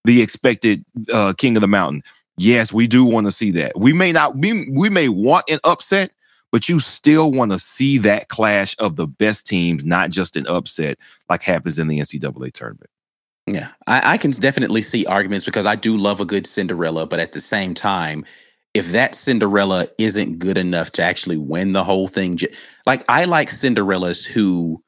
the 0.05 0.23
expected 0.23 0.85
uh, 1.13 1.35
king 1.35 1.57
of 1.57 1.61
the 1.61 1.69
mountain. 1.69 2.03
Yes, 2.43 2.73
we 2.73 2.89
do 2.89 3.05
want 3.05 3.29
to 3.29 3.31
see 3.31 3.53
that. 3.53 3.79
We 3.79 3.93
may 3.93 4.11
not 4.11 4.37
we, 4.37 4.69
we 4.73 4.91
may 4.91 5.09
want 5.09 5.49
an 5.49 5.61
upset, 5.63 6.11
but 6.51 6.69
you 6.69 6.81
still 6.81 7.31
want 7.31 7.53
to 7.53 7.59
see 7.59 7.99
that 7.99 8.31
clash 8.31 8.75
of 8.81 8.97
the 8.97 9.07
best 9.07 9.47
teams, 9.47 9.85
not 9.85 10.11
just 10.11 10.37
an 10.37 10.49
upset 10.49 10.99
like 11.29 11.45
happens 11.45 11.79
in 11.79 11.87
the 11.87 12.01
NCAA 12.01 12.53
tournament. 12.53 12.91
Yeah, 13.47 13.69
I, 13.87 14.15
I, 14.15 14.19
can 14.19 14.33
definitely 14.33 14.83
see 14.83 15.07
arguments 15.07 15.45
because 15.45 15.67
I 15.67 15.77
do 15.77 15.97
love 15.97 16.21
a 16.21 16.25
good 16.25 16.47
Cinderella, 16.47 17.07
but 17.07 17.21
at 17.21 17.33
the 17.33 17.41
same 17.41 17.75
time, 17.75 18.25
if 18.75 18.91
that 18.91 19.15
Cinderella 19.15 19.87
isn't 19.99 20.39
good 20.39 20.59
enough 20.59 20.91
to 20.93 21.03
actually 21.03 21.39
win 21.39 21.73
the 21.73 21.85
whole 21.85 22.09
thing, 22.09 22.39
like 22.87 23.05
I 23.09 23.25
like 23.25 23.51
Cinderellas 23.51 24.27
who 24.27 24.83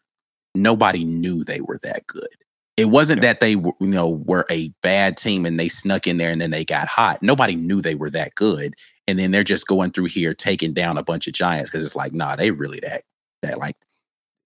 nobody 0.57 1.05
knew 1.05 1.45
they 1.45 1.61
were 1.61 1.79
that 1.85 2.07
good. 2.09 2.29
It 2.77 2.87
wasn't 2.87 3.23
yeah. 3.23 3.33
that 3.33 3.41
they 3.41 3.53
you 3.53 3.75
know 3.81 4.09
were 4.09 4.47
a 4.51 4.71
bad 4.83 5.17
team 5.17 5.47
and 5.47 5.59
they 5.59 5.69
snuck 5.69 6.07
in 6.07 6.19
there 6.19 6.31
and 6.31 6.41
then 6.41 6.51
they 6.51 6.65
got 6.65 6.89
hot. 6.89 7.23
Nobody 7.23 7.55
knew 7.55 7.81
they 7.81 7.95
were 7.95 8.11
that 8.11 8.35
good, 8.35 8.75
and 9.07 9.19
then 9.19 9.31
they're 9.31 9.45
just 9.45 9.67
going 9.67 9.93
through 9.93 10.07
here 10.07 10.35
taking 10.35 10.73
down 10.73 10.99
a 10.99 11.05
bunch 11.05 11.29
of 11.29 11.35
giants 11.35 11.71
because 11.71 11.85
it's 11.85 11.97
like, 11.97 12.13
nah, 12.13 12.37
they 12.37 12.51
really 12.51 12.81
that 12.81 13.03
that 13.43 13.59
like, 13.59 13.77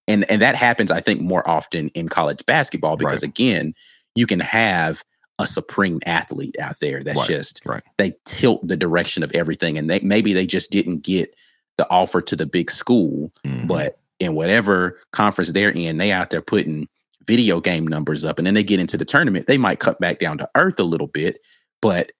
and 0.07 0.31
and 0.31 0.43
that 0.43 0.57
happens 0.57 0.91
I 0.91 1.01
think 1.01 1.21
more 1.21 1.49
often 1.49 1.89
in 1.91 2.09
college 2.09 2.45
basketball 2.45 2.97
because 2.97 3.23
right. 3.23 3.31
again, 3.31 3.75
you 4.15 4.27
can 4.27 4.41
have 4.41 5.03
a 5.39 5.47
supreme 5.47 6.01
athlete 6.05 6.57
out 6.61 6.75
there 6.81 7.03
that's 7.03 7.19
right. 7.19 7.29
just 7.29 7.63
right. 7.65 7.83
they 7.97 8.13
tilt 8.25 8.67
the 8.67 8.77
direction 8.77 9.23
of 9.23 9.33
everything, 9.33 9.79
and 9.79 9.89
they 9.89 10.01
maybe 10.01 10.35
they 10.35 10.47
just 10.47 10.71
didn't 10.71 11.03
get 11.03 11.35
the 11.79 11.89
offer 11.91 12.21
to 12.21 12.37
the 12.37 12.47
big 12.47 12.71
school, 12.71 13.33
mm-hmm. 13.47 13.67
but 13.67 13.99
in 14.21 14.35
whatever 14.35 15.01
conference 15.13 15.53
they're 15.53 15.71
in, 15.71 15.97
they 15.97 16.13
out 16.13 16.31
there 16.31 16.43
putting 16.43 16.89
video 17.29 17.61
game 17.61 17.87
numbers 17.87 18.25
up 18.25 18.39
and 18.39 18.47
then 18.47 18.55
they 18.55 18.65
get 18.65 18.81
into 18.81 18.97
the 18.97 19.05
tournament, 19.05 19.47
they 19.47 19.59
might 19.59 19.79
cut 19.79 20.01
back 20.01 20.19
down 20.19 20.39
to 20.39 20.49
earth 20.57 20.81
a 20.81 20.85
little 20.85 21.07
bit, 21.07 21.41
but 21.81 22.11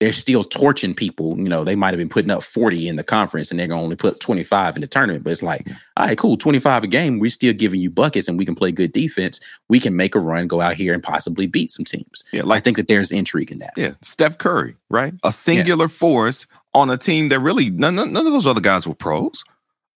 they're 0.00 0.12
still 0.12 0.44
torching 0.44 0.94
people. 0.94 1.36
You 1.38 1.48
know, 1.48 1.64
they 1.64 1.74
might 1.74 1.88
have 1.88 1.98
been 1.98 2.08
putting 2.08 2.30
up 2.30 2.42
40 2.42 2.88
in 2.88 2.96
the 2.96 3.04
conference 3.04 3.50
and 3.50 3.58
they're 3.58 3.66
going 3.66 3.80
to 3.80 3.84
only 3.84 3.96
put 3.96 4.20
25 4.20 4.76
in 4.76 4.80
the 4.80 4.86
tournament. 4.86 5.24
But 5.24 5.30
it's 5.30 5.42
like, 5.42 5.66
all 5.96 6.06
right, 6.06 6.18
cool, 6.18 6.36
25 6.36 6.84
a 6.84 6.86
game. 6.86 7.18
We're 7.18 7.30
still 7.30 7.52
giving 7.52 7.80
you 7.80 7.90
buckets 7.90 8.28
and 8.28 8.38
we 8.38 8.44
can 8.44 8.54
play 8.54 8.70
good 8.70 8.92
defense. 8.92 9.40
We 9.68 9.80
can 9.80 9.96
make 9.96 10.14
a 10.14 10.20
run, 10.20 10.46
go 10.46 10.60
out 10.60 10.74
here 10.74 10.94
and 10.94 11.02
possibly 11.02 11.46
beat 11.46 11.70
some 11.70 11.84
teams. 11.84 12.24
Yeah, 12.32 12.42
like, 12.42 12.58
I 12.58 12.60
think 12.60 12.76
that 12.76 12.86
there's 12.86 13.10
intrigue 13.10 13.50
in 13.50 13.58
that. 13.58 13.72
Yeah. 13.76 13.92
Steph 14.02 14.38
Curry, 14.38 14.76
right? 14.88 15.14
A 15.24 15.32
singular 15.32 15.86
yeah. 15.86 15.88
force 15.88 16.46
on 16.74 16.90
a 16.90 16.96
team 16.96 17.28
that 17.30 17.40
really, 17.40 17.70
none, 17.70 17.96
none 17.96 18.16
of 18.16 18.24
those 18.24 18.46
other 18.46 18.60
guys 18.60 18.86
were 18.86 18.94
pros. 18.94 19.42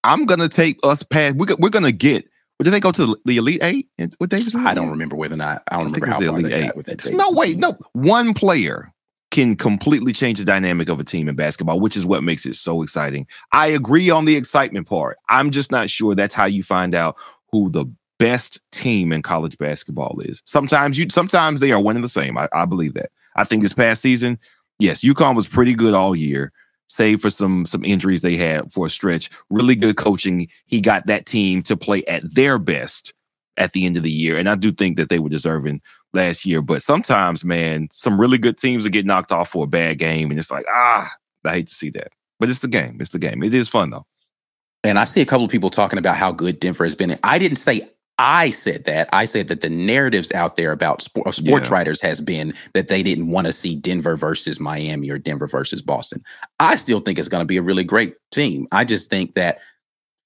I'm 0.04 0.26
going 0.26 0.40
to 0.40 0.48
take 0.48 0.78
us 0.82 1.04
past, 1.04 1.36
we're, 1.36 1.54
we're 1.60 1.68
going 1.68 1.84
to 1.84 1.92
get 2.62 2.70
did 2.70 2.76
they 2.76 2.80
go 2.80 2.92
to 2.92 3.16
the 3.24 3.36
Elite 3.36 3.62
Eight 3.62 3.88
with 4.20 4.30
Davidson? 4.30 4.66
I 4.66 4.74
don't 4.74 4.90
remember 4.90 5.16
whether 5.16 5.34
or 5.34 5.38
not. 5.38 5.62
I 5.70 5.76
don't 5.76 5.82
I 5.82 5.86
remember 5.86 6.06
how 6.06 6.20
far 6.20 6.42
they 6.42 6.66
got 6.66 6.76
with 6.76 6.86
that. 6.86 7.12
no, 7.12 7.26
wait, 7.30 7.58
no. 7.58 7.76
One 7.92 8.34
player 8.34 8.92
can 9.30 9.56
completely 9.56 10.12
change 10.12 10.38
the 10.38 10.44
dynamic 10.44 10.88
of 10.88 11.00
a 11.00 11.04
team 11.04 11.26
in 11.26 11.34
basketball, 11.34 11.80
which 11.80 11.96
is 11.96 12.04
what 12.04 12.22
makes 12.22 12.44
it 12.44 12.54
so 12.54 12.82
exciting. 12.82 13.26
I 13.52 13.68
agree 13.68 14.10
on 14.10 14.26
the 14.26 14.36
excitement 14.36 14.86
part. 14.86 15.16
I'm 15.28 15.50
just 15.50 15.72
not 15.72 15.88
sure 15.88 16.14
that's 16.14 16.34
how 16.34 16.44
you 16.44 16.62
find 16.62 16.94
out 16.94 17.16
who 17.50 17.70
the 17.70 17.86
best 18.18 18.60
team 18.70 19.10
in 19.10 19.22
college 19.22 19.56
basketball 19.58 20.20
is. 20.20 20.42
Sometimes 20.46 20.98
you, 20.98 21.08
sometimes 21.10 21.60
they 21.60 21.72
are 21.72 21.80
one 21.80 21.96
and 21.96 22.04
the 22.04 22.08
same. 22.08 22.36
I, 22.36 22.48
I 22.52 22.66
believe 22.66 22.94
that. 22.94 23.10
I 23.34 23.44
think 23.44 23.62
this 23.62 23.72
past 23.72 24.02
season, 24.02 24.38
yes, 24.78 25.02
UConn 25.02 25.34
was 25.34 25.48
pretty 25.48 25.74
good 25.74 25.94
all 25.94 26.14
year 26.14 26.52
save 26.92 27.20
for 27.20 27.30
some 27.30 27.64
some 27.66 27.84
injuries 27.84 28.20
they 28.20 28.36
had 28.36 28.70
for 28.70 28.86
a 28.86 28.90
stretch. 28.90 29.30
Really 29.50 29.74
good 29.74 29.96
coaching. 29.96 30.48
He 30.66 30.80
got 30.80 31.06
that 31.06 31.26
team 31.26 31.62
to 31.62 31.76
play 31.76 32.04
at 32.04 32.34
their 32.34 32.58
best 32.58 33.14
at 33.56 33.72
the 33.72 33.84
end 33.84 33.96
of 33.96 34.02
the 34.02 34.10
year, 34.10 34.36
and 34.36 34.48
I 34.48 34.54
do 34.54 34.72
think 34.72 34.96
that 34.96 35.08
they 35.08 35.18
were 35.18 35.28
deserving 35.28 35.80
last 36.12 36.46
year. 36.46 36.62
But 36.62 36.82
sometimes, 36.82 37.44
man, 37.44 37.88
some 37.90 38.20
really 38.20 38.38
good 38.38 38.56
teams 38.56 38.84
will 38.84 38.90
get 38.90 39.06
knocked 39.06 39.32
off 39.32 39.50
for 39.50 39.64
a 39.64 39.68
bad 39.68 39.98
game, 39.98 40.30
and 40.30 40.38
it's 40.38 40.50
like 40.50 40.64
ah, 40.72 41.10
I 41.44 41.50
hate 41.50 41.68
to 41.68 41.74
see 41.74 41.90
that. 41.90 42.12
But 42.38 42.50
it's 42.50 42.60
the 42.60 42.68
game. 42.68 42.98
It's 43.00 43.10
the 43.10 43.18
game. 43.18 43.42
It 43.42 43.54
is 43.54 43.68
fun 43.68 43.90
though. 43.90 44.06
And 44.84 44.98
I 44.98 45.04
see 45.04 45.20
a 45.20 45.26
couple 45.26 45.44
of 45.44 45.50
people 45.50 45.70
talking 45.70 45.98
about 45.98 46.16
how 46.16 46.32
good 46.32 46.58
Denver 46.58 46.84
has 46.84 46.96
been. 46.96 47.16
I 47.22 47.38
didn't 47.38 47.58
say 47.58 47.88
I 48.18 48.50
said 48.50 48.84
that. 48.84 49.08
I 49.12 49.24
said 49.24 49.48
that 49.48 49.62
the 49.62 49.70
narratives 49.70 50.32
out 50.32 50.56
there 50.56 50.72
about 50.72 51.02
sport, 51.02 51.34
sports 51.34 51.68
yeah. 51.68 51.74
writers 51.74 52.00
has 52.02 52.20
been 52.20 52.54
that 52.74 52.88
they 52.88 53.02
didn't 53.02 53.28
want 53.28 53.46
to 53.46 53.52
see 53.52 53.74
Denver 53.74 54.16
versus 54.16 54.60
Miami 54.60 55.10
or 55.10 55.18
Denver 55.18 55.46
versus 55.46 55.82
Boston. 55.82 56.22
I 56.60 56.76
still 56.76 57.00
think 57.00 57.18
it's 57.18 57.28
going 57.28 57.40
to 57.40 57.46
be 57.46 57.56
a 57.56 57.62
really 57.62 57.84
great 57.84 58.14
team. 58.30 58.68
I 58.70 58.84
just 58.84 59.10
think 59.10 59.34
that 59.34 59.60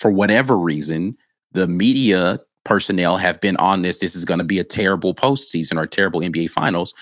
for 0.00 0.10
whatever 0.10 0.58
reason, 0.58 1.16
the 1.52 1.66
media 1.68 2.40
personnel 2.64 3.16
have 3.16 3.40
been 3.40 3.56
on 3.56 3.82
this. 3.82 4.00
This 4.00 4.14
is 4.14 4.24
going 4.24 4.38
to 4.38 4.44
be 4.44 4.58
a 4.58 4.64
terrible 4.64 5.14
postseason 5.14 5.78
or 5.78 5.86
terrible 5.86 6.20
NBA 6.20 6.50
finals. 6.50 6.92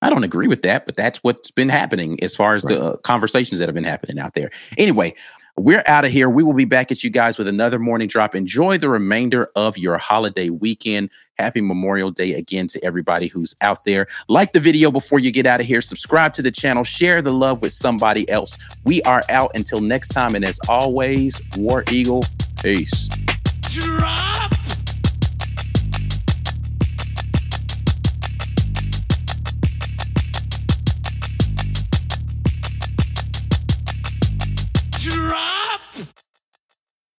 I 0.00 0.10
don't 0.10 0.24
agree 0.24 0.48
with 0.48 0.62
that, 0.62 0.86
but 0.86 0.96
that's 0.96 1.22
what's 1.22 1.52
been 1.52 1.68
happening 1.68 2.22
as 2.24 2.34
far 2.34 2.54
as 2.54 2.64
right. 2.64 2.74
the 2.74 2.84
uh, 2.84 2.96
conversations 2.98 3.60
that 3.60 3.68
have 3.68 3.74
been 3.74 3.84
happening 3.84 4.18
out 4.18 4.34
there. 4.34 4.50
Anyway, 4.76 5.14
we're 5.56 5.82
out 5.86 6.04
of 6.04 6.10
here. 6.10 6.30
We 6.30 6.42
will 6.42 6.54
be 6.54 6.64
back 6.64 6.90
at 6.90 7.04
you 7.04 7.10
guys 7.10 7.36
with 7.38 7.46
another 7.46 7.78
morning 7.78 8.08
drop. 8.08 8.34
Enjoy 8.34 8.78
the 8.78 8.88
remainder 8.88 9.50
of 9.54 9.76
your 9.76 9.98
holiday 9.98 10.48
weekend. 10.48 11.10
Happy 11.38 11.60
Memorial 11.60 12.10
Day 12.10 12.32
again 12.34 12.66
to 12.68 12.82
everybody 12.84 13.26
who's 13.26 13.54
out 13.60 13.84
there. 13.84 14.06
Like 14.28 14.52
the 14.52 14.60
video 14.60 14.90
before 14.90 15.18
you 15.18 15.30
get 15.30 15.46
out 15.46 15.60
of 15.60 15.66
here. 15.66 15.80
Subscribe 15.80 16.32
to 16.34 16.42
the 16.42 16.50
channel. 16.50 16.84
Share 16.84 17.20
the 17.20 17.32
love 17.32 17.60
with 17.60 17.72
somebody 17.72 18.28
else. 18.30 18.58
We 18.84 19.02
are 19.02 19.22
out 19.28 19.50
until 19.54 19.80
next 19.80 20.08
time. 20.08 20.34
And 20.34 20.44
as 20.44 20.58
always, 20.68 21.40
War 21.56 21.84
Eagle, 21.90 22.24
peace. 22.62 23.08
Drive! 23.70 24.61